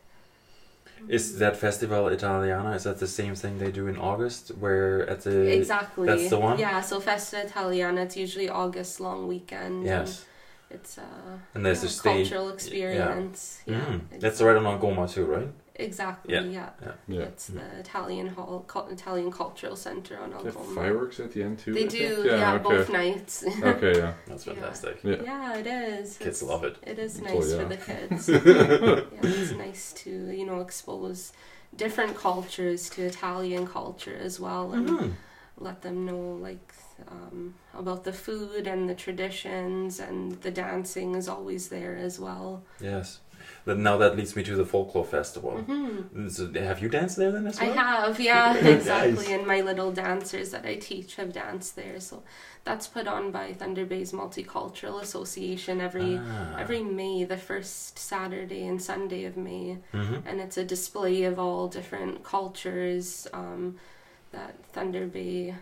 Is 1.08 1.38
that 1.38 1.56
Festival 1.56 2.08
Italiana? 2.08 2.70
Is 2.72 2.84
that 2.84 2.98
the 2.98 3.06
same 3.06 3.34
thing 3.34 3.58
they 3.58 3.70
do 3.70 3.86
in 3.86 3.96
August? 3.98 4.48
Where 4.58 5.08
at 5.08 5.20
the 5.22 5.36
exactly? 5.58 6.06
that's 6.06 6.28
the 6.30 6.38
one? 6.38 6.58
Yeah, 6.58 6.80
so 6.80 7.00
Festa 7.00 7.44
Italiana. 7.46 8.02
It's 8.02 8.16
usually 8.16 8.48
August 8.48 9.00
long 9.00 9.28
weekend. 9.28 9.84
yes, 9.84 10.24
it's 10.70 10.98
a 10.98 11.06
and 11.54 11.64
there's 11.64 11.78
yeah, 11.82 11.88
the 11.88 11.88
stage. 11.88 12.28
cultural 12.30 12.48
experience. 12.50 13.60
Yeah, 13.66 13.74
Mm. 13.74 13.94
exactly. 13.94 14.18
That's 14.18 14.40
right 14.42 14.56
on 14.56 14.80
Goma 14.80 15.10
too, 15.12 15.24
right? 15.26 15.48
Exactly. 15.78 16.34
Yeah. 16.34 16.42
Yeah. 16.42 16.70
Yeah. 17.06 17.20
It's 17.22 17.48
the 17.48 17.64
Italian 17.78 18.28
Hall, 18.28 18.64
Italian 18.90 19.30
Cultural 19.30 19.76
Center 19.76 20.18
on 20.18 20.30
They 20.30 20.36
have 20.36 20.56
Algoma. 20.56 20.74
fireworks 20.74 21.20
at 21.20 21.32
the 21.32 21.42
end 21.42 21.58
too. 21.58 21.74
They 21.74 21.84
I 21.84 21.88
think? 21.88 22.16
do, 22.16 22.24
yeah, 22.26 22.54
okay. 22.54 22.62
both 22.62 22.90
nights. 22.90 23.44
okay, 23.62 23.98
yeah. 23.98 24.12
That's 24.26 24.44
fantastic. 24.44 25.00
Yeah. 25.04 25.16
yeah, 25.22 25.56
it 25.58 25.66
is. 25.66 26.16
Kids 26.18 26.42
It's- 26.42 26.42
love 26.42 26.64
it. 26.64 26.76
It 26.82 26.98
is 26.98 27.20
Oh, 27.20 27.24
nice 27.24 27.50
yeah. 27.52 27.58
for 27.58 27.64
the 27.66 27.76
kids. 27.76 28.28
yeah, 28.28 29.30
it's 29.30 29.52
nice 29.52 29.92
to 30.04 30.10
you 30.10 30.46
know 30.46 30.60
expose 30.60 31.32
different 31.76 32.16
cultures 32.16 32.88
to 32.90 33.02
Italian 33.02 33.66
culture 33.66 34.16
as 34.28 34.40
well, 34.40 34.72
and 34.72 34.88
Mhm. 34.88 35.12
let 35.58 35.82
them 35.82 36.06
know 36.06 36.38
like 36.40 36.72
um, 37.10 37.54
about 37.74 38.04
the 38.04 38.12
food 38.12 38.66
and 38.66 38.88
the 38.88 38.94
traditions, 38.94 40.00
and 40.00 40.40
the 40.40 40.50
dancing 40.50 41.14
is 41.14 41.28
always 41.28 41.68
there 41.68 41.94
as 41.94 42.18
well. 42.18 42.62
Yes. 42.80 43.20
Then 43.64 43.82
now 43.82 43.96
that 43.98 44.16
leads 44.16 44.36
me 44.36 44.42
to 44.44 44.54
the 44.56 44.64
folklore 44.64 45.04
festival. 45.04 45.52
hmm 45.58 46.28
So 46.28 46.52
have 46.54 46.80
you 46.80 46.88
danced 46.88 47.16
there 47.16 47.32
then 47.32 47.46
as 47.46 47.60
well? 47.60 47.70
I 47.70 47.74
have, 47.74 48.20
yeah, 48.30 48.52
Nice. 48.52 48.64
exactly. 48.64 49.32
And 49.32 49.46
my 49.46 49.60
little 49.60 49.92
dancers 49.92 50.50
that 50.50 50.64
I 50.64 50.76
teach 50.76 51.16
have 51.16 51.32
danced 51.32 51.74
there. 51.76 51.98
So 52.00 52.22
that's 52.64 52.86
put 52.88 53.06
on 53.06 53.30
by 53.30 53.52
Thunder 53.52 53.84
Bay's 53.86 54.12
Multicultural 54.12 55.00
Association 55.00 55.80
every 55.80 56.18
Ah. 56.20 56.56
every 56.58 56.82
May, 56.82 57.24
the 57.24 57.36
first 57.36 57.98
Saturday 57.98 58.66
and 58.66 58.80
Sunday 58.82 59.24
of 59.24 59.36
May, 59.36 59.78
Mhm. 59.92 60.22
and 60.26 60.40
it's 60.40 60.56
a 60.56 60.64
display 60.64 61.24
of 61.24 61.38
all 61.38 61.68
different 61.68 62.24
cultures 62.24 63.26
um, 63.32 63.76
that 64.32 64.54
Thunder 64.72 65.06
Bay 65.06 65.54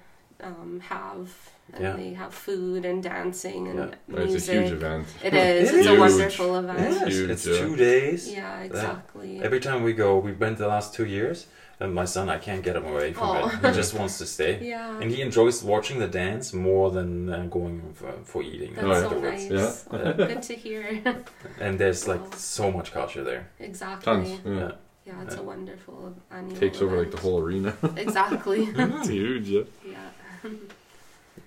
um, 0.42 0.80
have 0.88 1.28
and 1.72 1.82
Yeah. 1.82 1.96
they 1.96 2.12
have 2.14 2.32
food 2.34 2.84
and 2.84 3.02
dancing 3.02 3.68
and 3.68 3.78
Yeah. 3.78 4.18
It's 4.22 4.30
music. 4.32 4.54
a 4.54 4.60
huge 4.62 4.72
event. 4.72 5.06
It 5.22 5.34
is. 5.34 5.70
It 5.72 5.78
it's 5.78 5.88
a 5.88 5.98
wonderful 5.98 6.56
event. 6.58 6.78
Yes, 7.00 7.08
Huge, 7.14 7.30
it's 7.30 7.46
yeah. 7.46 7.58
two 7.58 7.76
days. 7.76 8.32
Yeah, 8.32 8.60
exactly. 8.68 9.40
Every 9.42 9.60
time 9.60 9.82
we 9.82 9.92
go, 9.92 10.18
we 10.18 10.32
went 10.32 10.58
the 10.58 10.68
last 10.68 10.94
two 10.94 11.06
years, 11.06 11.46
and 11.80 11.92
my 11.94 12.04
son, 12.04 12.28
I 12.28 12.38
can't 12.38 12.62
get 12.62 12.76
him 12.76 12.84
away 12.86 13.12
from 13.12 13.28
Oh. 13.28 13.48
it. 13.48 13.66
He 13.66 13.72
just 13.82 13.92
wants 13.94 14.18
to 14.18 14.26
stay. 14.26 14.52
yeah. 14.74 15.00
And 15.00 15.10
he 15.10 15.20
enjoys 15.22 15.62
watching 15.64 15.98
the 15.98 16.06
dance 16.08 16.52
more 16.52 16.90
than 16.90 17.10
uh, 17.28 17.46
going 17.56 17.76
for, 17.94 18.12
for 18.24 18.42
eating 18.42 18.74
That's 18.74 18.86
so 18.86 19.04
afterwards. 19.06 19.50
nice. 19.50 19.86
Yeah. 19.92 20.12
Good 20.32 20.42
to 20.50 20.54
hear. 20.54 20.84
And 21.64 21.78
there's 21.80 22.06
like 22.12 22.22
Wow. 22.22 22.36
so 22.36 22.70
much 22.70 22.92
culture 22.92 23.24
there. 23.24 23.42
exactly. 23.58 24.04
Tons. 24.04 24.28
Yeah. 24.44 24.52
Yeah. 24.60 24.72
Yeah, 25.06 25.22
it's 25.24 25.34
a 25.36 25.42
wonderful 25.42 26.14
annual 26.30 26.56
Takes 26.58 26.80
over 26.80 26.96
like 27.02 27.10
the 27.10 27.20
whole 27.24 27.38
arena. 27.44 27.70
Exactly. 28.06 28.60
it's 28.74 29.08
huge. 29.08 29.48
Yeah. 29.48 29.64
yeah, 29.92 30.50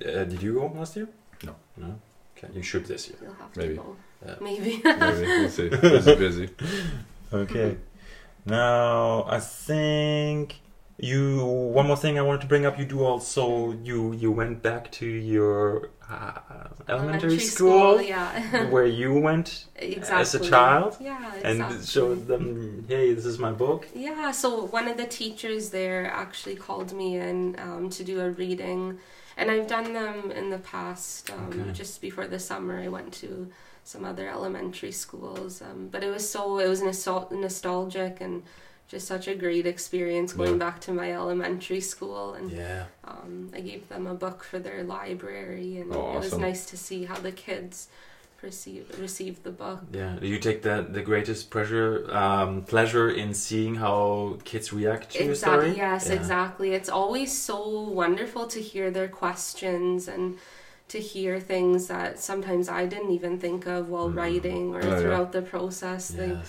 Uh, 0.05 0.23
did 0.25 0.41
you 0.41 0.53
go 0.53 0.71
last 0.75 0.95
year? 0.95 1.07
No. 1.43 1.55
No. 1.77 1.99
Okay, 2.37 2.53
you 2.53 2.61
should 2.61 2.85
this 2.85 3.07
year. 3.09 3.17
you'll 3.21 3.33
have 3.33 3.55
Maybe. 3.55 3.75
to 3.75 3.81
go. 3.81 3.95
Yeah. 4.25 4.35
Maybe. 4.41 4.81
Maybe 4.83 5.27
we'll 5.27 5.49
see. 5.49 5.69
Busy, 5.81 6.15
busy. 6.15 6.49
Okay. 7.33 7.77
now 8.45 9.25
I 9.27 9.39
think 9.39 10.59
you. 10.97 11.45
One 11.45 11.87
more 11.87 11.97
thing 11.97 12.17
I 12.17 12.21
wanted 12.21 12.41
to 12.41 12.47
bring 12.47 12.65
up. 12.65 12.77
You 12.79 12.85
do 12.85 13.03
also. 13.03 13.71
You 13.83 14.13
you 14.13 14.31
went 14.31 14.61
back 14.63 14.91
to 14.93 15.05
your 15.05 15.89
uh, 16.09 16.67
elementary, 16.87 17.39
school, 17.39 18.01
yeah. 18.01 18.69
where 18.69 18.85
you 18.85 19.13
went 19.19 19.65
exactly. 19.75 20.21
as 20.21 20.35
a 20.35 20.39
child 20.39 20.97
Yeah, 20.99 21.17
exactly. 21.17 21.43
and 21.51 21.59
exactly. 21.61 21.85
showed 21.85 22.27
them, 22.27 22.85
"Hey, 22.87 23.13
this 23.13 23.25
is 23.25 23.37
my 23.39 23.51
book." 23.51 23.87
Yeah, 23.93 24.31
so 24.31 24.65
one 24.67 24.87
of 24.87 24.97
the 24.97 25.05
teachers 25.05 25.69
there 25.71 26.09
actually 26.09 26.55
called 26.55 26.93
me 26.93 27.17
in 27.17 27.55
um, 27.59 27.89
to 27.91 28.03
do 28.03 28.21
a 28.21 28.29
reading, 28.31 28.99
and 29.37 29.49
I've 29.51 29.67
done 29.67 29.93
them 29.93 30.31
in 30.31 30.49
the 30.49 30.57
past. 30.59 31.29
Um, 31.29 31.47
Okay. 31.61 31.71
Just 31.71 32.01
before 32.01 32.27
the 32.27 32.39
summer, 32.39 32.79
I 32.79 32.87
went 32.87 33.13
to 33.15 33.49
some 33.83 34.03
other 34.03 34.27
elementary 34.27 34.91
schools, 34.91 35.61
um, 35.61 35.87
but 35.91 36.03
it 36.03 36.09
was 36.09 36.29
so 36.29 36.59
it 36.59 36.67
was 36.67 36.81
nostal- 36.81 37.31
nostalgic 37.31 38.19
and 38.19 38.43
just 38.89 39.07
such 39.07 39.27
a 39.27 39.35
great 39.35 39.65
experience 39.65 40.33
going 40.33 40.53
Yeah. 40.53 40.57
back 40.65 40.79
to 40.81 40.91
my 40.93 41.11
elementary 41.11 41.81
school 41.81 42.33
and 42.33 42.51
Yeah. 42.51 42.85
um, 43.03 43.49
I 43.53 43.59
gave 43.61 43.87
them 43.89 44.07
a 44.07 44.13
book 44.13 44.43
for 44.43 44.59
their 44.59 44.83
library, 44.83 45.77
and 45.77 45.93
Oh, 45.93 46.15
it 46.15 46.19
was 46.19 46.37
nice 46.37 46.65
to 46.67 46.77
see 46.77 47.05
how 47.05 47.19
the 47.19 47.31
kids 47.33 47.87
perceive 48.47 48.85
received 49.07 49.39
the 49.43 49.51
book. 49.63 49.79
Yeah. 50.01 50.13
Do 50.21 50.27
you 50.33 50.39
take 50.47 50.59
that 50.69 50.81
the 50.97 51.01
greatest 51.11 51.43
pleasure 51.55 51.89
um, 52.23 52.51
pleasure 52.73 53.09
in 53.23 53.29
seeing 53.33 53.73
how 53.85 53.97
kids 54.51 54.67
react 54.79 55.05
to 55.13 55.25
your 55.25 55.35
story? 55.35 55.71
Yes, 55.85 56.01
Yeah. 56.07 56.15
exactly. 56.19 56.69
It's 56.79 56.91
always 57.01 57.31
so 57.49 57.57
wonderful 58.03 58.43
to 58.55 58.59
hear 58.71 58.87
their 58.97 59.09
questions 59.23 60.07
and 60.13 60.23
to 60.93 60.99
hear 61.11 61.31
things 61.53 61.79
that 61.93 62.11
sometimes 62.29 62.65
I 62.69 62.81
didn't 62.93 63.11
even 63.19 63.33
think 63.45 63.61
of 63.75 63.81
while 63.93 64.09
Mm. 64.09 64.17
writing 64.21 64.63
or 64.75 64.81
Oh, 64.83 64.87
yeah. 64.89 64.99
throughout 64.99 65.31
the 65.37 65.43
process. 65.55 66.01
The 66.21 66.27
Yes. 66.27 66.47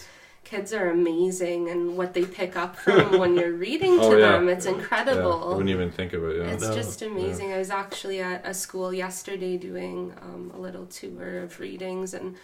Kids 0.48 0.72
are 0.72 0.90
amazing, 0.90 1.68
and 1.68 1.96
what 1.96 2.14
they 2.14 2.24
pick 2.24 2.56
up 2.56 2.76
from 2.76 3.18
when 3.22 3.36
you're 3.36 3.52
reading 3.52 3.98
to 3.98 4.04
Oh, 4.04 4.16
yeah. 4.16 4.32
them, 4.32 4.48
it's 4.48 4.64
Yeah, 4.66 4.72
I 4.72 4.74
incredible. 4.76 5.48
wouldn't 5.48 5.68
even 5.70 5.90
think 5.90 6.12
of 6.14 6.24
it. 6.24 6.36
Yeah. 6.38 6.52
It's 6.52 6.62
No, 6.68 6.74
just 6.74 7.02
amazing. 7.02 7.52
I 7.52 7.58
was 7.58 7.70
actually 7.70 8.20
at 8.20 8.46
a 8.46 8.54
school 8.54 8.92
yesterday 8.92 9.56
doing 9.56 10.12
um, 10.22 10.50
a 10.54 10.58
little 10.58 10.86
tour 10.86 11.42
of 11.42 11.60
readings, 11.60 12.14
and 12.14 12.36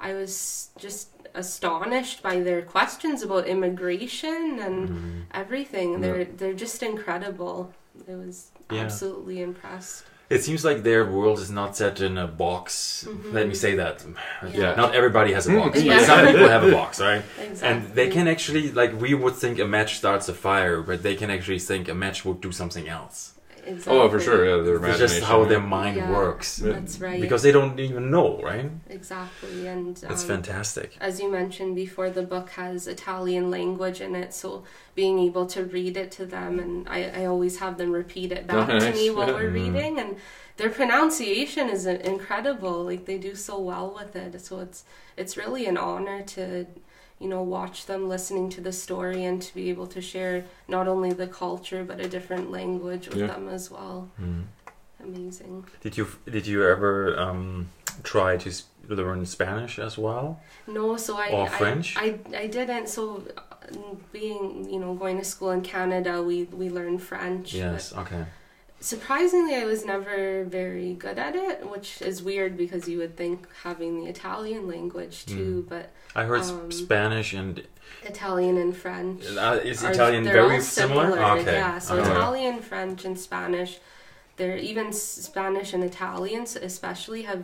I 0.00 0.14
was 0.14 0.70
just 0.78 1.08
astonished 1.34 2.22
by 2.22 2.40
their 2.40 2.62
questions 2.62 3.22
about 3.22 3.46
immigration 3.46 4.58
and 4.66 4.88
Mm. 4.88 5.22
everything. 5.32 6.00
They're 6.00 6.24
they're 6.24 6.54
just 6.66 6.82
incredible. 6.82 7.72
I 8.08 8.14
was 8.16 8.50
Yeah. 8.70 8.80
absolutely 8.82 9.40
impressed. 9.42 10.04
It 10.30 10.44
seems 10.44 10.64
like 10.64 10.84
their 10.84 11.04
world 11.04 11.38
is 11.40 11.50
not 11.50 11.76
set 11.76 12.00
in 12.00 12.16
a 12.16 12.28
box. 12.28 13.04
Mhm. 13.08 13.32
Let 13.32 13.48
me 13.48 13.54
say 13.54 13.74
that. 13.74 13.96
Yeah. 14.54 14.74
Not 14.76 14.94
everybody 14.94 15.32
has 15.32 15.48
a 15.48 15.52
box. 15.52 15.70
Mm, 15.70 15.72
but 15.72 15.82
yeah. 15.84 16.04
Some 16.04 16.26
people 16.28 16.48
have 16.48 16.64
a 16.64 16.70
box, 16.70 17.00
right? 17.08 17.22
Exactly. 17.42 17.68
And 17.68 17.94
they 17.98 18.08
can 18.08 18.28
actually, 18.28 18.70
like, 18.70 18.92
we 19.00 19.12
would 19.14 19.34
think 19.34 19.58
a 19.58 19.64
match 19.66 19.96
starts 19.98 20.28
a 20.28 20.34
fire, 20.34 20.80
but 20.82 21.02
they 21.02 21.16
can 21.16 21.30
actually 21.30 21.58
think 21.58 21.88
a 21.88 21.94
match 21.94 22.24
would 22.24 22.40
do 22.40 22.52
something 22.52 22.88
else. 22.88 23.32
Exactly. 23.66 23.92
Oh, 23.98 24.08
for 24.08 24.20
sure. 24.20 24.44
Yeah, 24.44 24.62
their 24.62 24.74
It's 24.76 24.84
imagination. 24.84 25.16
just 25.20 25.22
how 25.30 25.44
their 25.44 25.60
mind 25.60 25.96
Yeah. 25.96 26.10
works. 26.10 26.56
That's 26.56 27.00
right. 27.00 27.20
Because 27.20 27.42
they 27.42 27.52
don't 27.52 27.78
even 27.80 28.10
know, 28.10 28.40
right? 28.42 28.70
exactly, 28.88 29.66
and 29.66 29.96
That's 29.96 30.22
um, 30.22 30.28
fantastic. 30.28 30.96
as 31.00 31.20
you 31.20 31.30
mentioned 31.30 31.74
before, 31.76 32.10
the 32.10 32.22
book 32.22 32.50
has 32.50 32.86
Italian 32.86 33.50
language 33.50 34.00
in 34.00 34.14
it, 34.14 34.32
so 34.34 34.64
being 34.94 35.18
able 35.18 35.46
to 35.46 35.64
read 35.64 35.96
it 35.96 36.10
to 36.12 36.26
them, 36.26 36.58
and 36.58 36.88
I, 36.88 37.22
I 37.22 37.24
always 37.26 37.58
have 37.58 37.78
them 37.78 37.92
repeat 37.92 38.32
it 38.32 38.46
back 38.46 38.68
Oh, 38.68 38.78
to 38.78 38.92
me 38.92 39.10
while 39.10 39.28
Yeah. 39.28 39.34
we're 39.34 39.50
Mhm. 39.50 39.54
reading, 39.74 39.98
and 39.98 40.16
their 40.56 40.70
pronunciation 40.70 41.68
is 41.70 41.86
incredible. 41.86 42.84
Like 42.84 43.04
they 43.06 43.18
do 43.18 43.34
so 43.34 43.58
well 43.58 43.94
with 43.98 44.14
it, 44.16 44.40
so 44.40 44.60
it's 44.60 44.84
it's 45.16 45.36
really 45.36 45.66
an 45.66 45.76
honor 45.76 46.22
to, 46.34 46.66
you 47.20 47.28
know, 47.28 47.42
watch 47.42 47.86
them 47.86 48.08
listening 48.08 48.48
to 48.50 48.60
the 48.62 48.72
story 48.72 49.24
and 49.24 49.42
to 49.42 49.54
be 49.54 49.68
able 49.70 49.86
to 49.88 50.00
share 50.00 50.44
not 50.68 50.88
only 50.88 51.12
the 51.12 51.26
culture 51.26 51.84
but 51.84 52.00
a 52.00 52.08
different 52.08 52.50
language 52.50 53.08
with 53.08 53.18
Yeah. 53.18 53.26
them 53.28 53.48
as 53.48 53.70
well. 53.70 54.08
Mm. 54.20 54.44
Amazing. 55.02 55.64
Did 55.80 55.96
you 55.98 56.08
did 56.36 56.46
you 56.46 56.66
ever 56.66 57.18
um, 57.18 57.68
try 58.02 58.36
to 58.38 58.50
learn 58.88 59.24
Spanish 59.26 59.78
as 59.78 59.96
well? 59.98 60.40
No, 60.66 60.96
so 60.96 61.16
I 61.16 61.28
Or 61.30 61.44
I- 61.46 61.48
French? 61.48 61.94
I, 61.96 62.18
I 62.36 62.46
didn't. 62.48 62.88
So, 62.88 63.22
uh, 63.36 63.42
being 64.12 64.68
you 64.72 64.78
know 64.80 64.94
going 64.94 65.16
to 65.18 65.24
school 65.24 65.50
in 65.52 65.62
Canada, 65.62 66.22
we 66.22 66.44
we 66.60 66.68
learned 66.70 67.00
French. 67.02 67.54
Yes. 67.54 67.92
Okay. 67.94 68.24
But 68.80 68.86
surprisingly, 68.86 69.54
I 69.54 69.64
was 69.64 69.84
never 69.84 70.44
very 70.44 70.94
good 70.94 71.18
at 71.18 71.36
it, 71.36 71.68
which 71.70 72.00
is 72.02 72.22
weird 72.22 72.56
because 72.56 72.88
you 72.88 72.98
would 72.98 73.16
think 73.16 73.46
having 73.62 74.00
the 74.02 74.10
Italian 74.10 74.66
language 74.66 75.26
too, 75.26 75.66
but 75.68 75.90
I 76.16 76.24
heard 76.24 76.40
Um, 76.42 76.72
Spanish 76.72 77.32
and 77.34 77.62
Italian 78.04 78.56
and 78.56 78.74
French. 78.76 79.24
uh, 79.36 79.60
is 79.62 79.84
are- 79.84 79.92
Italian 79.92 80.24
they're 80.24 80.32
very 80.34 80.56
all 80.56 80.60
similar? 80.62 81.18
Okay. 81.40 81.52
Yeah, 81.54 81.78
so 81.78 81.96
okay. 81.98 82.10
Italian, 82.10 82.60
French, 82.60 83.04
and 83.04 83.18
Spanish. 83.18 83.78
They're 84.36 84.56
even 84.56 84.90
Spanish 84.94 85.74
and 85.74 85.84
Italians, 85.84 86.56
especially, 86.56 87.22
have 87.22 87.42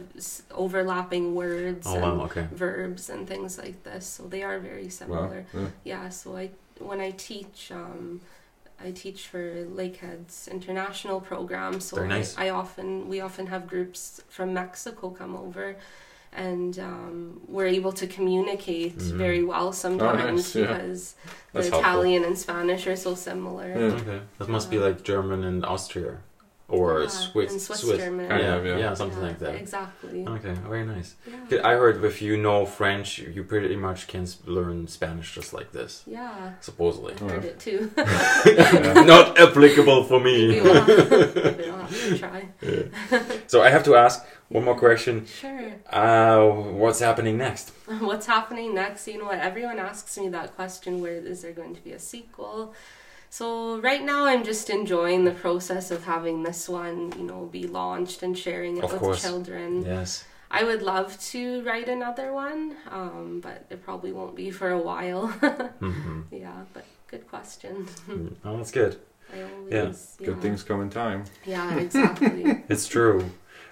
overlapping 0.51 1.35
words 1.35 1.87
Oh 1.87 1.95
and 1.97 2.19
wow. 2.19 2.25
Okay. 2.25 2.47
verbs 2.53 3.11
and 3.11 3.29
things 3.29 3.59
like 3.59 3.83
this. 3.83 4.07
So 4.07 4.23
they 4.27 4.43
are 4.43 4.59
very 4.59 4.85
Wow. 4.85 4.89
similar. 4.89 5.45
Yeah. 5.53 5.67
Yeah, 5.85 6.09
so 6.09 6.37
I 6.39 6.51
when 6.79 7.01
I 7.01 7.11
teach, 7.11 7.71
um, 7.73 8.21
I 8.85 8.91
teach 8.91 9.27
for 9.29 9.65
Lakehead's 9.75 10.49
international 10.49 11.21
program. 11.21 11.81
So 11.81 11.97
Very 11.97 12.09
nice. 12.09 12.37
I, 12.37 12.47
I 12.47 12.51
often 12.51 13.09
we 13.09 13.21
often 13.21 13.47
have 13.47 13.67
groups 13.67 14.21
from 14.29 14.53
Mexico 14.53 15.11
come 15.11 15.35
over, 15.35 15.77
and 16.33 16.79
um, 16.79 17.41
we're 17.49 17.67
able 17.79 17.93
to 17.93 18.07
communicate 18.07 18.99
Mhm. 18.99 19.17
very 19.17 19.43
well 19.45 19.73
sometimes 19.73 20.55
yeah. 20.55 20.63
because 20.67 21.15
the 21.53 21.63
helpful. 21.63 21.79
Italian 21.81 22.25
and 22.25 22.37
Spanish 22.39 22.87
are 22.87 22.97
so 22.97 23.15
similar. 23.15 23.69
Yeah. 23.69 23.97
Okay. 24.01 24.21
That 24.39 24.49
must 24.49 24.71
be 24.71 24.79
like 24.79 25.03
German 25.03 25.43
and 25.45 25.65
Austria, 25.65 26.19
or 26.69 27.03
Yeah, 27.03 27.09
Swiss. 27.09 27.53
and 27.53 27.61
Swiss, 27.61 27.81
Swiss. 27.81 27.99
German. 27.99 28.29
Kind 28.29 28.43
Yeah, 28.43 28.55
of, 28.57 28.67
yeah. 28.67 28.77
yeah, 28.77 28.95
something 28.95 29.21
Yeah, 29.23 29.29
like 29.29 29.39
that. 29.39 29.55
Exactly. 29.55 30.27
Okay, 30.27 30.55
very 30.69 30.85
nice. 30.85 31.15
Yeah. 31.51 31.61
I 31.65 31.75
heard 31.75 32.05
if 32.05 32.21
you 32.21 32.37
know 32.37 32.67
French, 32.67 33.19
you 33.19 33.45
pretty 33.45 33.77
much 33.77 34.09
can 34.09 34.27
learn 34.47 34.89
Spanish 34.89 35.33
just 35.35 35.53
like 35.53 35.71
this, 35.73 36.03
Yeah, 36.07 36.53
supposedly. 36.61 37.15
I 37.15 37.31
heard 37.33 37.45
it 37.45 37.61
too. 37.61 37.91
Not 39.07 39.39
applicable 39.39 40.05
for 40.05 40.19
Maybe 40.21 40.55
me. 40.55 40.61
we'll 40.61 40.87
maybe 40.87 41.71
we'll 41.71 42.19
try. 42.19 42.49
So 43.47 43.63
I 43.63 43.71
have 43.71 43.85
to 43.85 43.95
ask 43.95 44.25
one 44.49 44.65
more 44.65 44.77
question. 44.77 45.27
Sure. 45.27 45.73
Uh, 45.91 46.47
what's 46.49 46.99
happening 47.01 47.37
next? 47.39 47.71
What's 48.01 48.27
happening 48.27 48.75
next? 48.75 49.07
You 49.07 49.19
know 49.19 49.27
what? 49.27 49.39
Everyone 49.39 49.79
asks 49.79 50.19
me 50.19 50.29
that 50.31 50.55
question 50.57 51.01
where 51.01 51.15
is 51.15 51.43
there 51.43 51.53
going 51.53 51.75
to 51.77 51.81
be 51.83 51.93
a 51.93 51.99
sequel? 51.99 52.75
So, 53.37 53.79
right 53.83 54.03
now, 54.03 54.25
I'm 54.25 54.45
just 54.45 54.71
enjoying 54.71 55.27
the 55.27 55.31
process 55.31 55.91
of 55.91 56.07
having 56.07 56.43
this 56.43 56.71
one, 56.71 57.13
you 57.19 57.25
know, 57.25 57.45
be 57.53 57.67
launched 57.67 58.23
and 58.23 58.33
sharing 58.39 58.79
it 58.79 58.85
Of 58.85 58.93
with 58.93 59.01
course. 59.01 59.21
children. 59.21 59.85
Yes. 59.85 60.25
I 60.51 60.65
would 60.65 60.81
love 60.81 61.21
to 61.33 61.63
write 61.63 61.87
another 61.91 62.33
one, 62.33 62.77
um, 62.91 63.41
but 63.43 63.67
it 63.69 63.85
probably 63.85 64.11
won't 64.11 64.37
be 64.37 64.51
for 64.51 64.71
a 64.71 64.79
while. 64.79 65.27
hmm 65.81 66.23
yeah, 66.31 66.65
but 66.73 66.87
good 67.09 67.29
question. 67.29 67.87
Oh, 68.43 68.57
that's 68.57 68.71
good. 68.71 68.97
Always, 69.31 69.71
Yeah. 69.71 69.85
yeah. 69.85 70.27
Good 70.27 70.41
things 70.41 70.63
come 70.63 70.81
in 70.81 70.89
time. 70.89 71.25
Yeah, 71.45 71.77
exactly. 71.77 72.65
It's 72.71 72.89
true. 72.89 73.19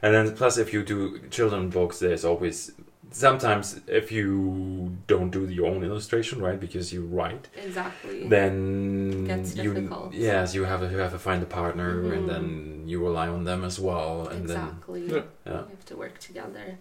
And 0.03 0.13
then 0.15 0.37
plus, 0.37 0.59
if 0.59 0.75
you 0.75 0.83
do 0.83 1.21
children 1.31 1.71
books, 1.71 2.01
there's 2.01 2.27
always 2.27 2.73
sometimes 3.15 3.81
if 3.87 4.11
you 4.13 4.97
don't 5.07 5.31
do 5.31 5.47
your 5.49 5.67
own 5.67 5.85
illustration, 5.85 6.43
right? 6.43 6.59
Because 6.59 6.93
you 6.93 7.07
write, 7.07 7.49
exactly. 7.57 8.29
then 8.29 9.04
Gets 9.27 9.57
you 9.57 9.75
difficult. 9.75 10.13
yes, 10.13 10.55
you 10.55 10.65
have 10.65 10.81
to, 10.81 10.91
you 10.91 10.99
have 10.99 11.13
to 11.13 11.19
find 11.19 11.43
a 11.43 11.47
partner, 11.47 12.03
Mhm. 12.03 12.13
and 12.17 12.29
then 12.29 12.83
you 12.87 13.03
rely 13.03 13.29
on 13.29 13.45
them 13.45 13.65
as 13.65 13.79
well, 13.81 14.29
and 14.29 14.43
exactly. 14.43 15.07
Yeah. 15.07 15.23
Yeah. 15.47 15.63
We 15.67 15.71
have 15.77 15.85
to 15.87 15.97
work 15.97 16.19
together. 16.19 16.79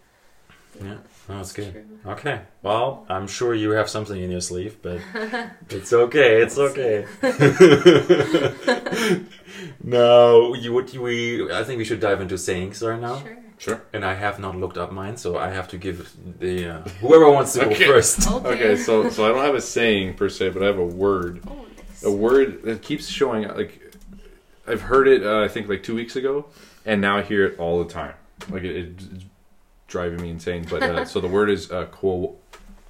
Yeah. 0.82 0.96
Oh, 1.30 1.38
that's 1.38 1.54
good. 1.54 1.72
True. 1.72 2.12
Okay. 2.14 2.42
Well, 2.64 3.06
I'm 3.08 3.28
sure 3.28 3.54
you 3.54 3.72
have 3.72 3.88
something 3.90 4.20
in 4.20 4.32
your 4.32 4.42
sleeve, 4.42 4.78
but 4.82 5.00
it's 5.70 5.94
okay. 5.94 6.42
It's 6.42 6.58
okay. 6.58 7.06
no, 9.84 10.54
you 10.56 10.74
would. 10.74 10.94
We. 10.98 11.52
I 11.52 11.64
think 11.64 11.78
we 11.78 11.86
should 11.86 12.00
dive 12.00 12.22
into 12.22 12.38
sayings 12.38 12.82
right 12.82 13.00
now. 13.00 13.20
Sure. 13.20 13.38
Sure. 13.60 13.82
And 13.94 14.04
I 14.04 14.16
have 14.16 14.40
not 14.40 14.58
looked 14.58 14.78
up 14.78 14.92
mine, 14.92 15.16
so 15.16 15.38
I 15.38 15.50
have 15.50 15.68
to 15.70 15.78
give 15.78 16.12
the 16.40 16.68
uh, 16.68 16.80
whoever 17.02 17.30
wants 17.32 17.54
to 17.54 17.66
Okay. 17.66 17.80
go 17.86 17.94
first. 17.94 18.30
Okay. 18.30 18.48
Okay, 18.50 18.76
so 18.76 19.10
so 19.10 19.26
I 19.26 19.30
don't 19.30 19.46
have 19.46 19.56
a 19.56 19.62
saying 19.62 20.16
per 20.16 20.28
se, 20.28 20.50
but 20.50 20.64
I 20.64 20.66
have 20.66 20.80
a 20.80 20.86
word. 20.86 21.42
Oh, 21.48 21.54
nice. 21.54 21.66
A 22.04 22.12
word 22.12 22.64
that 22.64 22.82
keeps 22.82 23.08
showing 23.08 23.46
up. 23.46 23.56
Like 23.56 23.82
I've 24.68 24.82
heard 24.82 25.08
it. 25.08 25.26
Uh, 25.26 25.42
I 25.42 25.48
think 25.48 25.68
like 25.68 25.84
two 25.84 25.96
weeks 25.96 26.16
ago, 26.16 26.46
and 26.86 27.02
now 27.02 27.18
I 27.18 27.22
hear 27.22 27.46
it 27.46 27.60
all 27.60 27.84
the 27.84 27.92
time. 27.92 28.14
Like 28.50 28.64
it, 28.64 28.76
it's 28.76 29.26
driving 29.88 30.22
me 30.22 30.30
insane. 30.30 30.66
But 30.70 30.84
uh, 30.84 31.06
so 31.14 31.20
the 31.20 31.28
word 31.28 31.50
is 31.50 31.72
uh, 31.72 31.86
quo. 31.86 32.36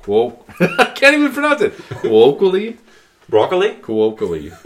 Quo. 0.01 0.43
I 0.59 0.91
can't 0.95 1.15
even 1.15 1.31
pronounce 1.31 1.61
it. 1.61 1.73
Colloquially. 2.01 2.77
Broccoli. 3.29 3.75
Colloquially. 3.81 4.51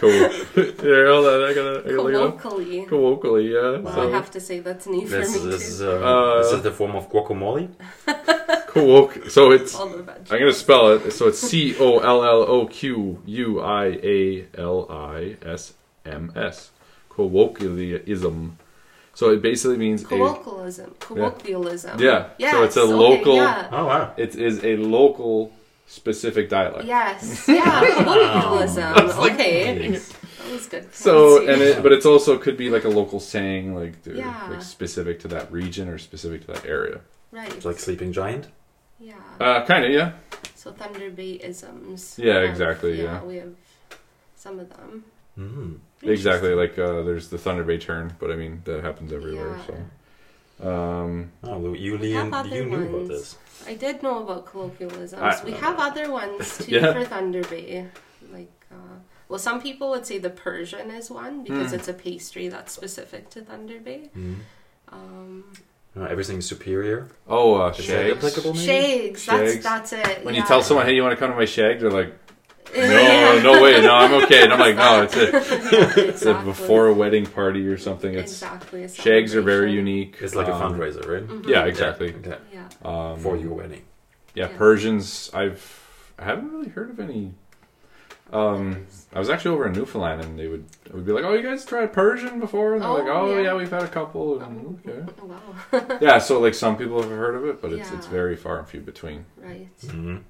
Co- 0.00 0.08
Here, 0.08 1.10
hold 1.12 1.26
on. 1.26 1.42
I 1.50 1.52
gotta. 1.54 1.82
I 1.84 1.90
gotta 1.90 2.02
look 2.02 2.14
it 2.14 2.16
up. 2.16 2.38
Colloquially. 2.40 2.86
Colloquially, 2.86 3.52
yeah. 3.52 3.78
Well, 3.80 3.94
so, 3.94 4.08
I 4.08 4.10
have 4.12 4.30
to 4.30 4.40
say 4.40 4.60
that's 4.60 4.86
new 4.86 5.02
for 5.06 5.18
This, 5.18 5.34
me 5.44 5.50
this, 5.50 5.68
is, 5.68 5.78
too. 5.80 5.90
uh, 5.90 5.92
Uh, 6.00 6.42
this 6.42 6.52
is 6.52 6.62
the 6.62 6.70
form 6.70 6.96
of 6.96 7.10
guacamole. 7.10 7.68
colloq- 8.06 9.30
So 9.30 9.50
it's. 9.52 9.74
All 9.74 9.88
the. 9.88 9.98
I'm 10.30 10.38
gonna 10.38 10.52
spell 10.54 10.88
it. 10.92 11.10
So 11.12 11.28
it's 11.28 11.38
C 11.38 11.76
O 11.78 11.98
L 11.98 12.24
L 12.24 12.42
O 12.48 12.66
Q 12.66 13.20
U 13.26 13.60
I 13.60 13.86
A 14.02 14.46
L 14.56 14.86
I 14.90 15.36
S 15.44 15.74
M 16.06 16.32
S. 16.34 16.70
Colloquialism. 17.10 18.56
So 19.12 19.30
it 19.32 19.42
basically 19.42 19.76
means 19.76 20.02
a, 20.04 20.06
Colloquialism. 20.06 20.94
Colloquialism. 20.98 22.00
Yeah, 22.00 22.28
so 22.28 22.32
Yes, 22.38 22.54
it's 22.64 22.76
a 22.78 22.80
okay, 22.82 22.92
local- 22.94 23.36
Yeah. 23.36 23.68
Oh 23.70 23.84
wow. 23.86 24.14
it 24.16 24.34
is 24.36 24.64
a 24.64 24.76
local 24.76 25.52
specific 25.90 26.48
dialect. 26.48 26.86
Yes. 26.86 27.44
Yeah. 27.48 28.02
Colloquialism. 28.04 28.94
like- 29.18 29.32
okay. 29.34 29.90
Yes. 29.90 30.12
That 30.12 30.52
was 30.52 30.66
good. 30.66 30.94
So 30.94 31.46
and 31.46 31.60
it, 31.62 31.82
but 31.82 31.92
it's 31.92 32.06
also 32.06 32.38
could 32.38 32.56
be 32.56 32.70
like 32.70 32.84
a 32.84 32.88
local 32.88 33.20
saying, 33.20 33.74
like 33.74 34.02
they're, 34.02 34.14
Yeah. 34.16 34.48
like 34.50 34.62
specific 34.62 35.20
to 35.20 35.28
that 35.28 35.50
region 35.52 35.88
or 35.88 35.98
specific 35.98 36.40
to 36.46 36.52
that 36.54 36.64
area. 36.64 37.00
right. 37.32 37.52
It's 37.54 37.64
like 37.64 37.78
sleeping 37.78 38.12
giant. 38.12 38.46
yeah. 39.00 39.14
Uh, 39.40 39.64
kind 39.66 39.84
of, 39.84 39.90
yeah. 39.90 40.12
so 40.54 40.70
Thunder 40.72 41.10
Bay 41.10 41.32
isms. 41.42 42.18
Yeah, 42.18 42.34
have- 42.40 42.44
exactly, 42.50 43.02
yeah. 43.02 43.22
We 43.24 43.36
have 43.36 43.54
some 44.36 44.58
of 44.60 44.68
them. 44.76 45.04
Mm. 45.38 45.78
Exactly. 46.02 46.54
Like 46.54 46.78
uh, 46.78 47.02
there's 47.02 47.28
the 47.28 47.38
Thunder 47.38 47.64
Bay 47.64 47.78
turn, 47.78 48.14
but 48.18 48.30
I 48.30 48.36
mean 48.36 48.62
that 48.64 48.82
happens 48.84 49.12
everywhere. 49.12 49.56
Yeah. 49.56 49.66
So, 49.66 49.74
um, 50.62 51.32
Oh, 51.44 51.58
Lou, 51.58 51.74
you, 51.74 51.96
We 51.98 52.12
Liam, 52.12 52.50
you 52.52 52.64
knew 52.66 52.88
about 52.88 53.08
this. 53.08 53.36
I 53.66 53.74
did 53.74 54.02
know 54.02 54.22
about 54.22 54.46
colloquialisms. 54.46 55.14
I- 55.20 55.44
we 55.44 55.52
have 55.52 55.78
other 55.88 56.10
ones 56.10 56.58
too 56.66 56.72
Yeah. 56.76 56.92
for 56.92 57.04
Thunder 57.04 57.42
Bay. 57.44 57.86
Like, 58.32 58.50
uh, 58.72 58.96
well, 59.28 59.38
some 59.38 59.60
people 59.60 59.90
would 59.90 60.06
say 60.06 60.18
the 60.18 60.30
Persian 60.30 60.90
is 60.90 61.10
one 61.10 61.42
because 61.44 61.72
Mm. 61.72 61.76
it's 61.76 61.88
a 61.88 61.92
pastry 61.94 62.48
that's 62.48 62.72
specific 62.72 63.30
to 63.30 63.42
Thunder 63.42 63.78
Bay. 63.80 64.10
Mm. 64.16 64.36
Um, 64.92 65.44
Uh, 65.96 66.04
everything's 66.04 66.46
superior. 66.46 67.08
oh, 67.28 67.54
uh, 67.60 67.68
Is 67.70 67.76
that 67.78 67.82
shags. 67.84 68.16
applicable? 68.16 68.54
maybe? 68.54 68.66
shags, 68.66 69.26
that's 69.26 69.52
Shags. 69.52 69.64
that's 69.64 69.92
it. 69.92 70.24
When 70.24 70.34
yeah. 70.34 70.40
you 70.42 70.46
tell 70.46 70.62
someone, 70.62 70.86
"Hey, 70.86 70.94
you 70.94 71.02
want 71.02 71.12
to 71.12 71.20
come 71.20 71.30
to 71.30 71.36
my 71.36 71.44
shag?" 71.46 71.80
They're 71.80 71.90
like, 71.90 72.12
"No, 72.76 72.82
Yeah. 73.36 73.42
no 73.42 73.62
way, 73.62 73.80
no, 73.80 73.94
I'm 73.94 74.12
okay." 74.24 74.44
And 74.44 74.52
I'm 74.52 74.58
like, 74.60 74.76
"No, 74.76 75.02
it's 75.02 75.16
a, 75.16 75.30
Yeah, 75.30 75.92
it's 75.96 76.22
a 76.26 76.34
before 76.34 76.86
a 76.88 76.94
wedding 76.94 77.26
party 77.26 77.66
or 77.66 77.78
something." 77.78 78.14
It's 78.14 78.32
exactly. 78.32 78.84
a 78.84 78.88
shags 78.88 79.34
are 79.34 79.42
very 79.42 79.72
unique. 79.72 80.16
It's 80.20 80.34
like 80.34 80.48
a 80.48 80.54
Um, 80.54 80.74
fundraiser, 80.74 81.06
right? 81.06 81.26
Mhm. 81.28 81.48
Yeah, 81.48 81.64
exactly. 81.64 82.14
Okay. 82.14 82.36
Yeah. 82.52 82.68
Um, 82.84 83.18
For 83.18 83.36
your 83.36 83.52
wedding. 83.54 83.82
yeah, 84.34 84.48
Yeah. 84.50 84.56
Persians. 84.56 85.30
I've 85.34 85.62
I 86.18 86.24
haven't 86.24 86.50
really 86.52 86.68
heard 86.68 86.90
of 86.90 87.00
any. 87.00 87.32
Um, 88.32 88.86
I 89.12 89.18
was 89.18 89.28
actually 89.28 89.54
over 89.54 89.66
in 89.66 89.72
Newfoundland, 89.72 90.20
and 90.22 90.38
they 90.38 90.46
would 90.46 90.64
would 90.92 91.04
be 91.04 91.10
like, 91.12 91.24
"Oh, 91.24 91.32
you 91.32 91.42
guys 91.42 91.64
tried 91.64 91.92
Persian 91.92 92.38
before?" 92.38 92.74
And 92.74 92.82
they're 92.84 92.90
like, 92.90 93.06
Oh, 93.08 93.22
"Oh, 93.32 93.36
yeah. 93.36 93.42
yeah. 93.42 93.54
we've 93.56 93.70
had 93.70 93.82
a 93.82 93.88
couple." 93.88 94.38
Oh, 94.40 94.44
And, 94.44 94.78
okay. 94.86 95.12
wow. 95.82 95.98
Yeah, 96.00 96.18
so 96.18 96.38
like 96.38 96.54
some 96.54 96.76
people 96.76 97.02
have 97.02 97.10
heard 97.10 97.34
of 97.34 97.44
it, 97.46 97.60
but 97.60 97.72
it's 97.72 97.90
it's 97.90 98.06
very 98.06 98.36
far 98.36 98.58
and 98.60 98.68
few 98.68 98.80
between. 98.80 99.24
right. 99.38 99.66
hmm 99.90 100.08
Yeah. 100.08 100.18
Colloquialism. 100.18 100.29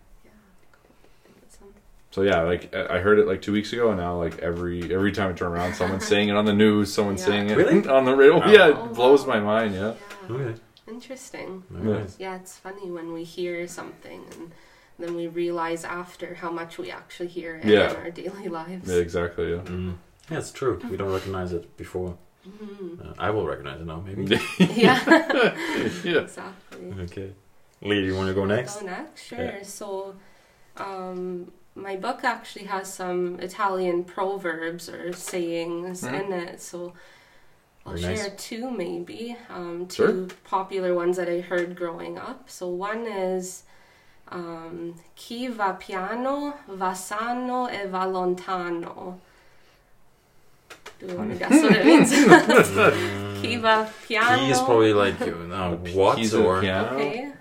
So 2.11 2.23
yeah, 2.23 2.43
like 2.43 2.75
I 2.75 2.97
I 2.97 2.99
heard 3.01 3.19
it 3.19 3.27
like 3.27 3.41
two 3.43 3.53
weeks 3.53 3.73
ago, 3.73 3.91
and 3.91 3.99
now 4.01 4.17
like 4.17 4.39
every 4.41 4.93
every 4.93 5.13
time 5.13 5.31
I 5.31 5.33
turn 5.33 5.53
around, 5.53 5.75
someone's 5.75 6.07
saying 6.07 6.29
it 6.29 6.37
on 6.37 6.45
the 6.45 6.53
news, 6.53 6.93
someone's 6.93 7.21
Yeah. 7.21 7.27
saying 7.27 7.51
it 7.51 7.57
Really? 7.57 7.89
on 7.99 8.05
the 8.05 8.15
radio. 8.17 8.43
Oh. 8.43 8.51
Yeah, 8.51 8.69
it 8.69 8.77
Oh, 8.79 8.87
blows 8.89 9.27
wow. 9.27 9.35
my 9.35 9.41
mind. 9.41 9.75
Yeah. 9.75 9.95
Yeah. 10.29 10.35
Okay. 10.37 10.61
Interesting. 10.89 11.63
Nice. 11.71 12.17
Yeah, 12.19 12.35
it's 12.37 12.57
funny 12.57 12.91
when 12.91 13.13
we 13.13 13.23
hear 13.23 13.69
something 13.69 14.25
and 14.33 14.51
then 14.99 15.15
we 15.15 15.29
realize 15.29 15.85
after 15.85 16.35
how 16.35 16.51
much 16.51 16.79
we 16.79 16.91
actually 16.91 17.29
hear 17.29 17.57
it 17.57 17.65
Yeah. 17.65 17.91
in 17.91 17.97
our 17.97 18.11
daily 18.11 18.49
lives. 18.49 18.91
Yeah, 18.91 18.97
exactly. 19.01 19.51
Yeah. 19.53 19.59
Mm. 19.61 19.95
Yeah, 20.31 20.39
it's 20.39 20.51
true. 20.51 20.81
We 20.91 20.97
don't 20.97 21.13
recognize 21.13 21.53
it 21.53 21.77
before. 21.77 22.17
Mhm. 22.49 23.01
Uh, 23.11 23.15
I 23.19 23.31
will 23.31 23.47
recognize 23.47 23.81
it 23.81 23.87
now, 23.87 24.01
maybe. 24.05 24.25
yeah, 24.59 24.99
yeah. 26.03 26.21
exactly. 26.27 26.93
okay. 27.03 27.33
Lee, 27.83 28.01
do 28.01 28.07
you 28.07 28.17
want 28.17 28.29
to 28.29 28.35
go 28.35 28.45
next? 28.45 28.81
Go 28.81 28.87
next, 28.87 29.23
sure. 29.27 29.39
Yeah. 29.39 29.63
So, 29.63 30.17
um, 30.77 31.53
my 31.81 31.97
book 31.97 32.25
actually 32.25 32.67
has 32.67 32.93
some 32.93 33.39
Italian 33.41 34.05
proverbs 34.05 34.89
or 34.89 35.13
sayings 35.13 36.03
Mhm. 36.03 36.21
in 36.21 36.33
it. 36.33 36.61
So, 36.61 36.93
I'll 37.87 37.95
Very 37.95 38.15
nice. 38.15 38.21
share 38.23 38.31
two 38.37 38.71
maybe. 38.71 39.37
Um, 39.49 39.89
Sure. 39.89 40.09
two 40.09 40.29
popular 40.45 40.95
ones 40.95 41.17
that 41.17 41.29
I 41.29 41.41
heard 41.41 41.75
growing 41.77 42.19
up. 42.19 42.49
So, 42.51 42.69
one 42.69 43.07
is 43.07 43.65
um, 44.33 44.95
Chi 45.17 45.49
va 45.49 45.73
piano, 45.81 46.55
va 46.69 46.95
sano 46.95 47.67
e 47.69 47.87
va 47.89 48.05
lontano. 48.07 49.19
Do 51.01 51.07
you 51.07 51.17
want 51.17 51.33
to 51.33 51.37
guess 51.39 51.51
what 51.63 51.73
it 51.77 51.85
means? 51.85 52.13
Mm. 52.13 53.43
Chi 53.43 53.57
va 53.57 53.89
piano. 54.07 54.37
Key 54.39 54.51
is 54.51 54.61
probably 54.61 54.93
like 54.93 55.21
uh, 55.23 55.71
what 55.95 56.17
Keys 56.17 56.33
or 56.35 56.61
piano. 56.61 56.95
Okay. 56.97 57.33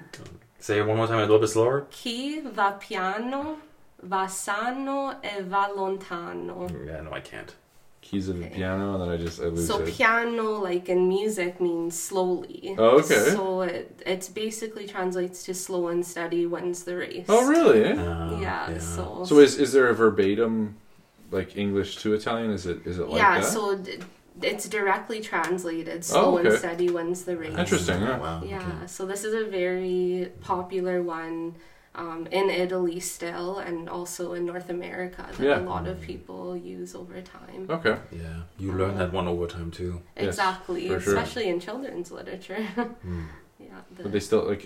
say 0.59 0.79
it 0.79 0.87
one 0.87 0.97
more 0.97 1.05
time 1.07 1.17
a 1.17 1.21
little 1.21 1.39
bit 1.39 1.49
slower. 1.49 1.85
Chi 1.91 2.41
va 2.43 2.77
piano, 2.79 3.57
va 4.01 4.27
sano 4.27 5.15
e 5.23 5.41
va 5.43 5.69
lontano. 5.75 6.69
Yeah, 6.85 7.01
no, 7.01 7.11
I 7.11 7.19
can't. 7.21 7.53
Keys 8.01 8.29
of 8.29 8.39
the 8.39 8.45
Okay. 8.45 8.55
piano, 8.55 8.93
and 8.93 9.01
then 9.03 9.09
I 9.09 9.17
just 9.17 9.39
I 9.41 9.45
lose 9.45 9.67
So 9.67 9.81
it. 9.81 9.93
piano, 9.93 10.53
like 10.59 10.87
in 10.89 11.07
music, 11.09 11.59
means 11.59 11.99
slowly. 11.99 12.75
Oh, 12.77 12.99
okay. 12.99 13.31
So 13.35 13.61
it 13.61 14.01
it 14.05 14.29
basically 14.33 14.87
translates 14.87 15.43
to 15.43 15.53
slow 15.53 15.89
and 15.89 16.05
steady 16.05 16.45
wins 16.45 16.83
the 16.85 16.95
race. 16.95 17.25
oh, 17.27 17.45
really? 17.47 17.83
eh? 17.83 17.93
Uh, 17.99 18.39
Yeah. 18.41 18.77
So. 18.79 19.25
So 19.25 19.39
is 19.39 19.57
is 19.59 19.73
there 19.73 19.87
a 19.89 19.93
verbatim 19.93 20.75
like 21.31 21.57
English 21.57 21.97
to 22.03 22.13
Italian? 22.13 22.51
Is 22.51 22.65
it 22.65 22.79
is 22.87 22.97
it 22.99 23.07
like 23.09 23.17
yeah. 23.21 23.41
that? 23.41 23.45
So 23.51 23.75
d- 23.75 23.99
it's 24.41 24.69
directly 24.69 25.19
translated. 25.19 26.05
Slow 26.05 26.35
Oh, 26.35 26.37
and 26.37 26.53
steady 26.57 26.89
wins 26.89 27.23
the 27.25 27.35
race. 27.37 27.57
Interesting, 27.57 28.01
Oh, 28.01 28.07
yeah. 28.07 28.17
wow. 28.19 28.41
Yeah, 28.43 28.57
okay. 28.59 28.87
so 28.87 29.05
this 29.05 29.25
is 29.25 29.33
a 29.33 29.43
very 29.49 30.31
popular 30.41 31.03
one 31.03 31.55
um, 31.99 32.27
in 32.39 32.49
Italy 32.49 32.99
still, 33.15 33.49
and 33.67 33.89
also 33.97 34.23
in 34.37 34.45
North 34.45 34.69
America 34.77 35.23
that 35.37 35.43
Yeah. 35.49 35.59
a 35.59 35.65
lot 35.73 35.85
of 35.91 35.97
people 36.11 36.55
use 36.77 36.91
over 37.01 37.17
time. 37.37 37.61
okay. 37.77 37.95
Yeah, 38.23 38.37
you 38.57 38.69
learn 38.81 38.95
that 39.01 39.11
one 39.19 39.27
over 39.33 39.47
time 39.47 39.69
too. 39.79 39.93
Yes, 40.15 40.27
exactly, 40.27 40.87
sure. 40.87 40.97
especially 40.97 41.47
in 41.53 41.57
children's 41.67 42.09
literature. 42.19 42.63
Mm. 43.05 43.25
yeah, 43.67 43.79
the- 43.95 44.03
But 44.03 44.11
they 44.13 44.19
still 44.29 44.43
like 44.53 44.63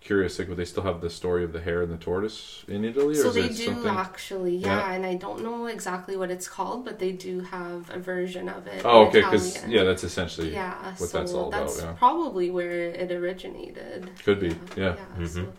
curious. 0.00 0.38
Like, 0.38 0.48
would 0.48 0.56
they 0.62 0.70
still 0.74 0.84
have 0.90 0.98
the 1.06 1.10
story 1.10 1.42
of 1.48 1.52
the 1.56 1.62
hare 1.66 1.80
and 1.84 1.92
the 1.96 1.96
tortoise 2.08 2.40
in 2.74 2.80
Italy, 2.90 3.14
or 3.18 3.22
so 3.24 3.28
is 3.30 3.34
they 3.34 3.48
it 3.50 3.56
do 3.56 3.64
something? 3.70 3.96
actually, 4.08 4.56
yeah, 4.56 4.76
Yeah. 4.78 4.92
and 4.94 5.02
I 5.12 5.14
don't 5.24 5.40
know 5.46 5.66
exactly 5.76 6.14
what 6.20 6.30
it's 6.36 6.48
called, 6.56 6.80
but 6.88 6.94
they 7.04 7.12
do 7.28 7.34
have 7.56 7.80
a 7.98 7.98
version 8.14 8.46
of 8.56 8.62
it. 8.74 8.80
Oh, 8.84 9.06
okay. 9.06 9.20
Because 9.22 9.46
yeah, 9.66 9.82
that's 9.88 10.04
essentially 10.10 10.50
yeah, 10.54 10.74
what 11.00 11.08
so 11.10 11.18
that's 11.18 11.32
all 11.38 11.48
about, 11.48 11.74
yeah. 11.76 11.92
probably 12.04 12.48
where 12.58 12.78
it 13.02 13.10
originated. 13.20 14.00
could 14.24 14.38
be. 14.46 14.50
Yeah. 14.84 14.94
Yeah, 15.00 15.24
Mhm. 15.24 15.28
so 15.28 15.52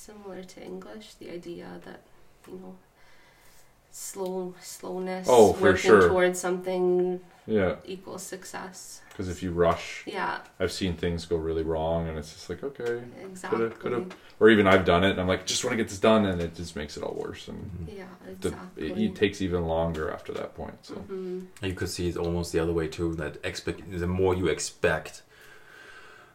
similar 0.00 0.42
to 0.42 0.62
English, 0.62 1.14
the 1.14 1.30
idea 1.30 1.68
that 1.84 2.00
you 2.48 2.58
know, 2.58 2.74
slow 3.90 4.54
slowness, 4.60 5.26
Oh, 5.28 5.52
for 5.52 5.62
working 5.62 5.80
sure. 5.90 6.08
towards 6.08 6.38
something 6.40 7.20
Yeah. 7.46 7.76
equals 7.84 8.22
success. 8.22 9.02
Because 9.10 9.28
if 9.28 9.42
you 9.42 9.50
rush, 9.52 10.04
Yeah, 10.06 10.40
I've 10.58 10.72
seen 10.72 10.96
things 10.96 11.26
go 11.26 11.36
really 11.36 11.62
wrong, 11.62 12.08
and 12.08 12.16
it's 12.18 12.32
just 12.32 12.48
like 12.48 12.62
okay, 12.64 13.02
exactly. 13.22 13.68
coulda- 13.78 14.06
or 14.38 14.48
even 14.48 14.66
I've 14.66 14.86
done 14.86 15.04
it, 15.04 15.10
and 15.10 15.20
I'm 15.20 15.28
like, 15.28 15.44
just 15.44 15.62
want 15.64 15.72
to 15.72 15.76
get 15.76 15.88
this 15.90 15.98
done, 15.98 16.24
and 16.24 16.40
it 16.40 16.54
just 16.54 16.74
makes 16.76 16.96
it 16.96 17.02
all 17.02 17.14
worse, 17.26 17.48
and 17.48 17.60
Mhm. 17.88 17.98
Yeah, 17.98 18.04
the, 18.40 18.48
exactly. 18.48 18.88
it, 18.88 18.96
it 19.10 19.14
takes 19.14 19.42
even 19.42 19.66
longer 19.66 20.10
after 20.10 20.32
that 20.32 20.54
point. 20.54 20.78
So 20.82 20.94
hmm 20.94 21.40
You 21.62 21.74
could 21.74 21.90
see 21.90 22.08
it 22.08 22.16
almost 22.16 22.52
the 22.52 22.60
other 22.60 22.72
way 22.72 22.88
too. 22.88 23.14
That 23.16 23.36
expect 23.44 23.78
the 24.04 24.06
more 24.06 24.34
you 24.34 24.46
expect, 24.46 25.22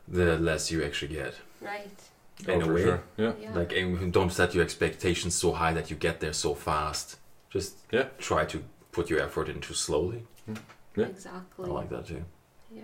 the 0.07 0.37
less 0.37 0.69
you 0.71 0.83
actually 0.83 1.13
get. 1.15 1.33
Right. 1.61 1.99
In 2.47 2.61
Oh, 2.61 2.69
a 2.69 2.73
way, 2.73 2.83
sure. 2.83 3.01
Yeah. 3.17 3.33
Yeah. 3.39 3.53
like 3.55 3.71
and 3.73 4.11
don't 4.11 4.31
set 4.31 4.53
your 4.53 4.63
expectations 4.63 5.35
so 5.35 5.51
high 5.53 5.73
that 5.73 5.89
you 5.89 5.95
get 5.95 6.19
there 6.19 6.33
so 6.33 6.53
fast. 6.53 7.17
Just 7.49 7.77
Yeah. 7.91 8.09
try 8.17 8.45
to 8.45 8.59
put 8.91 9.09
your 9.09 9.21
effort 9.21 9.47
into 9.49 9.73
slowly. 9.73 10.25
Yeah. 10.95 11.05
Exactly. 11.07 11.69
I 11.69 11.73
like 11.73 11.89
that 11.89 12.05
too. 12.07 12.23
Yeah. 12.71 12.83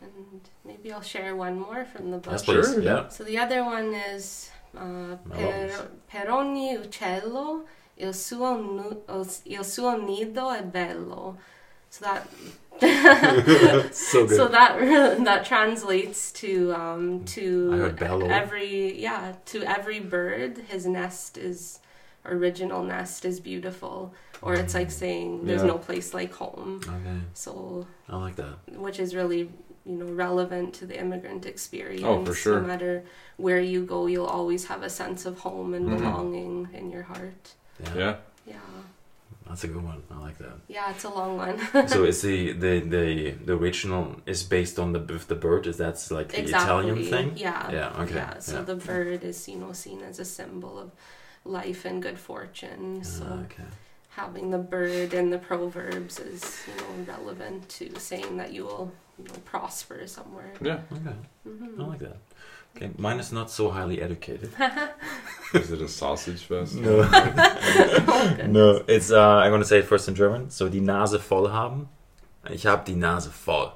And 0.00 0.40
maybe 0.64 0.92
I'll 0.92 1.00
share 1.02 1.34
one 1.36 1.58
more 1.60 1.84
from 1.84 2.10
the 2.10 2.18
book. 2.18 2.32
Yes, 2.32 2.44
please. 2.44 2.66
Sure, 2.72 2.82
Yeah. 2.82 3.08
So 3.08 3.24
the 3.24 3.38
other 3.38 3.62
one 3.64 3.94
is 3.94 4.50
uh, 4.76 5.16
per, 5.30 5.88
per 6.10 6.30
ogni 6.30 6.76
uccello 6.76 7.64
il 7.96 8.12
suo, 8.14 8.56
nu- 8.56 9.02
il 9.44 9.64
suo 9.64 9.96
nido 9.96 10.50
è 10.50 10.62
bello. 10.64 11.36
So 11.90 12.04
that 12.04 12.26
So 13.92 14.26
good. 14.26 14.36
so 14.36 14.48
that 14.48 14.78
that 15.24 15.44
translates 15.44 16.32
to 16.32 16.72
um, 16.74 17.24
to 17.26 17.94
every 18.30 18.98
yeah 19.00 19.34
to 19.46 19.62
every 19.62 20.00
bird 20.00 20.58
his 20.68 20.86
nest 20.86 21.36
is 21.38 21.80
original 22.24 22.82
nest 22.84 23.24
is 23.24 23.40
beautiful 23.40 24.14
or 24.42 24.54
it's 24.54 24.74
like 24.74 24.90
saying 24.90 25.44
there's 25.46 25.62
Yeah. 25.62 25.68
no 25.68 25.78
place 25.78 26.14
like 26.14 26.32
home 26.34 26.80
okay. 26.82 27.18
so 27.34 27.86
I 28.08 28.16
like 28.16 28.36
that. 28.36 28.54
which 28.76 28.98
is 29.00 29.14
really 29.14 29.50
you 29.84 29.96
know 29.96 30.06
relevant 30.06 30.74
to 30.74 30.86
the 30.86 30.98
immigrant 30.98 31.46
experience 31.46 32.04
Oh, 32.04 32.24
for 32.24 32.34
sure. 32.34 32.60
no 32.60 32.66
matter 32.66 33.04
where 33.36 33.60
you 33.60 33.84
go 33.84 34.06
you'll 34.06 34.26
always 34.38 34.66
have 34.66 34.82
a 34.82 34.90
sense 34.90 35.26
of 35.26 35.40
home 35.40 35.74
and 35.74 35.88
Mhm. 35.88 35.98
belonging 35.98 36.68
in 36.72 36.90
your 36.90 37.02
heart 37.02 37.54
Yeah. 37.82 37.94
Yeah. 37.96 38.16
yeah 38.46 38.58
That's 39.52 39.64
a 39.64 39.68
good 39.68 39.84
one. 39.84 40.00
I 40.10 40.18
like 40.28 40.38
that. 40.38 40.56
yeah 40.76 40.90
it's 40.94 41.04
a 41.04 41.12
long 41.20 41.36
one 41.36 41.56
so 41.92 41.98
is 42.12 42.22
the, 42.22 42.52
the 42.64 42.74
the 42.94 43.06
the 43.46 43.52
original 43.60 44.04
is 44.24 44.40
based 44.56 44.78
on 44.78 44.88
the 44.94 45.00
with 45.14 45.26
the 45.28 45.34
bird? 45.46 45.66
Is 45.66 45.76
that's 45.76 46.10
like 46.18 46.28
the 46.32 46.40
Italian 46.48 46.96
thing? 47.12 47.28
yeah 47.36 47.70
Yeah. 47.78 48.02
Okay. 48.02 48.14
Yeah, 48.20 48.38
so 48.40 48.54
yeah. 48.56 48.64
the 48.72 48.76
bird 48.76 49.20
is 49.30 49.38
you 49.50 49.58
know 49.62 49.72
seen 49.84 50.00
as 50.10 50.18
a 50.18 50.24
symbol 50.24 50.74
of 50.84 50.88
life 51.44 51.84
and 51.88 52.00
good 52.02 52.18
fortune. 52.30 53.04
So 53.04 53.24
Ah, 53.28 53.44
okay. 53.46 53.68
having 54.22 54.46
the 54.56 54.62
bird 54.76 55.12
in 55.20 55.26
the 55.34 55.38
proverbs 55.50 56.14
is 56.32 56.42
you 56.68 56.74
know 56.80 56.90
relevant 57.14 57.68
to 57.76 57.84
saying 58.10 58.32
that 58.40 58.50
you 58.56 58.62
will 58.68 58.88
you 59.18 59.24
know, 59.28 59.38
prosper 59.52 59.98
somewhere. 60.06 60.52
Yeah. 60.70 60.80
Okay. 60.96 61.16
hmm 61.44 61.80
I 61.80 61.84
like 61.92 62.02
that. 62.08 62.16
Okay. 62.76 62.90
Mine 62.96 63.20
is 63.20 63.32
not 63.32 63.50
so 63.50 63.70
highly 63.70 64.00
educated. 64.00 64.50
Is 65.54 65.70
it 65.70 65.82
a 65.82 65.88
sausage 65.88 66.42
fest? 66.44 66.74
No. 66.76 67.02
no. 68.48 68.82
It's 68.88 69.10
uh 69.12 69.20
I'm 69.42 69.50
gonna 69.50 69.64
say 69.64 69.78
it 69.80 69.84
first 69.84 70.08
in 70.08 70.14
German. 70.14 70.48
So 70.50 70.68
die 70.68 70.80
Nase 70.80 71.18
voll 71.20 71.48
haben. 71.48 71.88
Ich 72.50 72.64
habe 72.64 72.84
die 72.86 72.94
Nase 72.94 73.28
voll. 73.30 73.72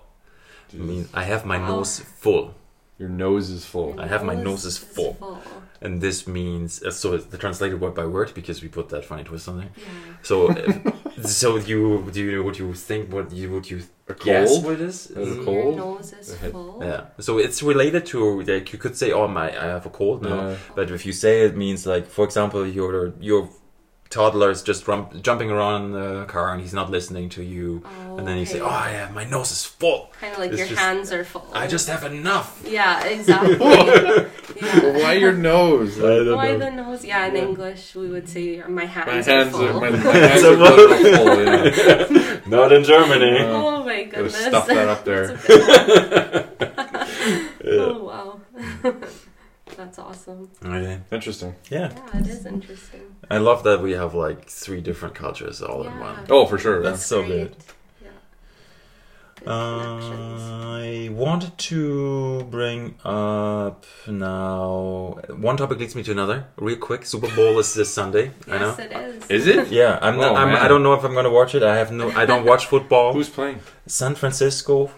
I 0.72 0.76
mean 0.78 1.08
I 1.14 1.24
have 1.24 1.44
my 1.44 1.58
Wow. 1.58 1.68
nose 1.76 2.00
full. 2.00 2.54
Your 2.98 3.10
nose 3.10 3.50
is 3.50 3.66
full. 3.66 4.00
I 4.00 4.06
have 4.06 4.24
my 4.24 4.34
nose 4.34 4.64
is 4.64 4.78
full. 4.78 5.16
And 5.86 6.00
this 6.00 6.26
means 6.26 6.82
uh, 6.82 6.90
so 6.90 7.06
it's 7.14 7.26
the 7.26 7.38
translated 7.38 7.80
word 7.80 7.94
by 7.94 8.06
word 8.16 8.32
because 8.34 8.58
we 8.64 8.68
put 8.78 8.86
that 8.88 9.04
funny 9.04 9.24
twist 9.28 9.48
on 9.48 9.56
there. 9.60 9.72
Yeah. 9.76 9.84
So, 10.30 10.34
uh, 10.50 10.90
so 11.22 11.56
you 11.70 11.80
do 12.16 12.20
you 12.24 12.42
would 12.46 12.58
you 12.62 12.74
think 12.74 13.02
what 13.14 13.26
you 13.32 13.46
would 13.52 13.66
you 13.72 13.78
A 14.08 14.14
guess 14.14 14.48
cold? 14.48 14.64
what 14.64 14.74
it 14.74 14.80
is? 14.90 14.98
Is 15.20 15.28
it 15.36 15.42
Your 15.44 15.76
nose 15.84 16.12
is 16.20 16.28
full. 16.36 16.78
Yeah. 16.82 17.02
So 17.26 17.38
it's 17.38 17.62
related 17.72 18.02
to 18.12 18.18
like 18.52 18.72
you 18.72 18.78
could 18.84 18.96
say, 19.00 19.08
oh 19.12 19.28
my, 19.38 19.48
I 19.64 19.66
have 19.76 19.86
a 19.86 19.94
cold 20.00 20.18
now. 20.30 20.38
Yeah. 20.40 20.56
But 20.74 20.90
if 20.90 21.02
you 21.06 21.14
say 21.24 21.32
it 21.46 21.54
means 21.64 21.80
like, 21.94 22.06
for 22.16 22.24
example, 22.28 22.66
your 22.66 23.12
your 23.30 23.42
toddler 24.10 24.50
is 24.50 24.62
just 24.62 24.86
rump- 24.88 25.22
jumping 25.22 25.50
around 25.50 25.86
in 25.86 25.92
the 25.92 26.24
car 26.26 26.52
and 26.52 26.60
he's 26.60 26.72
not 26.74 26.90
listening 26.90 27.28
to 27.30 27.42
you, 27.42 27.82
Oh, 27.84 28.16
and 28.18 28.26
then 28.26 28.38
you 28.38 28.46
say, 28.46 28.60
oh 28.60 28.66
yeah, 28.68 29.10
my 29.14 29.24
nose 29.24 29.50
is 29.52 29.64
full. 29.64 30.12
kind 30.20 30.32
of 30.32 30.38
like 30.38 30.50
it's 30.50 30.58
your 30.58 30.68
just- 30.68 30.80
hands 30.80 31.12
are 31.12 31.24
full. 31.24 31.48
I 31.52 31.66
just 31.66 31.88
have 31.88 32.04
enough. 32.04 32.62
yeah, 32.66 33.04
exactly. 33.16 33.56
yeah. 33.58 35.02
Why 35.02 35.12
your 35.14 35.32
nose? 35.32 35.98
I 35.98 36.02
don't 36.24 36.36
Why 36.36 36.52
know. 36.52 36.58
the 36.58 36.70
nose? 36.70 37.04
Yeah, 37.04 37.26
in 37.26 37.34
Yeah. 37.36 37.42
English 37.42 37.94
we 37.94 38.08
would 38.08 38.28
say 38.28 38.58
my 38.68 38.68
My 38.68 38.84
hands, 38.86 39.26
hands 39.26 39.54
are 39.54 39.70
are, 39.70 39.80
my, 39.80 39.90
my 39.90 39.96
hands 39.98 40.44
are 40.44 40.56
full. 40.56 40.76
Yeah. 42.26 42.40
Not 42.46 42.72
in 42.72 42.84
Germany. 42.84 43.38
Uh, 43.40 43.46
oh 43.52 43.84
my 43.84 44.04
Gotta 44.04 44.22
goodness. 44.24 44.44
stuff 44.46 44.66
that 44.68 44.88
up 44.88 45.04
there. 45.04 45.26
That's 46.66 47.66
oh 47.66 48.04
wow. 48.04 48.40
That's 49.76 49.98
awesome. 49.98 50.50
Okay. 50.64 51.00
Interesting. 51.12 51.54
Yeah. 51.70 51.92
Yeah, 51.94 52.20
it 52.20 52.26
is 52.26 52.46
interesting. 52.46 53.02
I 53.30 53.38
love 53.38 53.62
that 53.64 53.82
we 53.82 53.92
have 53.92 54.14
like 54.14 54.48
three 54.48 54.80
different 54.80 55.14
cultures 55.14 55.60
all 55.62 55.82
in 55.82 55.92
Yeah. 55.92 56.00
one. 56.00 56.26
Oh, 56.30 56.46
for 56.46 56.58
sure. 56.58 56.82
That's 56.82 57.04
so 57.04 57.20
great. 57.22 57.30
good. 57.30 57.56
Yeah. 58.02 58.08
Good 59.40 59.48
uh, 59.48 59.78
connections. 60.00 60.42
I 60.42 61.08
wanted 61.12 61.58
to 61.58 62.44
bring 62.50 62.94
up 63.04 63.84
now. 64.06 65.18
One 65.28 65.56
topic 65.56 65.78
leads 65.78 65.94
me 65.94 66.02
to 66.04 66.12
another. 66.12 66.46
Real 66.56 66.76
quick, 66.78 67.04
Super 67.04 67.34
Bowl 67.36 67.58
is 67.58 67.74
this 67.74 67.92
Sunday. 67.92 68.30
I 68.48 68.58
know. 68.58 68.68
Yes, 68.68 68.78
it 68.78 68.92
is. 68.92 69.30
Is 69.30 69.46
it? 69.46 69.68
Yeah, 69.80 69.98
I'm. 70.00 70.16
Not, 70.16 70.32
Oh, 70.32 70.36
I'm. 70.36 70.56
I 70.56 70.68
don't 70.68 70.82
know 70.82 70.94
if 70.94 71.04
I'm 71.04 71.14
gonna 71.14 71.30
watch 71.40 71.54
it. 71.54 71.62
I 71.62 71.76
have 71.76 71.92
no. 71.92 72.10
I 72.12 72.24
don't 72.24 72.44
watch 72.46 72.66
football. 72.66 73.12
Who's 73.16 73.28
playing? 73.28 73.60
San 73.86 74.14
Francisco 74.14 74.90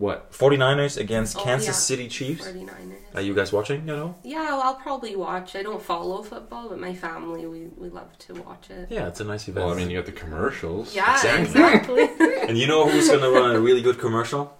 What? 0.00 0.32
49ers 0.32 0.96
against 0.96 1.36
Oh, 1.36 1.42
Kansas 1.44 1.66
yeah. 1.68 1.72
City 1.90 2.08
Chiefs. 2.08 2.46
49ers. 2.48 3.14
Are 3.16 3.20
you 3.20 3.34
guys 3.34 3.52
watching? 3.52 3.80
You 3.86 3.94
know? 3.98 4.14
Yeah, 4.24 4.44
well, 4.56 4.62
I'll 4.62 4.74
probably 4.86 5.14
watch. 5.14 5.54
I 5.54 5.62
don't 5.62 5.82
follow 5.82 6.22
football, 6.22 6.70
but 6.70 6.78
my 6.80 6.94
family 6.94 7.46
we, 7.46 7.66
we 7.76 7.90
love 7.90 8.10
to 8.20 8.32
watch 8.42 8.70
it. 8.70 8.86
Yeah, 8.90 9.08
it's 9.08 9.20
a 9.20 9.24
nice 9.24 9.46
event. 9.46 9.66
Well, 9.66 9.74
I 9.74 9.76
mean, 9.76 9.90
you 9.90 9.98
got 9.98 10.06
the 10.06 10.12
commercials. 10.24 10.94
Yeah, 10.94 11.12
Exactly. 11.14 12.02
exactly. 12.04 12.40
and 12.48 12.56
you 12.56 12.66
know 12.66 12.88
who's 12.88 13.10
gonna 13.10 13.30
run 13.30 13.54
a 13.54 13.60
really 13.60 13.82
good 13.82 13.98
commercial? 13.98 14.56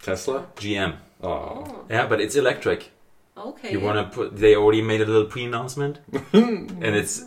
Tesla. 0.00 0.46
GM. 0.54 0.92
Oh. 1.20 1.28
oh, 1.28 1.84
Yeah, 1.90 2.06
but 2.06 2.20
it's 2.20 2.36
electric. 2.36 2.92
okay. 3.36 3.72
You 3.72 3.80
wanna 3.80 4.04
put? 4.04 4.36
They 4.36 4.54
already 4.54 4.82
made 4.82 5.00
a 5.00 5.06
little 5.06 5.26
pre-announcement, 5.34 5.98
and 6.32 6.94
it's 7.00 7.24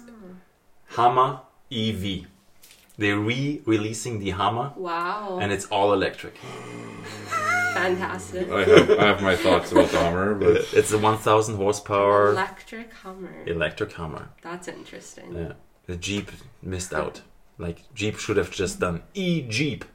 Hummer 0.98 1.42
EV. 1.70 2.26
They're 2.98 3.20
re-releasing 3.20 4.20
the 4.20 4.30
Hummer, 4.32 4.72
Wow. 4.78 5.40
and 5.42 5.52
it's 5.52 5.66
all 5.66 5.92
electric. 5.94 6.36
Fantastic. 7.74 8.50
I 8.52 8.64
have, 8.66 8.90
I 8.92 9.04
have 9.06 9.22
my 9.22 9.36
thoughts 9.36 9.72
about 9.72 9.90
the 9.90 10.00
Hummer, 10.00 10.34
but 10.36 10.68
It's 10.74 10.92
a 10.92 10.98
1,000 10.98 11.56
horsepower 11.56 12.30
Electric 12.32 12.94
Hummer. 12.94 13.34
electric 13.46 13.94
Hummer. 13.94 14.30
That's 14.42 14.68
interesting. 14.68 15.36
Yeah, 15.36 15.54
the 15.86 15.96
Jeep 15.96 16.32
missed 16.62 16.94
out. 16.94 17.22
Like 17.58 17.84
Jeep 17.94 18.18
should 18.18 18.38
have 18.38 18.52
just 18.52 18.80
done 18.80 19.04
e 19.14 19.42
Jeep, 19.42 19.86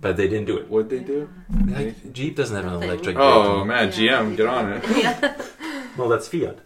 but 0.00 0.16
they 0.16 0.26
didn't 0.28 0.46
do 0.46 0.56
it. 0.56 0.68
what'd 0.70 0.90
they 0.90 1.00
do? 1.00 1.28
Like, 1.66 2.12
Jeep 2.12 2.34
doesn't 2.36 2.56
have 2.56 2.64
an 2.66 2.72
Nothing. 2.74 2.88
electric. 2.90 3.16
Oh 3.18 3.42
vehicle. 3.42 3.64
man, 3.66 3.92
Yeah. 3.96 4.22
GM, 4.22 4.36
get 4.36 4.46
on 4.46 4.72
it. 4.72 4.84
yeah. 4.96 5.36
well, 5.96 6.08
that's 6.08 6.28
Fiat. 6.28 6.58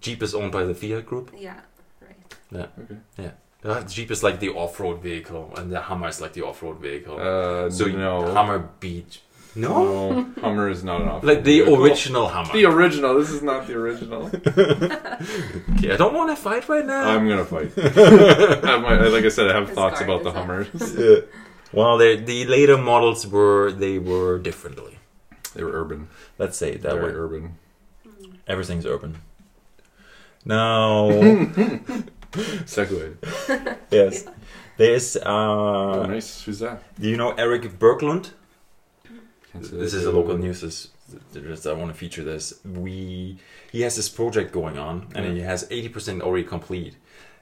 Jeep 0.00 0.22
is 0.22 0.34
owned 0.34 0.52
by 0.52 0.64
the 0.64 0.74
Fiat 0.74 1.06
Group. 1.06 1.32
Yeah. 1.36 1.60
Right. 2.00 2.34
Yeah. 2.50 2.66
Okay. 2.82 3.32
Uh, 3.64 3.82
Jeep 3.82 4.10
is 4.10 4.22
like 4.22 4.38
the 4.40 4.50
off-road 4.50 5.02
vehicle, 5.02 5.52
and 5.56 5.70
the 5.72 5.80
Hummer 5.80 6.08
is 6.08 6.20
like 6.20 6.32
the 6.32 6.42
off-road 6.42 6.78
vehicle. 6.78 7.18
Uh, 7.20 7.68
so 7.70 7.86
no. 7.86 8.32
Hummer 8.32 8.68
beat. 8.80 9.20
No, 9.56 10.12
No, 10.12 10.30
Hummer 10.40 10.68
is 10.68 10.84
not 10.84 11.00
an 11.02 11.08
off. 11.08 11.24
like 11.24 11.42
the 11.42 11.62
original 11.62 12.28
Hummer. 12.28 12.52
The 12.52 12.66
original. 12.66 13.18
This 13.18 13.30
is 13.30 13.42
not 13.42 13.66
the 13.66 13.74
original. 13.74 14.30
Okay, 15.78 15.92
I 15.92 15.96
don't 15.96 16.14
want 16.14 16.30
to 16.30 16.36
fight 16.36 16.68
right 16.68 16.84
now. 16.86 17.02
I'm 17.08 17.28
gonna 17.28 17.44
fight. 17.44 17.72
I 17.78 18.68
have 19.02 19.12
like 19.12 19.24
I 19.24 19.28
said, 19.28 19.50
I 19.50 19.54
have 19.54 19.68
His 19.68 19.74
thoughts 19.74 20.00
about 20.00 20.22
the. 20.22 20.30
Hummers. 20.32 20.68
Yeah. 20.98 21.20
Well, 21.72 21.98
the 21.98 22.16
the 22.16 22.44
later 22.46 22.78
models 22.78 23.26
were 23.26 23.72
they 23.72 23.98
were 23.98 24.38
differently. 24.38 24.98
They 25.54 25.62
were 25.64 25.72
urban. 25.72 26.08
Let's 26.38 26.56
say 26.56 26.76
that 26.76 26.92
Very 26.94 27.06
way. 27.06 27.18
urban. 27.18 27.58
Everything's 28.46 28.86
urban. 28.86 29.16
Now, 30.44 31.10
Segway. 32.66 33.16
yes, 33.90 34.24
there's. 34.76 35.16
Oh, 35.24 36.02
Uh, 36.02 36.06
nice. 36.06 36.42
Who's 36.44 36.58
that? 36.60 36.82
Do 37.00 37.08
you 37.08 37.16
know 37.16 37.32
Eric 37.32 37.62
Berglund? 37.78 38.32
This 39.54 39.94
is 39.94 40.04
a 40.04 40.12
local 40.12 40.36
news. 40.38 40.60
This, 40.60 40.88
this- 41.32 41.66
I 41.66 41.72
want 41.72 41.90
to 41.92 41.98
feature 41.98 42.22
this. 42.22 42.60
We 42.64 43.38
he 43.72 43.80
has 43.80 43.96
this 43.96 44.08
project 44.08 44.52
going 44.52 44.78
on, 44.78 45.08
and 45.14 45.36
he 45.36 45.40
has 45.40 45.66
eighty 45.70 45.88
percent 45.88 46.22
already 46.22 46.44
complete. 46.44 46.96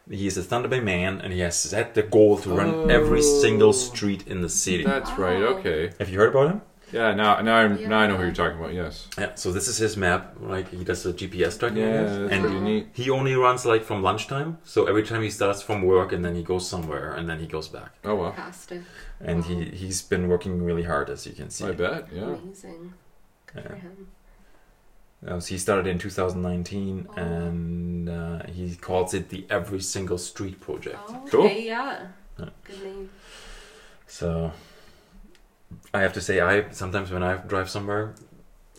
He 0.08 0.28
is 0.28 0.36
a 0.38 0.42
Thunder 0.42 0.68
Bay 0.68 0.78
man, 0.80 1.20
and 1.20 1.32
he 1.32 1.40
has 1.40 1.56
set 1.58 1.94
the 1.94 2.02
goal 2.04 2.38
to 2.38 2.50
run 2.50 2.90
every 2.92 3.18
Oh. 3.18 3.40
single 3.42 3.72
street 3.72 4.28
in 4.28 4.40
the 4.40 4.48
city. 4.48 4.84
That's 4.84 5.10
right. 5.18 5.42
Okay. 5.42 5.90
Have 5.98 6.08
you 6.08 6.18
heard 6.20 6.30
about 6.30 6.50
him? 6.52 6.60
Yeah. 6.92 7.14
Now, 7.14 7.40
now, 7.40 7.56
I'm, 7.56 7.88
now 7.88 7.98
I 7.98 8.06
know 8.06 8.16
who 8.16 8.22
you're 8.24 8.32
talking 8.32 8.58
about. 8.58 8.72
Yes. 8.72 9.08
Yeah. 9.18 9.34
So 9.34 9.52
this 9.52 9.66
is 9.68 9.76
his 9.76 9.96
map. 9.96 10.36
Like 10.40 10.70
he 10.70 10.84
does 10.84 11.04
a 11.06 11.12
GPS 11.12 11.58
tracking. 11.58 11.78
Yeah, 11.78 12.02
that's 12.02 12.32
and 12.32 12.42
pretty 12.44 12.60
neat. 12.60 12.88
he 12.94 13.10
only 13.10 13.34
runs 13.34 13.66
like 13.66 13.82
from 13.82 14.02
lunchtime. 14.02 14.58
So 14.64 14.86
every 14.86 15.02
time 15.02 15.22
he 15.22 15.30
starts 15.30 15.62
from 15.62 15.82
work, 15.82 16.12
and 16.12 16.24
then 16.24 16.34
he 16.36 16.42
goes 16.42 16.68
somewhere, 16.68 17.12
and 17.14 17.28
then 17.28 17.40
he 17.40 17.46
goes 17.46 17.68
back. 17.68 17.90
Oh 18.04 18.14
wow. 18.14 18.30
Fantastic. 18.32 18.82
And 19.20 19.44
he 19.44 19.64
he's 19.64 20.02
been 20.02 20.28
working 20.28 20.62
really 20.62 20.84
hard, 20.84 21.10
as 21.10 21.26
you 21.26 21.32
can 21.32 21.50
see. 21.50 21.64
I 21.66 21.72
bet. 21.72 22.08
Yeah. 22.12 22.22
Amazing. 22.22 22.94
Good 23.52 23.62
Yeah. 23.64 23.68
for 23.68 23.74
him. 23.76 24.06
Uh, 25.26 25.40
so 25.40 25.48
he 25.54 25.58
started 25.58 25.86
in 25.88 25.98
2019, 25.98 27.08
Oh. 27.08 27.14
and 27.20 28.08
uh, 28.08 28.46
he 28.46 28.76
calls 28.76 29.14
it 29.14 29.30
the 29.30 29.44
Every 29.50 29.80
Single 29.80 30.18
Street 30.18 30.60
Project. 30.60 30.98
Oh, 31.08 31.16
okay, 31.22 31.30
Cool. 31.30 31.48
yeah. 31.48 32.06
Yeah. 32.38 32.48
Good 32.64 32.82
name. 32.84 33.10
So 34.06 34.52
I 35.94 36.00
have 36.00 36.12
to 36.14 36.20
say, 36.20 36.40
I 36.40 36.70
sometimes 36.70 37.10
when 37.10 37.22
I 37.22 37.36
drive 37.36 37.68
somewhere, 37.70 38.14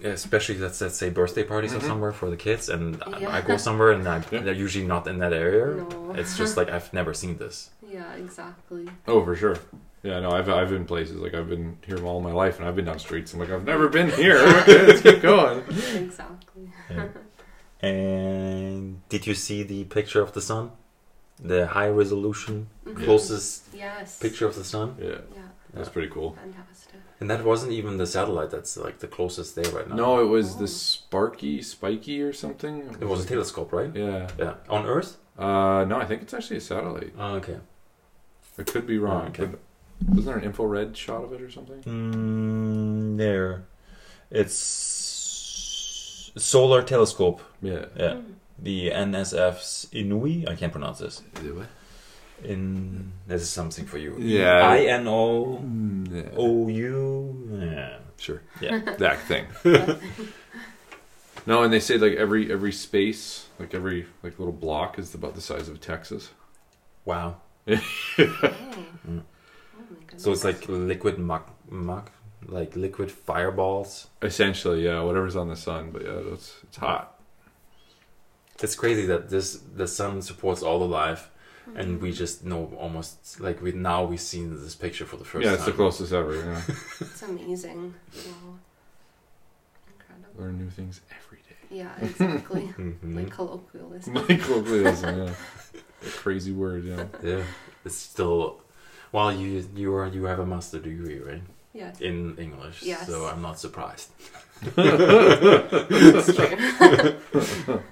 especially 0.04 0.58
let's, 0.58 0.80
let's 0.82 0.96
say 0.96 1.10
birthday 1.10 1.44
parties 1.44 1.74
or 1.74 1.80
Mhm. 1.80 1.88
somewhere 1.88 2.12
for 2.12 2.30
the 2.30 2.38
kids, 2.38 2.70
and 2.70 3.02
I- 3.04 3.20
Yeah. 3.20 3.36
I 3.38 3.42
go 3.42 3.58
somewhere 3.58 3.92
and 3.92 4.08
I, 4.16 4.24
Yeah. 4.32 4.42
they're 4.44 4.54
usually 4.66 4.86
not 4.86 5.08
in 5.08 5.18
that 5.20 5.34
area. 5.34 5.66
No. 5.84 6.14
It's 6.16 6.38
just 6.38 6.56
like 6.58 6.70
I've 6.70 6.92
never 6.94 7.14
seen 7.14 7.38
this. 7.38 7.72
Yeah, 7.82 8.14
exactly. 8.14 8.88
Oh, 9.08 9.24
for 9.24 9.36
sure. 9.36 9.58
Yeah, 10.04 10.20
no, 10.20 10.30
I've 10.32 10.50
I've 10.50 10.70
been 10.70 10.86
places 10.86 11.16
like 11.18 11.34
I've 11.34 11.50
been 11.50 11.78
here 11.86 12.00
all 12.06 12.22
my 12.22 12.32
life, 12.32 12.60
and 12.60 12.68
I've 12.68 12.76
been 12.76 12.86
down 12.86 13.00
streets. 13.00 13.34
I'm 13.34 13.40
like, 13.40 13.50
I've 13.50 13.66
never 13.66 13.88
been 13.90 14.10
here. 14.12 14.38
Okay, 14.62 14.86
let's 14.88 15.02
keep 15.02 15.22
going. 15.22 15.60
exactly. 15.96 16.70
Yeah. 16.92 17.08
And 17.82 19.08
did 19.10 19.26
you 19.28 19.34
see 19.34 19.64
the 19.64 19.84
picture 19.86 20.22
of 20.22 20.34
the 20.34 20.42
sun? 20.42 20.72
The 21.40 21.68
high 21.68 21.90
resolution, 21.90 22.68
Mhm. 22.86 23.04
closest 23.06 23.64
Yes. 23.74 24.18
picture 24.20 24.48
of 24.48 24.56
the 24.56 24.64
sun? 24.64 24.96
Yeah, 25.00 25.22
Yeah, 25.36 25.42
that's 25.74 25.90
pretty 25.90 26.10
cool. 26.10 26.32
fantastic. 26.36 26.77
And 27.20 27.32
that 27.32 27.44
wasn't 27.44 27.72
even 27.72 27.98
the 27.98 28.06
satellite 28.06 28.52
that's 28.52 28.78
like 28.78 29.00
the 29.00 29.08
closest 29.08 29.56
there 29.56 29.70
right 29.72 29.90
now. 29.90 29.96
No, 29.96 30.20
it 30.22 30.26
was 30.28 30.56
Oh. 30.56 30.60
the 30.60 30.68
Sparky, 30.68 31.62
Spiky, 31.64 32.22
or 32.22 32.32
something. 32.32 32.96
It 33.02 33.06
was 33.08 33.26
a 33.26 33.28
telescope, 33.28 33.74
right? 33.74 33.90
Yeah. 33.96 34.28
Yeah. 34.38 34.54
On 34.70 34.86
Earth? 34.86 35.18
Uh, 35.38 35.84
no, 35.88 35.98
I 36.00 36.06
think 36.06 36.22
it's 36.22 36.34
actually 36.34 36.58
a 36.58 36.62
satellite. 36.62 37.14
Oh, 37.18 37.36
okay. 37.36 37.58
I 38.60 38.64
could 38.64 38.86
be 38.88 38.98
wrong. 39.00 39.26
Oh, 39.26 39.30
okay. 39.30 39.46
but 39.46 39.60
wasn't 40.10 40.26
there 40.28 40.38
an 40.38 40.44
infrared 40.44 40.96
shot 40.96 41.24
of 41.24 41.34
it 41.34 41.42
or 41.42 41.50
something? 41.50 41.82
Mm, 41.84 43.18
there. 43.18 43.64
It's 44.30 46.32
solar 46.38 46.84
telescope. 46.84 47.42
Yeah. 47.62 47.86
Yeah. 47.96 48.18
The 48.60 48.90
NSF's 48.92 49.88
Inouye. 49.94 50.48
I 50.50 50.56
can't 50.56 50.72
pronounce 50.72 51.00
this. 51.00 51.22
What? 51.42 51.68
In 52.44 53.12
this 53.28 53.42
is 53.42 53.50
something 53.50 53.86
for 53.86 53.98
you. 53.98 54.16
Yeah. 54.20 54.68
I 54.68 54.80
N 54.80 55.08
O 55.08 55.62
yeah. 56.12 56.30
O 56.36 56.68
U. 56.68 57.60
Yeah. 57.62 57.98
Sure. 58.18 58.42
Yeah. 58.62 58.80
That 58.98 59.20
thing. 59.22 59.48
no, 61.46 61.64
and 61.64 61.74
they 61.74 61.80
say 61.80 61.98
like 61.98 62.14
every 62.14 62.52
every 62.52 62.72
space, 62.72 63.48
like 63.60 63.74
every 63.74 64.06
like 64.24 64.38
little 64.40 64.54
block, 64.54 65.00
is 65.00 65.14
about 65.16 65.36
the 65.36 65.42
size 65.42 65.68
of 65.70 65.82
Texas. 65.82 66.32
Wow. 67.06 67.38
Oh. 67.70 67.82
Mm. 69.08 69.22
Oh. 69.80 69.84
So 70.18 70.32
it's 70.32 70.44
like 70.44 70.68
liquid 70.68 71.20
muck, 71.20 71.54
muck, 71.70 72.12
like 72.46 72.76
liquid 72.76 73.12
fireballs. 73.12 74.08
Essentially, 74.22 74.86
yeah, 74.86 75.02
whatever's 75.02 75.36
on 75.36 75.50
the 75.50 75.56
sun. 75.56 75.92
But 75.92 76.04
yeah, 76.04 76.34
it's 76.34 76.56
it's 76.64 76.78
hot. 76.78 77.20
It's 78.62 78.76
crazy 78.76 79.06
that 79.08 79.30
this 79.30 79.60
the 79.76 79.88
sun 79.88 80.22
supports 80.22 80.64
all 80.64 80.80
the 80.80 80.88
life, 80.88 81.30
Mm-hmm. 81.68 81.78
and 81.80 82.02
we 82.02 82.12
just 82.14 82.46
know 82.46 82.72
almost 82.80 83.42
like 83.42 83.62
we 83.62 83.74
now 83.74 84.06
we've 84.06 84.22
seen 84.22 84.56
this 84.64 84.74
picture 84.76 85.06
for 85.06 85.18
the 85.18 85.26
first 85.26 85.44
yeah, 85.46 85.54
it's 85.54 85.66
the 85.66 85.74
closest 85.74 86.14
ever. 86.14 86.34
Yeah. 86.36 86.62
It's 87.02 87.22
amazing. 87.24 87.94
Wow. 88.16 88.54
Incredible. 89.94 90.42
Learn 90.42 90.58
new 90.60 90.70
things 90.70 91.02
every 91.12 91.40
day. 91.40 91.56
Yeah, 91.70 91.92
exactly. 92.02 92.62
Mhm. 92.78 93.16
like 93.18 93.30
colloquialism. 93.32 94.14
Colloquialism, 94.46 95.18
yeah. 95.28 95.34
A 96.06 96.10
crazy 96.24 96.54
word, 96.54 96.86
yeah. 96.86 97.06
yeah, 97.24 97.44
it's 97.84 97.96
still. 97.96 98.62
Well, 99.12 99.32
you 99.34 99.68
you 99.76 99.94
are 99.96 100.08
you 100.08 100.24
have 100.26 100.40
a 100.40 100.46
master 100.46 100.80
degree, 100.80 101.20
right? 101.20 101.42
Yes. 101.74 102.00
In 102.02 102.38
English, 102.38 102.82
Yes. 102.84 103.08
so 103.08 103.26
I'm 103.28 103.42
not 103.42 103.60
surprised. 103.60 104.10
It's 104.78 106.36
true. 106.36 107.84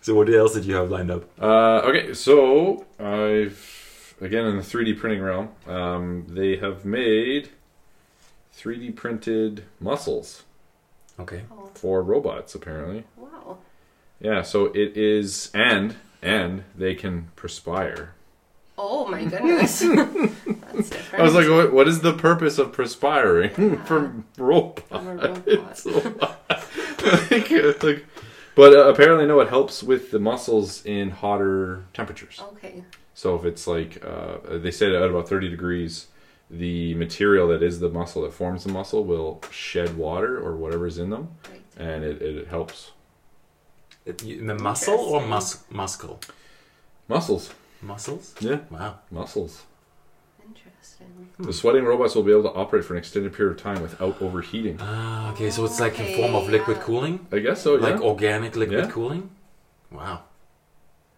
So 0.00 0.14
what 0.14 0.32
else 0.32 0.54
did 0.54 0.64
you 0.64 0.74
have 0.76 0.90
lined 0.90 1.10
up? 1.10 1.24
Uh, 1.40 1.80
okay, 1.84 2.14
so 2.14 2.86
I've 2.98 4.14
again 4.20 4.46
in 4.46 4.56
the 4.56 4.62
3D 4.62 4.98
printing 4.98 5.22
realm, 5.22 5.50
um, 5.66 6.26
they 6.28 6.56
have 6.56 6.84
made 6.84 7.50
3D 8.56 8.94
printed 8.96 9.64
muscles 9.78 10.42
Okay. 11.18 11.42
Oh, 11.52 11.68
for 11.74 12.02
robots. 12.02 12.54
Apparently, 12.54 13.04
wow. 13.16 13.58
yeah. 14.20 14.40
So 14.40 14.66
it 14.66 14.96
is, 14.96 15.50
and 15.52 15.96
and 16.22 16.64
they 16.74 16.94
can 16.94 17.28
perspire. 17.36 18.14
Oh 18.78 19.06
my 19.06 19.24
goodness. 19.24 19.80
That's 19.80 20.88
different. 20.88 21.14
I 21.20 21.22
was 21.22 21.34
like, 21.34 21.46
what, 21.50 21.74
what 21.74 21.86
is 21.88 22.00
the 22.00 22.14
purpose 22.14 22.56
of 22.56 22.72
perspiring 22.72 23.50
Yeah. 23.58 23.84
from 23.84 24.24
robots? 24.38 24.82
From 24.88 25.08
a 25.08 25.14
robot. 25.16 25.84
like, 27.30 27.82
like- 27.82 28.04
but 28.60 28.72
uh, 28.74 28.88
apparently, 28.92 29.26
no, 29.26 29.40
it 29.40 29.48
helps 29.48 29.82
with 29.82 30.10
the 30.10 30.18
muscles 30.18 30.84
in 30.84 31.10
hotter 31.10 31.84
temperatures. 31.94 32.36
Okay. 32.52 32.84
So 33.14 33.34
if 33.38 33.44
it's 33.44 33.66
like 33.66 33.92
uh, 34.04 34.38
they 34.64 34.70
said 34.70 34.92
at 34.92 35.02
about 35.10 35.28
30 35.28 35.48
degrees, 35.48 36.06
the 36.50 36.94
material 36.94 37.48
that 37.48 37.62
is 37.62 37.80
the 37.80 37.88
muscle 37.88 38.22
that 38.22 38.32
forms 38.34 38.64
the 38.64 38.72
muscle 38.72 39.02
will 39.04 39.40
shed 39.50 39.96
water 39.96 40.38
or 40.38 40.56
whatever's 40.56 40.98
in 40.98 41.08
them, 41.10 41.28
Great. 41.44 41.62
and 41.78 42.04
it, 42.04 42.20
it, 42.20 42.36
it 42.42 42.48
helps 42.48 42.90
It, 44.04 44.22
you, 44.22 44.44
the 44.46 44.54
muscle 44.68 44.94
or 44.98 45.20
mus 45.26 45.64
muscle? 45.70 46.20
muscles. 47.08 47.50
Muscles. 47.82 48.34
Yeah, 48.40 48.58
Wow. 48.70 48.98
muscles. 49.10 49.62
Interesting. 51.20 51.46
The 51.46 51.52
sweating 51.52 51.84
robots 51.84 52.14
will 52.14 52.22
be 52.22 52.32
able 52.32 52.44
to 52.44 52.52
operate 52.52 52.84
for 52.84 52.94
an 52.94 52.98
extended 52.98 53.32
period 53.32 53.56
of 53.56 53.62
time 53.62 53.80
without 53.82 54.20
overheating. 54.22 54.78
Ah, 54.80 55.32
okay. 55.32 55.50
So 55.50 55.64
it's 55.64 55.80
like 55.80 55.98
a 55.98 56.16
form 56.16 56.34
of 56.34 56.48
liquid 56.48 56.78
cooling, 56.80 57.26
I 57.32 57.38
guess 57.40 57.62
so. 57.62 57.76
Yeah. 57.76 57.88
like 57.88 58.00
organic 58.00 58.56
liquid 58.56 58.84
Yeah. 58.86 58.90
cooling. 58.90 59.30
Wow, 59.92 60.22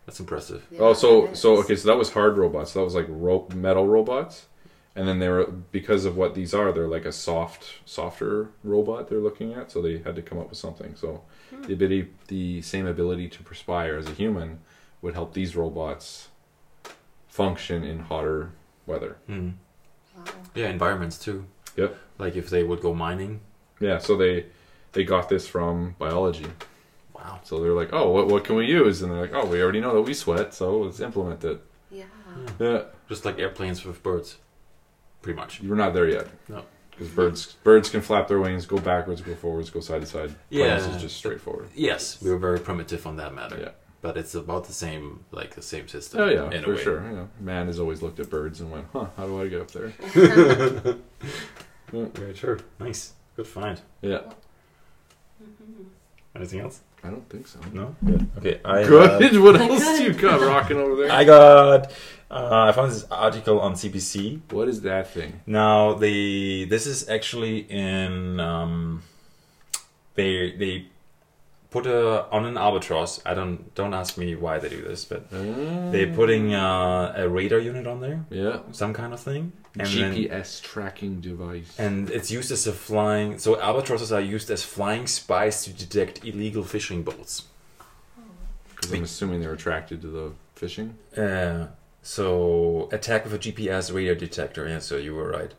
that's 0.06 0.18
impressive. 0.20 0.66
oh, 0.78 0.94
so 0.94 1.32
so 1.34 1.56
okay, 1.58 1.76
so 1.76 1.88
that 1.88 1.96
was 1.98 2.10
hard 2.12 2.36
robots. 2.38 2.72
That 2.72 2.82
was 2.84 2.94
like 2.94 3.06
ro- 3.08 3.48
metal 3.54 3.86
robots, 3.86 4.46
and 4.96 5.06
then 5.06 5.18
they 5.18 5.28
were 5.28 5.44
because 5.46 6.04
of 6.06 6.16
what 6.16 6.34
these 6.34 6.54
are, 6.54 6.72
they're 6.72 6.88
like 6.88 7.04
a 7.04 7.12
soft, 7.12 7.80
softer 7.84 8.48
robot. 8.64 9.08
They're 9.08 9.18
looking 9.28 9.52
at, 9.52 9.70
so 9.70 9.82
they 9.82 9.98
had 9.98 10.16
to 10.16 10.22
come 10.22 10.38
up 10.38 10.48
with 10.50 10.58
something. 10.58 10.94
So 10.96 11.22
Hmm. 11.50 11.62
the 11.64 11.74
ability, 11.74 12.08
the 12.28 12.62
same 12.62 12.86
ability 12.86 13.28
to 13.28 13.42
perspire 13.42 13.96
as 13.98 14.06
a 14.08 14.12
human, 14.12 14.60
would 15.02 15.12
help 15.14 15.34
these 15.34 15.54
robots 15.54 16.28
function 17.28 17.84
in 17.84 17.98
hotter 18.00 18.52
weather. 18.86 19.16
Mm. 19.28 19.54
Wow. 20.26 20.32
Yeah, 20.54 20.68
environments 20.68 21.18
too. 21.18 21.44
Yep. 21.76 21.96
Like 22.18 22.36
if 22.36 22.50
they 22.50 22.62
would 22.62 22.80
go 22.80 22.94
mining. 22.94 23.40
Yeah, 23.80 23.98
so 23.98 24.16
they 24.16 24.46
they 24.92 25.04
got 25.04 25.28
this 25.28 25.46
from 25.46 25.96
biology. 25.98 26.46
Wow. 27.14 27.40
So 27.44 27.60
they're 27.60 27.72
like, 27.72 27.90
oh, 27.92 28.10
what 28.10 28.28
what 28.28 28.44
can 28.44 28.56
we 28.56 28.66
use? 28.66 29.02
And 29.02 29.10
they're 29.12 29.20
like, 29.22 29.34
oh, 29.34 29.46
we 29.46 29.62
already 29.62 29.80
know 29.80 29.94
that 29.94 30.02
we 30.02 30.14
sweat, 30.14 30.54
so 30.54 30.80
let's 30.80 31.00
implement 31.00 31.44
it. 31.44 31.60
Yeah. 31.90 32.04
Yeah, 32.58 32.82
Just 33.08 33.24
like 33.26 33.38
airplanes 33.38 33.84
with 33.84 34.02
birds, 34.02 34.38
pretty 35.20 35.36
much. 35.38 35.60
you're 35.60 35.76
not 35.76 35.92
there 35.92 36.08
yet. 36.08 36.26
No. 36.48 36.64
Because 36.90 37.08
birds 37.08 37.56
birds 37.64 37.88
can 37.90 38.00
flap 38.00 38.28
their 38.28 38.38
wings, 38.40 38.66
go 38.66 38.78
backwards, 38.78 39.20
go 39.20 39.34
forwards, 39.34 39.70
go 39.70 39.80
side 39.80 40.00
to 40.02 40.06
side. 40.06 40.34
Yeah. 40.50 40.76
Planes 40.78 40.96
is 40.96 41.02
just 41.02 41.16
straightforward. 41.16 41.68
Yes, 41.74 42.20
we 42.22 42.30
were 42.30 42.38
very 42.38 42.58
primitive 42.58 43.06
on 43.06 43.16
that 43.16 43.34
matter. 43.34 43.58
Yeah. 43.60 43.70
But 44.02 44.16
it's 44.16 44.34
about 44.34 44.64
the 44.64 44.72
same, 44.72 45.24
like 45.30 45.54
the 45.54 45.62
same 45.62 45.86
system. 45.88 46.20
Oh 46.20 46.28
yeah, 46.28 46.50
in 46.50 46.60
a 46.64 46.66
for 46.66 46.74
way. 46.74 46.82
sure. 46.82 47.02
You 47.08 47.16
know, 47.16 47.28
man 47.40 47.66
has 47.68 47.78
always 47.78 48.02
looked 48.02 48.18
at 48.20 48.28
birds 48.28 48.60
and 48.60 48.70
went, 48.72 48.86
huh, 48.92 49.06
how 49.16 49.26
do 49.26 49.40
I 49.40 49.46
get 49.48 49.60
up 49.62 49.70
there? 49.70 49.92
Very 51.92 52.34
true. 52.34 52.58
Nice. 52.80 53.12
Good 53.36 53.46
find. 53.46 53.80
Yeah, 54.02 54.22
Mhm. 55.42 55.86
Anything 56.34 56.60
else? 56.60 56.80
I 57.04 57.10
don't 57.10 57.28
think 57.28 57.46
so. 57.46 57.58
No. 57.72 57.94
Good. 58.04 58.26
Okay. 58.38 58.60
I 58.64 58.84
Good. 58.84 59.38
what 59.42 59.56
Good. 59.58 59.70
else 59.70 60.00
you 60.00 60.12
got 60.14 60.40
rocking 60.40 60.76
over 60.78 60.96
there? 60.96 61.10
I 61.12 61.24
got. 61.24 61.90
Uh, 62.30 62.66
I 62.68 62.72
found 62.72 62.90
this 62.92 63.04
article 63.10 63.60
on 63.60 63.74
CBC. 63.74 64.40
what 64.50 64.66
is 64.68 64.80
that 64.82 65.10
thing? 65.10 65.40
Now 65.46 65.94
the 65.94 66.64
this 66.64 66.86
is 66.86 67.08
actually 67.08 67.58
in 67.70 68.40
um, 68.40 69.02
they 70.14 70.52
they 70.56 70.86
put 71.72 71.86
a 71.86 72.26
on 72.30 72.44
an 72.44 72.56
albatross. 72.56 73.20
I 73.26 73.34
don't 73.34 73.74
don't 73.74 73.94
ask 73.94 74.16
me 74.16 74.34
why 74.36 74.58
they 74.58 74.68
do 74.68 74.82
this, 74.82 75.04
but 75.04 75.28
they're 75.30 76.14
putting 76.14 76.54
uh, 76.54 77.14
a 77.16 77.28
radar 77.28 77.58
unit 77.58 77.86
on 77.86 78.00
there, 78.00 78.24
yeah 78.30 78.60
some 78.72 78.92
kind 78.92 79.12
of 79.12 79.20
thing, 79.20 79.52
and 79.78 79.88
then 79.88 80.14
GPS 80.14 80.62
tracking 80.62 81.20
device. 81.20 81.74
and 81.78 82.10
it's 82.10 82.30
used 82.30 82.50
as 82.52 82.66
a 82.66 82.72
flying. 82.72 83.38
So 83.38 83.60
albatrosses 83.60 84.12
are 84.12 84.20
used 84.20 84.50
as 84.50 84.62
flying 84.62 85.06
spies 85.06 85.64
to 85.64 85.70
detect 85.72 86.24
illegal 86.24 86.62
fishing 86.62 87.02
boats. 87.02 87.34
Because 88.68 88.92
I'm 88.92 89.04
assuming 89.04 89.40
they're 89.40 89.52
attracted 89.52 90.02
to 90.02 90.08
the 90.08 90.32
fishing. 90.54 90.96
Uh, 91.16 91.68
so 92.02 92.88
attack 92.92 93.24
with 93.24 93.34
a 93.34 93.38
GPS 93.38 93.94
radar 93.94 94.14
detector. 94.16 94.68
Yeah, 94.68 94.80
so 94.80 94.96
you 94.96 95.14
were 95.14 95.28
right. 95.30 95.52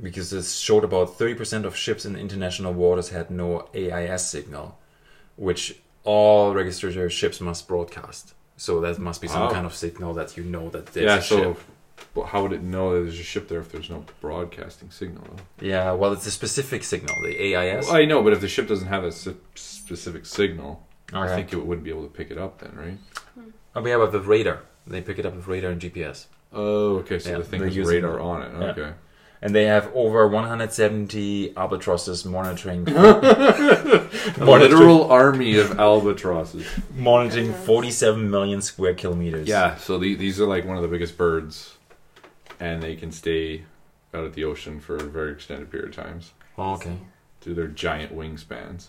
Because 0.00 0.32
it 0.32 0.44
showed 0.44 0.84
about 0.84 1.18
30% 1.18 1.64
of 1.64 1.74
ships 1.76 2.04
in 2.04 2.16
international 2.16 2.72
waters 2.74 3.10
had 3.10 3.30
no 3.30 3.68
AIS 3.74 4.28
signal, 4.28 4.76
which 5.36 5.80
all 6.04 6.54
registered 6.54 7.10
ships 7.12 7.40
must 7.40 7.66
broadcast. 7.68 8.34
So 8.56 8.80
that 8.82 8.98
must 8.98 9.20
be 9.20 9.28
some 9.28 9.42
Oh. 9.42 9.50
kind 9.50 9.66
of 9.66 9.74
signal 9.74 10.14
that 10.14 10.36
you 10.36 10.44
know 10.44 10.68
that 10.70 10.86
there's 10.86 11.06
yeah. 11.06 11.16
a 11.16 11.22
So, 11.22 11.38
ship. 11.54 11.58
well, 12.14 12.26
how 12.26 12.42
would 12.42 12.52
it 12.52 12.62
know 12.62 12.94
that 12.94 13.00
there's 13.04 13.18
a 13.18 13.22
ship 13.22 13.48
there 13.48 13.58
if 13.60 13.72
there's 13.72 13.90
no 13.90 14.04
broadcasting 14.20 14.90
signal? 14.90 15.24
Though? 15.28 15.66
Yeah, 15.66 15.92
well, 15.92 16.12
it's 16.12 16.26
a 16.26 16.30
specific 16.30 16.84
signal, 16.84 17.14
the 17.24 17.56
AIS. 17.56 17.86
Well, 17.86 17.96
I 17.96 18.04
know, 18.04 18.22
but 18.22 18.32
if 18.32 18.40
the 18.40 18.48
ship 18.48 18.68
doesn't 18.68 18.88
have 18.88 19.02
a 19.04 19.10
specific 19.10 20.26
signal, 20.26 20.86
I 21.12 21.28
think 21.34 21.52
it 21.52 21.56
wouldn't 21.66 21.84
be 21.84 21.90
able 21.90 22.02
to 22.04 22.08
pick 22.12 22.30
it 22.30 22.38
up 22.38 22.58
then, 22.60 22.72
right? 22.76 22.98
Oh, 23.76 23.84
yeah, 23.84 23.96
but 23.96 24.12
with 24.12 24.26
radar. 24.26 24.60
They 24.86 25.00
pick 25.00 25.18
it 25.18 25.26
up 25.26 25.34
with 25.34 25.46
radar 25.48 25.70
and 25.70 25.80
GPS. 25.80 26.26
Oh, 26.52 26.98
okay. 26.98 27.18
So 27.18 27.30
Yeah, 27.30 27.38
the 27.38 27.44
thing 27.44 27.62
has 27.62 27.76
radar 27.76 28.12
the- 28.12 28.20
on 28.20 28.42
it. 28.42 28.76
yeah. 28.76 28.92
Okay. 29.44 29.46
And 29.46 29.54
they 29.54 29.64
have 29.66 29.90
over 29.94 30.26
170 30.26 31.54
albatrosses 31.56 32.24
monitoring 32.24 32.88
A 32.88 34.08
literal 34.38 35.10
army 35.12 35.58
of 35.58 35.78
albatrosses. 35.78 36.66
monitoring 36.96 37.52
47 37.52 38.30
million 38.30 38.62
square 38.62 38.94
kilometers. 38.94 39.46
Yeah. 39.46 39.76
So 39.76 39.98
the, 39.98 40.14
these 40.14 40.40
are 40.40 40.46
like 40.46 40.64
one 40.64 40.76
of 40.76 40.82
the 40.82 40.88
biggest 40.88 41.18
birds, 41.18 41.76
and 42.58 42.82
they 42.82 42.96
can 42.96 43.12
stay 43.12 43.64
out 44.14 44.24
at 44.24 44.32
the 44.32 44.44
ocean 44.44 44.80
for 44.80 44.96
a 44.96 45.02
very 45.02 45.32
extended 45.32 45.70
period 45.70 45.90
of 45.90 45.94
times 45.96 46.32
Oh, 46.56 46.74
okay. 46.74 46.96
through 47.40 47.54
their 47.54 47.66
giant 47.68 48.16
wingspans. 48.16 48.86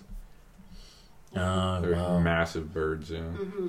Uh, 1.35 1.81
They're 1.81 1.95
wow. 1.95 2.19
massive 2.19 2.73
birds. 2.73 3.11
Yeah. 3.11 3.19
hmm 3.23 3.67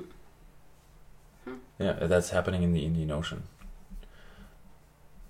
Yeah, 1.79 1.93
that's 2.03 2.29
happening 2.29 2.63
in 2.63 2.71
the 2.73 2.85
Indian 2.85 3.11
Ocean. 3.11 3.43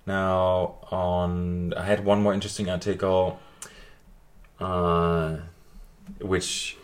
Now, 0.08 0.76
on 0.90 1.74
I 1.74 1.84
had 1.84 2.04
one 2.04 2.22
more 2.22 2.32
interesting 2.32 2.70
article, 2.70 3.38
uh, 4.58 5.36
which 6.20 6.76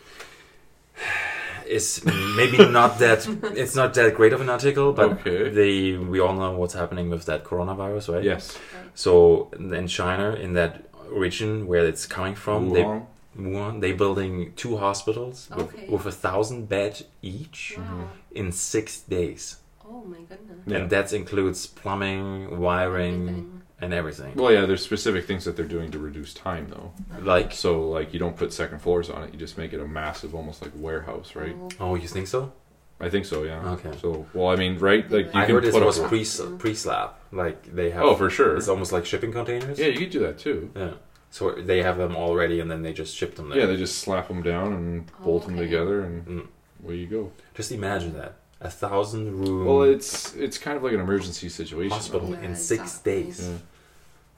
is 1.67 2.05
maybe 2.05 2.57
not 2.79 2.99
that 2.99 3.27
it's 3.61 3.75
not 3.75 3.93
that 3.95 4.13
great 4.15 4.31
of 4.33 4.41
an 4.41 4.49
article, 4.49 4.93
but 4.93 5.09
Okay. 5.13 5.49
they 5.49 5.97
we 5.97 6.19
all 6.19 6.33
know 6.41 6.51
what's 6.59 6.75
happening 6.75 7.09
with 7.09 7.25
that 7.25 7.43
coronavirus, 7.43 8.13
right? 8.13 8.23
Yes. 8.23 8.57
So 8.93 9.49
in 9.57 9.87
China, 9.87 10.35
in 10.45 10.53
that 10.53 10.71
region 11.09 11.65
where 11.67 11.85
it's 11.91 12.05
coming 12.05 12.35
from, 12.35 12.59
they 12.73 12.83
Wuhan. 12.83 13.05
Wuhan, 13.37 13.81
they 13.81 13.91
building 13.91 14.53
two 14.55 14.77
hospitals 14.77 15.49
with, 15.55 15.65
Okay. 15.73 15.85
with 15.89 16.05
a 16.05 16.11
thousand 16.25 16.69
bed 16.69 16.93
each 17.21 17.59
Wow. 17.77 18.09
in 18.31 18.51
six 18.51 18.99
days. 19.01 19.57
Oh 20.05 20.07
my 20.09 20.17
goodness. 20.19 20.59
Yeah. 20.67 20.77
And 20.77 20.89
that 20.91 21.11
includes 21.13 21.65
plumbing, 21.67 22.59
wiring, 22.59 23.21
Everything. 23.27 23.61
and 23.81 23.93
everything. 23.93 24.35
Well, 24.35 24.51
yeah. 24.51 24.65
There's 24.65 24.83
specific 24.83 25.25
things 25.25 25.45
that 25.45 25.55
they're 25.55 25.65
doing 25.65 25.89
to 25.91 25.99
reduce 25.99 26.33
time, 26.33 26.67
though. 26.69 26.93
Like, 27.21 27.51
So, 27.53 27.89
like, 27.89 28.13
you 28.13 28.19
don't 28.19 28.37
put 28.37 28.53
second 28.53 28.79
floors 28.79 29.09
on 29.09 29.23
it. 29.23 29.33
You 29.33 29.39
just 29.39 29.57
make 29.57 29.73
it 29.73 29.79
a 29.79 29.87
massive, 29.87 30.35
almost 30.35 30.61
like 30.61 30.71
warehouse, 30.75 31.35
right? 31.35 31.55
Oh, 31.59 31.69
oh, 31.79 31.95
you 31.95 32.07
think 32.07 32.27
so? 32.27 32.51
I 32.99 33.09
think 33.09 33.25
so. 33.25 33.43
Yeah. 33.43 33.59
Okay. 33.71 33.91
So, 33.99 34.25
well, 34.33 34.47
I 34.49 34.55
mean, 34.55 34.77
right? 34.79 35.09
Like, 35.11 35.25
you 35.33 35.39
I 35.41 35.45
can 35.45 35.55
heard 35.55 35.65
it 35.65 35.73
put 35.73 35.83
was 35.83 35.99
pre 35.99 36.23
pre 36.57 36.73
slab. 36.75 37.11
Like 37.31 37.75
they 37.75 37.89
have. 37.89 38.03
Oh, 38.03 38.15
for 38.15 38.29
sure. 38.29 38.55
It's 38.55 38.69
almost 38.69 38.93
like 38.93 39.05
shipping 39.05 39.33
containers. 39.33 39.77
Yeah, 39.77 39.87
you 39.87 39.97
could 39.99 40.11
do 40.11 40.19
that 40.19 40.37
too. 40.39 40.71
Yeah. 40.75 40.91
So 41.29 41.51
they 41.51 41.83
have 41.83 41.97
them 41.97 42.15
already, 42.15 42.61
and 42.61 42.71
then 42.71 42.81
they 42.83 42.93
just 42.93 43.13
ship 43.13 43.35
them 43.35 43.49
there. 43.49 43.59
Yeah, 43.59 43.65
they 43.65 43.75
just 43.75 43.99
slap 43.99 44.29
them 44.29 44.41
down 44.41 44.71
and 44.71 45.11
bolt 45.25 45.45
them 45.45 45.57
together, 45.57 46.01
and 46.01 46.25
Mm. 46.25 46.47
away 46.85 46.95
you 46.95 47.07
go. 47.07 47.31
Just 47.53 47.73
imagine 47.73 48.13
that 48.13 48.35
a 48.65 48.69
thousand 48.69 49.25
room 49.39 49.65
Well, 49.67 49.83
it's 49.83 50.33
it's 50.45 50.57
kind 50.57 50.75
of 50.77 50.83
like 50.83 50.93
an 50.93 50.99
emergency 51.07 51.49
situation. 51.49 51.91
hospital 51.97 52.29
Yeah, 52.31 52.41
in 52.47 52.55
six 52.55 52.81
exactly. 52.83 53.13
days. 53.13 53.37
Yeah. 53.49 53.57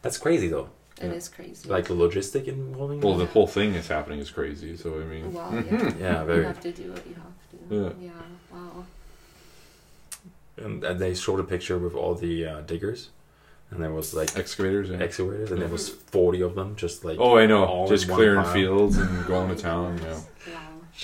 That's 0.04 0.18
crazy, 0.26 0.48
though. 0.56 0.70
It 1.02 1.06
Yeah. 1.08 1.12
is 1.22 1.28
crazy. 1.30 1.70
Like 1.76 1.86
the 1.92 1.94
logistic 2.06 2.48
involving. 2.48 3.00
Well, 3.02 3.16
that? 3.18 3.26
the 3.26 3.32
whole 3.36 3.48
thing 3.58 3.70
is 3.82 3.88
happening 3.88 4.20
is 4.20 4.32
crazy. 4.32 4.76
So 4.78 4.88
I 5.04 5.06
mean, 5.14 5.26
wow, 5.34 5.52
yeah. 5.72 5.94
yeah, 6.06 6.24
You 6.26 6.44
have 6.54 6.60
to 6.70 6.72
do 6.72 6.86
what 6.94 7.04
you 7.10 7.16
have 7.26 7.36
to. 7.52 7.58
Yeah. 7.76 8.08
Yeah. 8.10 8.22
Wow. 8.54 8.86
And, 10.58 10.84
and 10.84 11.00
they 11.00 11.14
showed 11.14 11.40
a 11.40 11.44
picture 11.44 11.78
with 11.78 11.94
all 12.02 12.16
the 12.16 12.46
uh, 12.52 12.62
diggers, 12.62 13.10
and 13.70 13.78
there 13.84 13.92
was 14.00 14.14
like 14.14 14.36
excavators. 14.38 14.90
Yeah. 14.90 14.98
excavators, 15.08 15.52
and 15.52 15.62
there 15.62 15.70
was 15.70 15.88
forty 15.90 16.42
of 16.42 16.56
them, 16.56 16.76
just 16.76 17.06
like 17.06 17.20
oh, 17.20 17.38
I 17.38 17.46
know. 17.46 17.84
in 17.84 17.88
Just 17.96 18.10
clearing 18.10 18.46
fields 18.46 18.98
and 18.98 19.26
going 19.34 19.50
to 19.56 19.62
town. 19.62 20.00
Yeah. 20.04 20.14
Wow. 20.16 20.22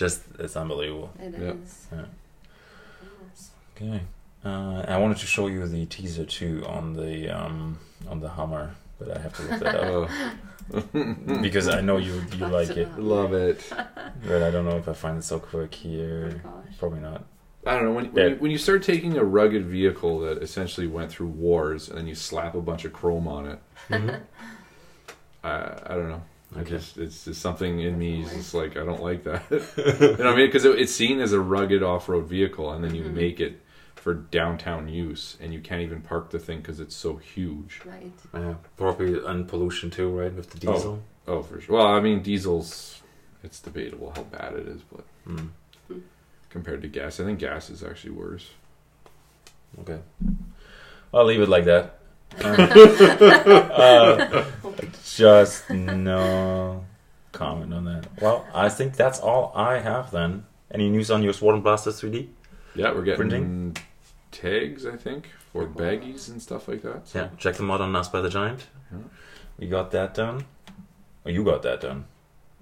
just 0.01 0.21
it's 0.39 0.55
unbelievable. 0.55 1.11
It 1.19 1.35
Yeah. 1.39 1.53
is. 1.53 1.87
Yeah. 3.83 3.93
Okay. 3.95 4.01
Uh, 4.45 4.81
I 4.87 4.97
wanted 4.97 5.17
to 5.17 5.25
show 5.25 5.47
you 5.47 5.65
the 5.67 5.85
teaser 5.85 6.25
too 6.25 6.63
on 6.67 6.93
the 6.93 7.29
um, 7.29 7.77
on 8.09 8.19
the 8.19 8.27
Hummer, 8.29 8.75
but 8.99 9.15
I 9.15 9.21
have 9.21 9.33
to 9.37 9.41
look 9.43 9.59
that 9.61 9.75
up 9.75 10.09
Oh, 10.73 11.13
because 11.41 11.67
I 11.67 11.81
know 11.81 11.97
you 11.97 12.21
you 12.37 12.47
like 12.47 12.69
it, 12.71 12.97
love 12.97 13.33
it. 13.33 13.63
but 14.27 14.41
I 14.43 14.49
don't 14.51 14.65
know 14.65 14.77
if 14.77 14.87
I 14.87 14.93
find 14.93 15.17
it 15.17 15.23
so 15.23 15.39
quick 15.39 15.73
Oh 15.73 15.77
here. 15.87 16.41
gosh. 16.43 16.77
Probably 16.79 16.99
not. 16.99 17.23
I 17.65 17.75
don't 17.75 17.85
know 17.85 17.91
when 17.93 18.11
when, 18.13 18.29
you, 18.31 18.35
when 18.37 18.51
you 18.51 18.57
start 18.57 18.83
taking 18.83 19.17
a 19.17 19.23
rugged 19.23 19.65
vehicle 19.65 20.19
that 20.21 20.41
essentially 20.43 20.87
went 20.87 21.09
through 21.11 21.27
wars 21.27 21.87
and 21.89 21.97
then 21.97 22.07
you 22.07 22.15
slap 22.15 22.55
a 22.55 22.61
bunch 22.61 22.83
of 22.85 22.91
chrome 22.93 23.27
on 23.27 23.45
it. 23.47 23.59
Mhm. 23.89 24.19
I 25.43 25.49
I 25.85 25.95
don't 25.95 26.09
know. 26.09 26.21
I 26.55 26.59
Okay. 26.59 26.69
just 26.71 26.97
it's 26.97 27.25
just 27.25 27.41
something 27.41 27.79
in 27.79 27.97
me 27.97 28.23
is 28.23 28.31
just 28.33 28.53
like 28.53 28.75
I 28.77 28.83
don't 28.85 29.01
like 29.01 29.23
that. 29.23 29.43
you 29.49 29.57
know 29.93 30.11
what 30.11 30.27
I 30.27 30.35
mean? 30.35 30.47
Because 30.47 30.65
it, 30.65 30.77
it's 30.79 30.93
seen 30.93 31.19
as 31.19 31.31
a 31.33 31.39
rugged 31.39 31.81
off-road 31.83 32.25
vehicle, 32.27 32.71
and 32.71 32.83
then 32.83 32.93
you 32.95 33.03
Mhm. 33.03 33.13
make 33.13 33.39
it 33.39 33.59
for 34.03 34.13
downtown 34.13 34.89
use, 34.89 35.37
and 35.39 35.53
you 35.53 35.61
can't 35.61 35.81
even 35.81 36.01
park 36.01 36.29
the 36.29 36.37
thing 36.37 36.57
because 36.57 36.81
it's 36.81 36.93
so 36.93 37.15
huge. 37.15 37.79
Right. 37.85 38.11
Yeah, 38.33 38.55
probably 38.75 39.25
and 39.25 39.47
pollution 39.47 39.89
too, 39.89 40.09
right? 40.09 40.33
With 40.33 40.49
the 40.49 40.67
Oh. 40.67 40.73
diesel. 40.73 41.03
Oh, 41.25 41.41
for 41.41 41.61
sure. 41.61 41.77
Well, 41.77 41.87
I 41.87 42.01
mean, 42.01 42.21
diesels. 42.21 43.01
It's 43.45 43.61
debatable 43.61 44.11
how 44.13 44.23
bad 44.23 44.55
it 44.55 44.67
is, 44.67 44.81
but 44.91 45.05
Mm. 45.25 45.49
compared 46.49 46.81
to 46.81 46.89
gas, 46.89 47.21
I 47.21 47.23
think 47.23 47.39
gas 47.39 47.69
is 47.69 47.81
actually 47.81 48.11
worse. 48.11 48.49
Okay. 49.79 49.99
I'll 51.13 51.23
leave 51.25 51.39
it 51.41 51.47
like 51.47 51.63
that. 51.65 51.99
uh, 52.43 54.43
just 55.05 55.69
no 55.69 56.83
comment 57.31 57.73
on 57.73 57.85
that. 57.85 58.07
Well, 58.21 58.45
I 58.53 58.67
think 58.67 58.97
that's 58.97 59.19
all 59.19 59.53
I 59.55 59.77
have 59.79 60.11
then. 60.11 60.43
Any 60.71 60.89
news 60.89 61.09
on 61.09 61.23
your 61.23 61.31
Sword 61.33 61.55
and 61.55 61.63
Blaster 61.63 61.91
3D? 61.91 62.27
Yeah, 62.75 62.91
we're 62.93 63.03
getting 63.03 63.17
Printing? 63.17 63.77
Tags, 64.33 64.85
I 64.85 64.97
think, 64.97 65.29
for 65.51 65.65
baggies 65.65 66.27
and 66.27 66.41
stuff 66.41 66.67
like 66.67 66.81
that. 66.81 67.07
So. 67.07 67.19
Yeah, 67.19 67.29
check 67.37 67.55
them 67.55 67.71
out 67.71 67.79
on 67.79 67.91
Nas 67.93 68.09
by 68.09 68.19
the 68.19 68.29
Giant. 68.29 68.67
Yeah. 68.91 68.97
We 69.57 69.67
got 69.67 69.91
that 69.91 70.13
done. 70.13 70.45
Oh, 71.25 71.29
you 71.29 71.43
got 71.43 71.61
that 71.61 71.79
done. 71.79 72.05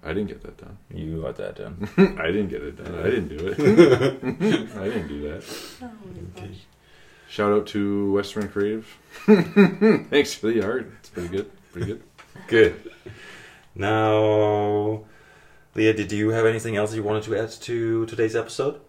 I 0.03 0.09
didn't 0.09 0.27
get 0.27 0.41
that 0.41 0.57
done. 0.57 0.77
You 0.93 1.21
got 1.21 1.35
that 1.37 1.55
done. 1.55 1.89
I 2.19 2.27
didn't 2.27 2.49
get 2.49 2.61
it 2.63 2.83
done. 2.83 2.99
I 2.99 3.03
didn't 3.03 3.29
do 3.29 3.47
it. 3.47 3.59
I 4.77 4.83
didn't 4.85 5.07
do 5.07 5.21
that. 5.29 5.43
Oh 5.81 5.91
my. 6.35 6.47
Shout 7.29 7.53
out 7.53 7.67
to 7.67 8.11
Westermann 8.13 8.51
Creative. 8.51 8.85
Thanks 10.09 10.33
for 10.33 10.47
the 10.47 10.63
art. 10.63 10.91
It's 10.99 11.09
pretty 11.09 11.29
good. 11.29 11.51
Pretty 11.71 11.87
good. 11.87 12.03
Good. 12.47 12.91
Now, 13.73 15.05
Leah, 15.75 15.93
did 15.93 16.11
you 16.11 16.29
have 16.31 16.45
anything 16.45 16.75
else 16.75 16.93
you 16.93 17.03
wanted 17.03 17.23
to 17.23 17.37
add 17.37 17.51
to 17.51 18.05
today's 18.07 18.35
episode? 18.35 18.81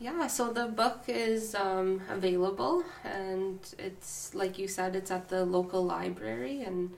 Yeah, 0.00 0.28
so 0.28 0.50
the 0.50 0.66
book 0.66 1.02
is 1.08 1.54
um, 1.54 2.00
available, 2.08 2.82
and 3.04 3.58
it's 3.78 4.34
like 4.34 4.58
you 4.58 4.66
said, 4.66 4.96
it's 4.96 5.10
at 5.10 5.28
the 5.28 5.44
local 5.44 5.84
library, 5.84 6.62
and 6.62 6.94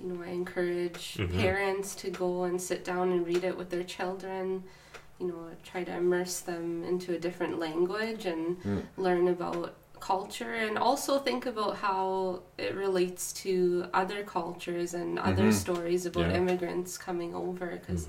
you 0.00 0.08
know 0.08 0.22
I 0.22 0.28
encourage 0.28 1.18
Mhm. 1.18 1.36
parents 1.36 1.94
to 1.96 2.10
go 2.10 2.44
and 2.44 2.58
sit 2.60 2.84
down 2.84 3.12
and 3.12 3.26
read 3.26 3.44
it 3.44 3.56
with 3.58 3.68
their 3.68 3.84
children. 3.84 4.64
You 5.20 5.26
know, 5.26 5.50
try 5.62 5.84
to 5.84 5.94
immerse 5.94 6.40
them 6.40 6.84
into 6.84 7.12
a 7.12 7.18
different 7.18 7.58
language 7.58 8.24
and 8.24 8.56
Mm. 8.64 8.82
learn 8.96 9.28
about 9.28 9.74
culture, 10.00 10.54
and 10.54 10.78
also 10.78 11.18
think 11.18 11.44
about 11.44 11.76
how 11.76 12.40
it 12.56 12.74
relates 12.74 13.30
to 13.44 13.86
other 13.92 14.22
cultures 14.22 14.94
and 14.94 15.18
other 15.18 15.48
Mhm. 15.50 15.52
stories 15.52 16.06
about 16.06 16.30
Yeah. 16.30 16.38
immigrants 16.38 16.96
coming 16.96 17.34
over, 17.34 17.66
because 17.78 18.08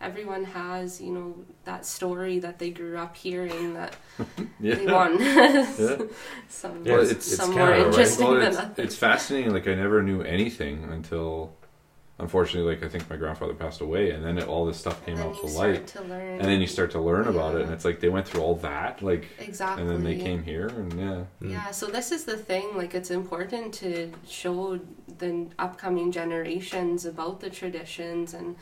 everyone 0.00 0.44
has 0.44 1.00
you 1.00 1.12
know 1.12 1.34
that 1.64 1.84
story 1.84 2.38
that 2.38 2.58
they 2.58 2.70
grew 2.70 2.96
up 2.96 3.16
hearing 3.16 3.74
that 3.74 3.96
they 4.60 4.84
Yeah. 4.84 4.92
want 4.92 5.20
Yeah. 5.20 5.96
some, 6.48 6.84
Yeah, 6.84 7.00
it's, 7.00 7.10
it's- 7.10 7.26
it's 7.28 7.36
some 7.36 7.52
Canada, 7.52 7.58
more 7.58 7.70
right? 7.78 7.86
interesting 7.86 8.26
Well, 8.26 8.34
than 8.36 8.48
it's, 8.48 8.58
others. 8.58 8.78
it's 8.78 8.96
fascinating. 8.96 9.52
Like 9.52 9.66
I 9.66 9.74
never 9.74 10.02
knew 10.02 10.22
anything 10.22 10.84
until, 10.84 11.52
unfortunately, 12.18 12.74
like 12.74 12.84
I 12.84 12.88
think 12.88 13.08
my 13.10 13.16
grandfather 13.16 13.54
passed 13.54 13.80
away, 13.80 14.10
and 14.12 14.24
then 14.24 14.38
it, 14.38 14.46
all 14.46 14.64
this 14.66 14.76
stuff 14.78 15.04
came 15.04 15.14
and 15.16 15.22
then 15.24 15.30
out 15.30 15.36
you 15.36 15.42
to 15.42 15.48
start 15.48 15.70
light, 15.74 15.86
to 15.88 16.02
learn 16.04 16.38
and 16.40 16.44
then 16.44 16.60
you 16.60 16.66
start 16.66 16.90
to 16.92 17.00
learn 17.00 17.26
about 17.28 17.54
it, 17.56 17.62
and 17.62 17.72
it's 17.72 17.84
like 17.84 17.98
they 18.00 18.08
went 18.08 18.26
through 18.28 18.42
all 18.42 18.54
that, 18.56 19.02
like, 19.02 19.26
exactly 19.40 19.82
and 19.82 19.90
then 19.90 20.02
they 20.04 20.16
came 20.16 20.42
here, 20.44 20.68
and 20.68 20.92
yeah, 20.98 21.24
Mm. 21.42 21.50
yeah 21.52 21.70
so 21.72 21.86
this 21.86 22.12
is 22.12 22.24
the 22.24 22.36
thing 22.36 22.76
like 22.76 22.94
it's 22.94 23.10
important 23.10 23.74
to 23.74 24.12
show 24.28 24.78
the 25.18 25.46
upcoming 25.58 26.12
generations 26.12 27.04
about 27.04 27.40
the 27.40 27.50
traditions 27.50 28.34
and 28.34 28.54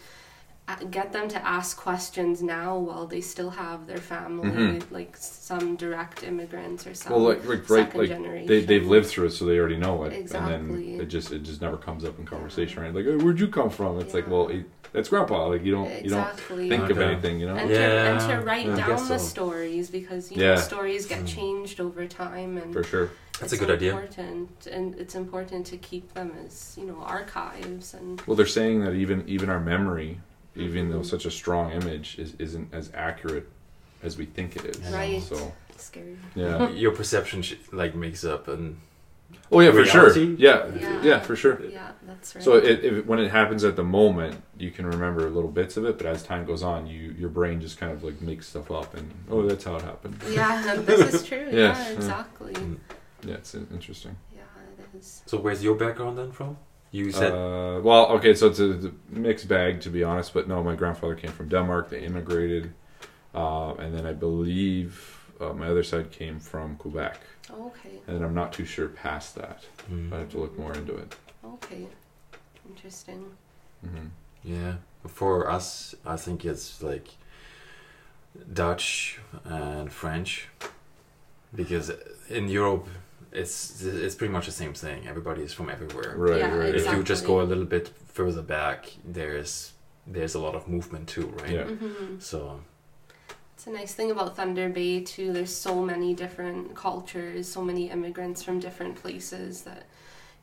get 0.90 1.12
them 1.12 1.28
to 1.28 1.46
ask 1.46 1.76
questions 1.76 2.42
now 2.42 2.76
while 2.76 3.06
they 3.06 3.20
still 3.20 3.50
have 3.50 3.86
their 3.86 3.98
family 3.98 4.50
Mhm. 4.50 4.82
like 4.90 5.16
some 5.16 5.76
direct 5.76 6.24
immigrants 6.24 6.86
or 6.86 6.94
some 6.94 7.12
well, 7.12 7.22
like, 7.22 7.44
like 7.46 7.68
right, 7.70 7.86
second 7.86 8.00
like 8.00 8.08
generation 8.08 8.46
they 8.48 8.60
they've 8.62 8.86
lived 8.86 9.06
through 9.06 9.26
it, 9.26 9.30
so 9.30 9.44
they 9.44 9.58
already 9.58 9.76
know 9.76 10.04
it, 10.04 10.12
Exactly. 10.12 10.54
and 10.54 10.70
then 10.96 11.00
it 11.00 11.06
just 11.06 11.30
it 11.32 11.42
just 11.44 11.60
never 11.62 11.76
comes 11.76 12.04
up 12.04 12.18
in 12.18 12.24
conversation, 12.26 12.82
right? 12.82 12.92
Like, 12.94 13.04
hey, 13.04 13.16
where'd 13.16 13.38
you 13.38 13.48
come 13.48 13.70
from? 13.70 14.00
It's 14.00 14.12
like, 14.14 14.28
well, 14.28 14.48
it, 14.48 14.64
that's 14.92 15.08
grandpa. 15.08 15.46
Like, 15.48 15.64
you 15.64 15.72
don't 15.72 15.88
you 16.04 16.10
don't 16.10 16.20
exactly 16.28 16.68
think 16.68 16.90
of 16.90 17.00
anything, 17.00 17.38
you 17.38 17.46
know? 17.46 17.56
and, 17.56 17.68
to, 17.70 17.76
and 17.80 18.20
to 18.30 18.44
write 18.46 18.66
I 18.68 18.76
down 18.76 18.88
guess 18.88 19.08
the 19.08 19.18
stories 19.18 19.88
because 19.90 20.32
you 20.32 20.42
Yeah. 20.42 20.54
know 20.54 20.60
stories 20.60 21.06
get 21.06 21.20
Mm. 21.24 21.28
changed 21.28 21.80
over 21.80 22.06
time 22.06 22.56
and 22.58 22.72
For 22.72 22.82
sure. 22.82 23.10
That's 23.38 23.52
it's 23.52 23.62
a 23.62 23.64
good 23.66 23.74
idea. 23.76 23.90
important 23.92 24.66
and 24.72 24.94
it's 24.98 25.14
important 25.14 25.66
to 25.66 25.76
keep 25.76 26.14
them 26.14 26.32
as 26.44 26.74
you 26.80 26.86
know 26.86 26.98
archives 27.02 27.92
and 27.94 28.20
Well, 28.26 28.36
they're 28.36 28.46
saying 28.46 28.80
that 28.84 28.94
even 28.94 29.22
even 29.28 29.48
our 29.50 29.60
memory, 29.60 30.20
even 30.56 30.90
though 30.90 31.02
such 31.02 31.26
a 31.26 31.30
strong 31.30 31.72
image, 31.72 32.18
is 32.18 32.34
isn't 32.38 32.72
as 32.72 32.90
accurate 32.94 33.48
as 34.02 34.16
we 34.18 34.24
think 34.26 34.56
it 34.56 34.64
is. 34.64 34.78
Right. 34.92 35.22
So 35.22 35.52
scary 35.76 36.16
yeah. 36.34 36.68
Your 36.84 36.92
perception 36.92 37.42
sh- 37.42 37.54
like 37.72 37.94
makes 37.94 38.24
up 38.24 38.48
and 38.48 38.78
Oh 39.50 39.60
yeah, 39.60 39.72
for 39.72 39.84
sure. 39.84 40.16
Yeah, 40.18 40.66
Yeah. 40.74 41.02
yeah, 41.02 41.20
for 41.20 41.34
sure. 41.36 41.60
yeah 41.68 41.90
that's 42.06 42.34
right 42.34 42.42
So 42.44 42.54
it, 42.56 42.84
if, 42.84 43.06
when 43.06 43.18
it 43.18 43.30
happens 43.30 43.64
at 43.64 43.74
the 43.76 43.82
moment, 43.84 44.40
you 44.58 44.70
can 44.70 44.86
remember 44.86 45.28
little 45.30 45.50
bits 45.50 45.76
of 45.76 45.84
it, 45.84 45.98
but 45.98 46.06
as 46.06 46.22
time 46.22 46.44
goes 46.46 46.62
on, 46.62 46.86
you 46.86 47.14
your 47.18 47.28
brain 47.28 47.60
just 47.60 47.78
kind 47.78 47.92
of 47.92 48.02
like 48.04 48.20
makes 48.20 48.46
stuff 48.48 48.70
up, 48.70 48.94
and 48.94 49.10
oh, 49.30 49.42
that's 49.46 49.64
how 49.64 49.76
it 49.76 49.82
happened. 49.82 50.16
yeah 50.30 50.76
this 50.86 51.14
is 51.14 51.24
true 51.26 51.48
Yes, 51.50 51.52
yeah 51.52 51.88
yeah. 51.88 51.94
exactly. 51.96 52.54
Yeah, 53.24 53.34
it's 53.34 53.54
interesting. 53.54 54.16
yeah 54.34 54.42
it 54.78 54.98
is. 54.98 55.22
So 55.26 55.38
where's 55.38 55.62
your 55.62 55.74
background 55.74 56.16
then 56.18 56.30
from? 56.32 56.56
You 56.96 57.12
said 57.12 57.32
Uh, 57.32 57.80
well, 57.88 58.04
okay, 58.16 58.34
so 58.34 58.46
it's 58.50 58.60
a, 58.60 58.70
it's 58.76 58.84
a 58.86 58.92
mixed 59.10 59.48
bag 59.48 59.80
to 59.82 59.90
be 59.90 60.02
honest, 60.10 60.32
but 60.34 60.48
no, 60.48 60.62
my 60.70 60.74
grandfather 60.76 61.14
came 61.22 61.32
from 61.38 61.48
Denmark. 61.48 61.90
They 61.90 62.00
immigrated, 62.10 62.64
uh, 63.34 63.74
and 63.82 63.90
then 63.94 64.06
I 64.06 64.14
believe 64.14 64.88
uh, 65.40 65.52
my 65.52 65.68
other 65.72 65.82
side 65.84 66.10
came 66.10 66.40
from 66.40 66.76
Quebec, 66.76 67.18
Okay. 67.50 67.96
and 68.08 68.24
I'm 68.24 68.34
not 68.34 68.52
too 68.52 68.64
sure 68.64 68.88
past 68.88 69.34
that. 69.34 69.58
Mm. 69.92 70.12
I 70.12 70.18
have 70.20 70.30
to 70.30 70.38
look 70.38 70.58
more 70.58 70.72
into 70.80 70.94
it. 71.02 71.10
Okay. 71.44 71.86
Interesting. 72.68 73.20
hmm 73.84 74.08
Yeah, 74.54 74.74
for 75.06 75.50
us, 75.56 75.94
I 76.14 76.16
think 76.16 76.44
it's 76.44 76.82
like 76.82 77.08
Dutch 78.52 79.18
and 79.44 79.92
French, 79.92 80.48
because 81.54 81.92
in 82.30 82.48
Europe, 82.48 82.86
it's 83.42 83.82
it's 83.82 84.14
pretty 84.14 84.32
much 84.32 84.46
the 84.46 84.52
same 84.62 84.74
thing. 84.74 85.06
Everybody 85.06 85.42
is 85.42 85.52
from 85.52 85.68
everywhere. 85.70 86.14
Right, 86.16 86.38
Yeah, 86.40 86.54
right. 86.56 86.74
If 86.74 86.90
you 86.92 87.02
just 87.02 87.24
go 87.26 87.40
a 87.40 87.46
little 87.52 87.64
bit 87.76 87.86
further 88.16 88.42
back, 88.42 88.80
there's 89.04 89.72
there's 90.06 90.34
a 90.34 90.38
lot 90.46 90.54
of 90.54 90.68
movement 90.68 91.08
too, 91.08 91.26
right? 91.40 91.50
Yeah. 91.50 91.64
hmm 91.64 92.18
So 92.18 92.60
It's 93.54 93.66
a 93.66 93.70
nice 93.70 93.92
thing 93.94 94.10
about 94.10 94.36
Thunder 94.36 94.68
Bay 94.68 95.00
too. 95.00 95.32
There's 95.32 95.54
so 95.68 95.82
many 95.82 96.14
different 96.14 96.74
cultures, 96.74 97.48
so 97.48 97.62
many 97.62 97.90
immigrants 97.90 98.42
from 98.42 98.60
different 98.60 98.94
places 99.02 99.62
that 99.62 99.84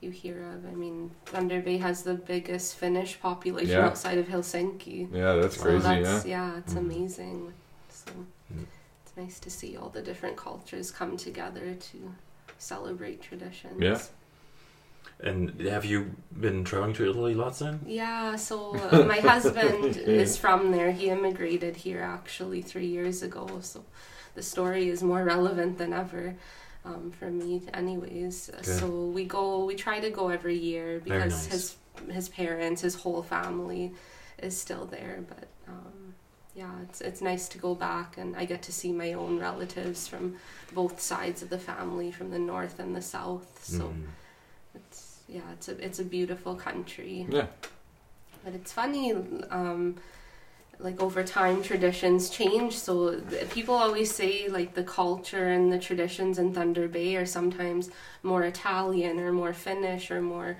you 0.01 0.09
hear 0.11 0.37
of. 0.53 0.59
I 0.65 0.75
mean, 0.83 1.11
Thunder 1.33 1.61
Bay 1.61 1.77
has 1.77 2.03
the 2.03 2.15
biggest 2.33 2.75
Finnish 2.75 3.11
population 3.21 3.77
Yeah. 3.79 3.87
outside 3.87 4.17
of 4.17 4.27
Helsinki. 4.27 5.07
Yeah, 5.13 5.33
that's 5.39 5.55
So 5.57 5.63
crazy. 5.63 5.79
that's, 5.87 6.25
yeah. 6.25 6.51
yeah, 6.51 6.57
it's 6.59 6.73
Mhm. 6.73 6.77
amazing. 6.85 7.53
So 7.89 8.11
Mm. 8.53 8.65
it's 9.05 9.13
nice 9.23 9.39
to 9.39 9.49
see 9.49 9.77
all 9.77 9.89
the 9.97 10.01
different 10.09 10.35
cultures 10.35 10.91
come 10.91 11.15
together 11.15 11.65
to 11.89 11.97
celebrate 12.63 13.21
traditions. 13.21 13.81
Yeah. 13.81 13.99
And 15.19 15.61
have 15.61 15.85
you 15.85 16.15
been 16.39 16.63
traveling 16.63 16.93
to 16.95 17.09
Italy 17.09 17.33
lots 17.33 17.59
then? 17.59 17.79
Yeah, 17.85 18.35
so 18.35 18.75
uh, 18.75 19.03
my 19.05 19.19
husband 19.31 19.95
is 19.97 20.37
from 20.37 20.71
there. 20.71 20.91
He 20.91 21.09
immigrated 21.09 21.75
here 21.77 22.01
actually 22.01 22.61
three 22.61 22.87
years 22.87 23.23
ago, 23.23 23.47
so 23.61 23.85
the 24.35 24.43
story 24.43 24.89
is 24.89 25.01
more 25.03 25.23
relevant 25.23 25.77
than 25.77 25.93
ever 25.93 26.35
um, 26.83 27.11
for 27.11 27.29
me, 27.31 27.61
anyways. 27.73 28.49
Good. 28.53 28.65
So 28.65 28.87
we 28.87 29.25
go, 29.25 29.63
we 29.65 29.75
try 29.75 29.99
to 29.99 30.09
go 30.09 30.29
every 30.29 30.57
year 30.57 30.99
because 30.99 31.33
nice. 31.33 31.45
his 31.45 31.75
his 32.11 32.27
parents, 32.29 32.81
his 32.81 32.95
whole 32.95 33.23
family, 33.23 33.93
is 34.39 34.59
still 34.59 34.85
there. 34.85 35.23
But 35.27 35.47
um, 35.67 36.02
yeah, 36.55 36.71
it's 36.83 37.01
it's 37.01 37.21
nice 37.21 37.47
to 37.49 37.57
go 37.57 37.75
back, 37.75 38.17
and 38.17 38.35
I 38.35 38.45
get 38.45 38.61
to 38.63 38.71
see 38.71 38.91
my 38.91 39.13
own 39.13 39.39
relatives 39.39 40.07
from 40.07 40.35
both 40.73 40.99
sides 41.01 41.41
of 41.41 41.49
the 41.49 41.59
family, 41.59 42.11
from 42.11 42.29
the 42.31 42.39
north 42.39 42.79
and 42.79 42.95
the 42.95 43.01
south. 43.01 43.63
So. 43.63 43.83
Mm. 43.83 44.07
It's 44.75 45.19
yeah, 45.27 45.41
it's 45.53 45.67
a 45.67 45.83
it's 45.83 45.99
a 45.99 46.03
beautiful 46.03 46.55
country. 46.55 47.25
Yeah. 47.29 47.47
But 48.43 48.53
it's 48.53 48.73
funny, 48.73 49.13
um, 49.49 49.95
like 50.79 51.01
over 51.01 51.23
time, 51.23 51.63
traditions 51.63 52.29
change. 52.29 52.77
So 52.77 53.21
people 53.51 53.75
always 53.75 54.13
say 54.13 54.49
like 54.49 54.73
the 54.73 54.83
culture 54.83 55.49
and 55.49 55.71
the 55.71 55.79
traditions 55.79 56.39
in 56.39 56.53
Thunder 56.53 56.87
Bay 56.87 57.15
are 57.15 57.25
sometimes 57.25 57.89
more 58.21 58.43
Italian 58.43 59.19
or 59.19 59.31
more 59.31 59.53
Finnish 59.53 60.11
or 60.11 60.21
more 60.21 60.57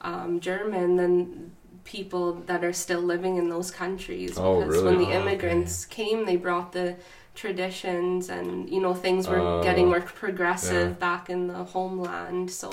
um, 0.00 0.40
German 0.40 0.96
than 0.96 1.52
people 1.86 2.34
that 2.46 2.62
are 2.64 2.72
still 2.72 3.00
living 3.00 3.36
in 3.36 3.48
those 3.48 3.70
countries. 3.70 4.36
Oh, 4.36 4.60
because 4.60 4.82
really? 4.82 4.84
when 4.86 4.98
the 4.98 5.14
Oh, 5.14 5.20
immigrants 5.20 5.84
came, 5.86 6.26
they 6.26 6.36
brought 6.36 6.72
the 6.72 6.96
traditions 7.34 8.28
and 8.30 8.68
you 8.68 8.80
know 8.80 8.94
things 8.94 9.28
were 9.28 9.38
Oh, 9.38 9.62
getting 9.62 9.86
more 9.88 10.00
progressive 10.00 10.88
yeah. 10.90 11.06
back 11.08 11.30
in 11.30 11.46
the 11.48 11.64
homeland. 11.64 12.50
So 12.50 12.68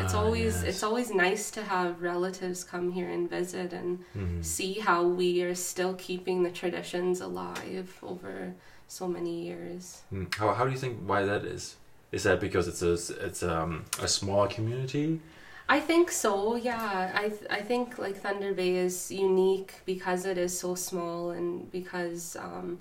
it's 0.00 0.14
Ah, 0.14 0.22
always 0.22 0.54
yes. 0.54 0.64
it's 0.70 0.82
always 0.82 1.10
nice 1.12 1.50
to 1.52 1.62
have 1.62 2.02
relatives 2.02 2.64
come 2.64 2.92
here 2.92 3.08
and 3.16 3.28
visit 3.30 3.72
and 3.72 3.90
Mhm. 4.16 4.44
see 4.44 4.72
how 4.88 5.00
we 5.20 5.42
are 5.42 5.54
still 5.54 5.94
keeping 5.94 6.42
the 6.42 6.50
traditions 6.50 7.20
alive 7.20 7.88
over 8.02 8.54
so 8.88 9.06
many 9.06 9.34
years. 9.46 10.02
Mm. 10.12 10.34
How 10.34 10.54
how 10.54 10.64
do 10.66 10.70
you 10.70 10.78
think 10.84 10.94
why 11.10 11.20
that 11.24 11.44
is? 11.44 11.76
Is 12.10 12.22
that 12.22 12.40
because 12.40 12.66
it's 12.68 12.82
a 12.82 12.94
it's 13.26 13.42
um, 13.42 13.84
a 14.02 14.08
small 14.08 14.46
community? 14.48 15.20
I 15.68 15.80
think 15.80 16.10
so. 16.10 16.54
Yeah, 16.56 17.12
I 17.14 17.28
th- 17.28 17.46
I 17.50 17.60
think 17.60 17.98
like 17.98 18.16
Thunder 18.16 18.54
Bay 18.54 18.76
is 18.76 19.10
unique 19.10 19.74
because 19.84 20.24
it 20.24 20.38
is 20.38 20.58
so 20.58 20.74
small 20.74 21.30
and 21.30 21.70
because 21.70 22.36
um, 22.36 22.78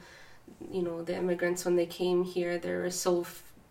you 0.72 0.82
know 0.84 1.02
the 1.04 1.16
immigrants 1.18 1.66
when 1.66 1.76
they 1.76 1.86
came 1.86 2.24
here 2.24 2.58
there 2.60 2.80
were 2.82 2.92
so 2.92 3.26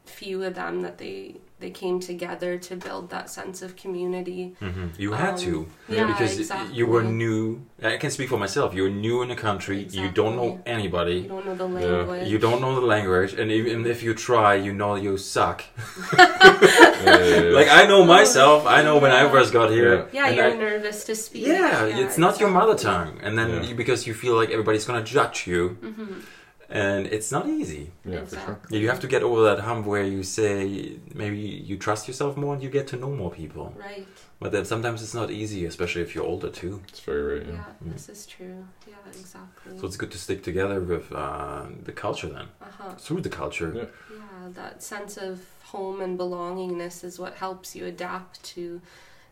few 0.06 0.42
of 0.44 0.54
them 0.54 0.82
that 0.82 0.98
they 0.98 1.36
they 1.58 1.70
came 1.70 1.98
together 2.00 2.58
to 2.58 2.76
build 2.76 3.08
that 3.08 3.30
sense 3.30 3.62
of 3.62 3.76
community. 3.76 4.54
hmm 4.60 4.88
You 4.98 5.12
had 5.12 5.34
Um, 5.34 5.38
to 5.46 5.66
Yeah, 5.88 6.06
because 6.06 6.38
exactly. 6.38 6.76
you 6.76 6.86
were 6.86 7.02
new. 7.02 7.62
I 7.82 7.96
can 7.96 8.10
speak 8.10 8.28
for 8.28 8.36
myself. 8.38 8.74
You're 8.74 8.90
new 8.90 9.22
in 9.22 9.28
the 9.30 9.36
country. 9.48 9.86
You 9.90 10.10
don't 10.10 10.36
know 10.36 10.60
anybody. 10.66 11.20
You 11.24 11.28
don't 11.34 11.46
know 11.46 11.54
the 11.54 11.68
Yeah. 11.68 11.96
language. 11.96 12.28
You 12.28 12.38
don't 12.38 12.60
know 12.60 12.74
the 12.80 12.86
language, 12.86 13.32
and 13.40 13.50
even 13.50 13.86
if 13.86 14.02
you 14.02 14.12
try, 14.12 14.54
you 14.66 14.72
know 14.74 14.96
you 14.96 15.16
suck. 15.16 15.64
Yeah, 16.12 17.40
Like 17.58 17.68
I 17.80 17.86
know 17.86 18.04
myself. 18.04 18.66
I 18.66 18.82
know 18.82 18.98
when 18.98 19.12
I 19.12 19.22
first 19.30 19.50
got 19.52 19.70
here. 19.70 19.94
Yeah. 20.12 20.26
Yeah, 20.28 20.28
you're 20.36 20.52
I- 20.52 20.56
nervous 20.68 21.04
to 21.04 21.14
speak. 21.14 21.46
yeah, 21.46 21.84
it's 22.02 22.18
not 22.18 22.38
your 22.40 22.50
mother 22.50 22.76
tongue, 22.76 23.18
and 23.24 23.32
then 23.38 23.48
Yeah. 23.50 23.62
you, 23.68 23.74
because 23.74 24.06
you 24.06 24.14
feel 24.14 24.34
like 24.40 24.50
everybody's 24.50 24.84
gonna 24.88 25.02
judge 25.16 25.38
you, 25.46 25.62
Mhm. 25.82 26.20
And 26.68 27.06
it's 27.06 27.30
not 27.30 27.46
easy. 27.48 27.92
yeah, 28.04 28.24
for 28.24 28.36
sure. 28.36 28.54
Exactly. 28.54 28.78
You 28.78 28.88
have 28.88 29.00
to 29.00 29.06
get 29.06 29.22
over 29.22 29.42
that 29.44 29.60
hump 29.60 29.86
where 29.86 30.02
you 30.04 30.22
say 30.22 30.98
maybe 31.14 31.38
you 31.38 31.76
trust 31.76 32.08
yourself 32.08 32.36
more 32.36 32.54
and 32.54 32.62
you 32.62 32.70
get 32.70 32.86
to 32.88 32.96
know 32.96 33.10
more 33.10 33.30
people. 33.30 33.72
Right. 33.76 34.06
But 34.40 34.52
then 34.52 34.64
sometimes 34.64 35.02
it's 35.02 35.14
not 35.14 35.30
easy, 35.30 35.64
especially 35.64 36.02
if 36.02 36.14
you're 36.14 36.24
older 36.24 36.50
too. 36.50 36.82
It's 36.88 37.00
very 37.00 37.38
right. 37.38 37.46
Yeah, 37.46 37.52
Yeah. 37.54 37.88
Mm. 37.88 37.92
this 37.92 38.08
is 38.08 38.26
true. 38.26 38.66
Yeah, 38.86 38.94
exactly. 39.08 39.78
So 39.78 39.86
it's 39.86 39.96
good 39.96 40.10
to 40.10 40.18
stick 40.18 40.42
together 40.42 40.80
with 40.80 41.10
uh, 41.12 41.66
the 41.84 41.92
culture 41.92 42.28
then, 42.28 42.48
uh 42.60 42.66
huh. 42.78 42.94
through 42.98 43.22
the 43.22 43.30
culture. 43.30 43.72
Yeah. 43.74 43.84
Yeah, 44.16 44.48
that 44.54 44.82
sense 44.82 45.16
of 45.16 45.40
home 45.64 46.00
and 46.00 46.18
belongingness 46.18 47.02
is 47.04 47.18
what 47.18 47.34
helps 47.34 47.74
you 47.76 47.86
adapt 47.86 48.42
to 48.54 48.80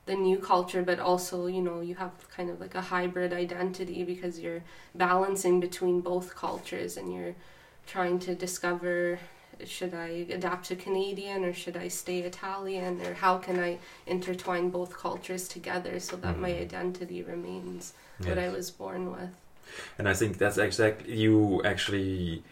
the 0.06 0.14
new 0.14 0.38
culture, 0.38 0.82
but 0.82 0.98
also, 0.98 1.46
you 1.46 1.62
know, 1.62 1.80
you 1.80 1.94
have 1.94 2.12
kind 2.36 2.50
of 2.50 2.60
like 2.60 2.74
a 2.74 2.80
hybrid 2.80 3.32
identity 3.32 4.04
because 4.04 4.38
you're 4.38 4.62
balancing 4.94 5.60
between 5.60 6.00
both 6.00 6.34
cultures 6.34 6.96
and 6.96 7.12
you're 7.14 7.34
trying 7.86 8.18
to 8.20 8.34
discover 8.34 9.18
should 9.64 9.94
I 9.94 10.26
adapt 10.30 10.66
to 10.66 10.76
Canadian 10.76 11.44
or 11.44 11.52
should 11.52 11.76
I 11.76 11.88
stay 11.88 12.20
Italian 12.20 13.00
or 13.02 13.14
how 13.14 13.38
can 13.38 13.60
I 13.60 13.78
intertwine 14.06 14.70
both 14.70 14.96
cultures 14.96 15.46
together 15.46 16.00
so 16.00 16.16
that 16.16 16.38
my 16.38 16.50
Mhm. 16.50 16.62
identity 16.62 17.22
remains 17.22 17.92
what 18.18 18.38
I 18.38 18.48
was 18.48 18.70
born 18.70 19.12
with. 19.12 19.30
And 19.98 20.08
I 20.08 20.14
think 20.14 20.38
that's 20.38 20.58
exactly 20.58 21.14
you 21.14 21.62
actually 21.64 22.42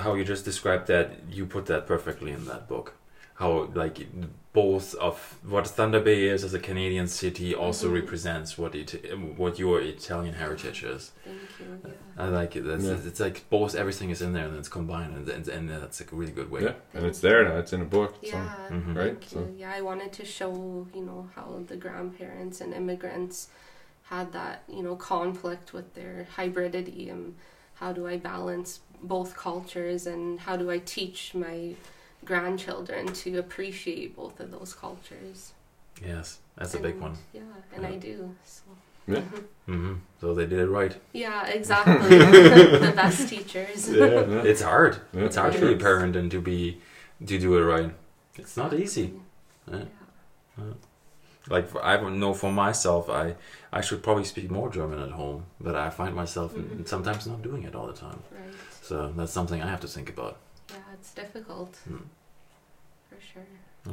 how 0.00 0.14
you 0.14 0.24
just 0.24 0.44
described 0.44 0.86
that 0.88 1.10
you 1.30 1.46
put 1.46 1.66
that 1.66 1.86
perfectly 1.86 2.32
in 2.32 2.44
that 2.46 2.68
book. 2.68 2.94
How 3.34 3.70
like 3.74 3.98
both 4.52 4.94
of 4.96 5.36
what 5.48 5.66
Thunder 5.68 6.00
Bay 6.00 6.24
is 6.24 6.42
as 6.42 6.54
a 6.54 6.58
Canadian 6.58 7.06
city 7.06 7.54
also 7.54 7.88
Mhm. 7.88 7.94
represents 8.02 8.58
what 8.58 8.74
it 8.74 8.90
what 9.36 9.58
your 9.60 9.80
Italian 9.80 10.34
heritage 10.34 10.82
is. 10.82 11.12
Thank 11.24 11.38
you. 11.60 11.80
Yeah. 11.84 12.24
I 12.24 12.28
like 12.28 12.56
it. 12.56 12.62
That's, 12.66 12.84
Yeah. 12.84 12.98
It's 13.06 13.20
like 13.20 13.48
both 13.48 13.74
everything 13.76 14.10
is 14.10 14.20
in 14.22 14.32
there 14.32 14.46
and 14.46 14.56
it's 14.56 14.68
combined 14.68 15.14
and, 15.16 15.28
and, 15.28 15.46
and 15.48 15.70
that's 15.70 16.00
like 16.00 16.10
a 16.12 16.16
really 16.16 16.32
good 16.32 16.50
way. 16.50 16.62
Yeah, 16.64 16.74
and 16.94 17.06
it's 17.06 17.20
there 17.20 17.44
now. 17.48 17.56
It's 17.58 17.72
in 17.72 17.80
a 17.80 17.84
book. 17.98 18.14
So. 18.22 18.28
Yeah, 18.28 18.56
Mhm. 18.70 18.96
Right, 18.96 19.24
so- 19.24 19.48
Yeah, 19.56 19.72
I 19.72 19.82
wanted 19.82 20.12
to 20.14 20.24
show 20.24 20.52
you 20.94 21.02
know 21.08 21.30
how 21.36 21.62
the 21.68 21.76
grandparents 21.76 22.60
and 22.60 22.74
immigrants 22.74 23.48
had 24.12 24.32
that 24.32 24.64
you 24.68 24.82
know 24.82 24.96
conflict 24.96 25.72
with 25.72 25.94
their 25.94 26.26
hybridity 26.36 27.08
and 27.08 27.36
how 27.74 27.92
do 27.92 28.06
I 28.08 28.16
balance 28.16 28.80
both 29.00 29.36
cultures 29.36 30.06
and 30.06 30.40
how 30.40 30.56
do 30.56 30.70
I 30.72 30.78
teach 30.78 31.34
my 31.34 31.76
grandchildren 32.24 33.06
to 33.12 33.38
appreciate 33.38 34.16
both 34.16 34.40
of 34.40 34.50
those 34.50 34.74
cultures. 34.74 35.52
Yes, 36.04 36.38
that's 36.56 36.74
a 36.74 36.78
big 36.78 36.98
one. 37.00 37.16
Yeah, 37.32 37.40
and 37.74 37.86
I 37.86 37.96
do. 37.96 38.34
So. 38.44 38.62
Yeah. 39.06 39.22
Mhm. 39.68 39.80
hmm 39.80 39.94
So 40.20 40.34
they 40.34 40.46
did 40.46 40.58
it 40.58 40.66
right. 40.68 40.96
Yeah, 41.12 41.46
exactly. 41.46 41.94
the 42.18 42.92
best 42.96 43.28
teachers. 43.28 43.88
Yeah. 43.88 44.42
It's 44.50 44.62
hard. 44.62 45.00
Yeah, 45.12 45.24
it's 45.26 45.36
hard 45.36 45.54
for 45.54 45.60
to 45.60 45.66
be 45.68 45.74
a 45.74 45.76
parent 45.76 46.16
and 46.16 46.30
to 46.30 46.40
be 46.40 46.80
to 47.26 47.38
do 47.38 47.56
it 47.58 47.62
right. 47.62 47.92
It's 48.36 48.56
not 48.56 48.72
easy. 48.74 49.12
Yeah. 49.70 49.84
Yeah. 50.58 50.64
Like 51.48 51.68
I 51.82 51.96
don't 51.96 52.18
know 52.20 52.34
for 52.34 52.52
myself, 52.52 53.08
I 53.08 53.34
I 53.72 53.80
should 53.80 54.02
probably 54.02 54.24
speak 54.24 54.50
more 54.50 54.70
German 54.70 55.00
at 55.00 55.10
home, 55.12 55.44
but 55.60 55.74
I 55.74 55.90
find 55.90 56.14
myself 56.14 56.54
Mhm. 56.54 56.86
sometimes 56.86 57.26
not 57.26 57.42
doing 57.42 57.62
it 57.64 57.74
all 57.74 57.86
the 57.86 57.98
time. 58.06 58.20
Right. 58.30 58.54
So 58.82 59.12
that's 59.16 59.32
something 59.32 59.62
I 59.62 59.66
have 59.68 59.80
to 59.80 59.88
think 59.88 60.08
about. 60.10 60.36
Yeah, 60.72 60.94
it's 60.94 61.12
difficult. 61.14 61.78
Mm. 61.88 62.02
For 63.08 63.16
sure. 63.32 63.46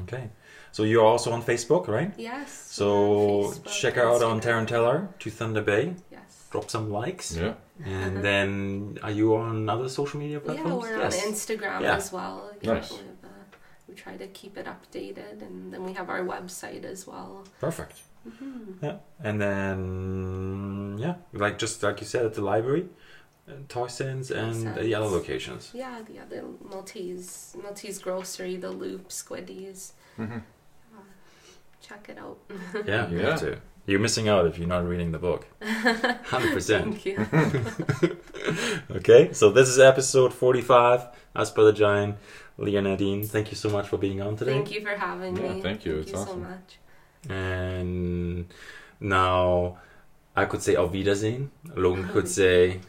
Okay. 0.03 0.29
So 0.71 0.83
you're 0.83 1.05
also 1.05 1.31
on 1.31 1.41
Facebook, 1.41 1.87
right? 1.87 2.13
Yes. 2.17 2.51
So 2.69 3.39
we're 3.39 3.47
Facebook, 3.53 3.81
check 3.81 3.97
out 3.97 4.21
on 4.21 4.39
Instagram. 4.41 4.67
Tarantella 4.67 5.17
to 5.19 5.29
Thunder 5.29 5.61
Bay. 5.61 5.95
Yes. 6.11 6.47
Drop 6.51 6.69
some 6.69 6.89
likes. 6.91 7.35
Yeah. 7.35 7.53
And 7.85 8.23
then 8.23 8.97
are 9.03 9.11
you 9.11 9.35
on 9.35 9.69
other 9.69 9.89
social 9.89 10.19
media 10.19 10.39
platforms? 10.39 10.85
Yeah, 10.85 10.91
we're 10.97 10.97
yes. 10.99 11.25
on 11.25 11.31
Instagram 11.33 11.81
Yeah. 11.81 11.95
as 11.95 12.11
well. 12.11 12.51
Nice. 12.63 12.91
We've, 12.91 13.01
uh, 13.23 13.27
we 13.87 13.95
try 13.95 14.17
to 14.17 14.27
keep 14.27 14.57
it 14.57 14.65
updated, 14.65 15.41
and 15.41 15.73
then 15.73 15.83
we 15.83 15.93
have 15.93 16.09
our 16.09 16.21
website 16.21 16.83
as 16.83 17.05
well. 17.07 17.43
Perfect. 17.59 18.01
Mhm. 18.27 18.75
Yeah, 18.81 18.97
and 19.23 19.39
then 19.39 20.97
yeah, 20.99 21.15
like 21.33 21.57
just 21.57 21.81
like 21.83 22.01
you 22.01 22.07
said 22.07 22.25
at 22.25 22.33
the 22.33 22.41
library, 22.41 22.87
uh, 23.47 23.51
toy 23.69 23.87
stands 23.87 24.31
and 24.31 24.75
the 24.75 24.93
other 24.95 25.07
locations. 25.07 25.71
Yeah, 25.73 26.01
the 26.07 26.19
other 26.19 26.43
Maltese 26.69 27.55
Maltese 27.61 27.99
grocery, 27.99 28.57
the 28.57 28.69
Loop, 28.71 29.09
Squitti's. 29.09 29.93
Mhm. 30.17 30.41
Uh, 30.95 30.99
check 31.81 32.07
it 32.09 32.17
out. 32.17 32.37
Yeah, 32.85 33.07
you 33.09 33.19
Yeah. 33.19 33.29
have 33.31 33.39
to. 33.41 33.57
You're 33.85 34.01
missing 34.01 34.27
out 34.27 34.45
if 34.45 34.57
you're 34.59 34.67
not 34.67 34.85
reading 34.85 35.11
the 35.13 35.17
book. 35.19 35.47
Hundred 35.63 36.53
percent. 36.53 36.83
Thank 37.01 37.05
you. 37.05 37.17
Okay, 38.91 39.33
so 39.33 39.49
this 39.49 39.67
is 39.67 39.77
episode 39.79 40.33
forty-five. 40.33 41.05
Asper 41.35 41.63
the 41.65 41.73
Giant, 41.73 42.15
Leah 42.57 42.81
Nadin. 42.81 43.25
Thank 43.25 43.51
you 43.51 43.55
so 43.57 43.69
much 43.69 43.87
for 43.87 43.97
being 43.97 44.21
on 44.21 44.35
today. 44.37 44.53
Thank 44.53 44.71
you 44.71 44.81
for 44.81 44.95
having 44.95 45.35
Yeah, 45.35 45.53
me. 45.53 45.61
thank 45.61 45.85
you. 45.85 45.97
It's 45.97 46.11
so 46.11 46.19
awesome. 46.19 46.43
much. 46.43 46.77
And 47.29 48.45
now 48.99 49.77
I 50.35 50.45
could 50.45 50.61
say 50.61 50.75
Auf 50.75 50.91
Wiedersehen. 50.93 51.51
Logan 51.75 52.07
could 52.09 52.27
say 52.39 52.79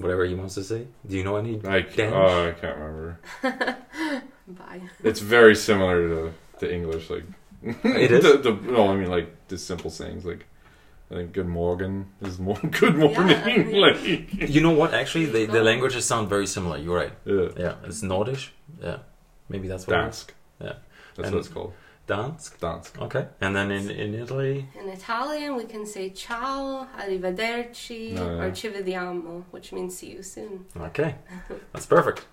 whatever 0.00 0.24
he 0.24 0.34
wants 0.34 0.54
to 0.54 0.64
say. 0.64 0.86
Do 1.06 1.16
you 1.16 1.24
know 1.24 1.36
any? 1.36 1.56
I, 1.64 1.80
Danish? 1.80 2.14
oh, 2.14 2.48
I 2.48 2.52
can't 2.52 2.76
remember. 2.78 3.18
Bye. 4.48 4.80
It's 5.04 5.20
very 5.20 5.54
similar 5.54 6.08
to 6.08 6.34
the 6.60 6.72
English, 6.72 7.10
like 7.10 7.24
It 7.62 8.10
is? 8.12 8.22
the, 8.24 8.38
the, 8.38 8.52
no, 8.72 8.88
I 8.88 8.96
mean 8.96 9.10
like 9.10 9.48
just 9.48 9.66
simple 9.66 9.90
sayings 9.90 10.24
like 10.24 10.46
I 11.10 11.14
think 11.14 11.32
"Good 11.32 11.48
morning" 11.48 12.06
is 12.20 12.38
more 12.38 12.58
"Good 12.80 12.96
morning." 12.96 13.28
Yeah. 13.74 13.80
like 13.86 13.98
You 14.54 14.60
know 14.60 14.72
what? 14.72 14.92
Actually, 14.94 15.26
the, 15.26 15.46
the 15.46 15.62
languages 15.62 16.04
sound 16.04 16.28
very 16.28 16.46
similar. 16.46 16.76
You're 16.78 16.96
right. 16.96 17.12
yeah. 17.24 17.48
Yeah, 17.56 17.74
it's 17.84 18.02
Nordish. 18.02 18.50
Yeah, 18.82 18.98
maybe 19.48 19.68
that's 19.68 19.86
what 19.86 19.98
it 19.98 20.08
is. 20.08 20.14
Dansk. 20.16 20.28
Yeah. 20.60 20.72
that's 21.16 21.26
And- 21.28 21.34
what 21.34 21.38
it's 21.40 21.48
called. 21.48 21.72
Dansk. 22.08 22.58
Dansk. 22.58 22.98
Okay, 23.02 23.26
and 23.40 23.54
then 23.54 23.70
in 23.70 23.90
in 23.90 24.14
Italy, 24.14 24.66
In 24.80 24.88
Italian, 24.88 25.56
we 25.56 25.64
can 25.64 25.84
say 25.86 26.10
ciao, 26.10 26.86
arrivederci, 26.98 28.12
No, 28.14 28.24
yeah. 28.24 28.44
or 28.44 28.50
ci 28.52 28.68
vediamo, 28.70 29.44
which 29.52 29.72
means 29.72 29.96
see 29.98 30.10
you 30.16 30.22
soon. 30.22 30.64
okay, 30.76 31.14
that's 31.72 31.86
perfect. 31.86 32.26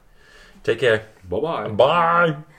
Take 0.63 0.79
care. 0.79 1.01
Bye 1.29 1.39
bye. 1.41 1.69
Bye. 1.69 2.54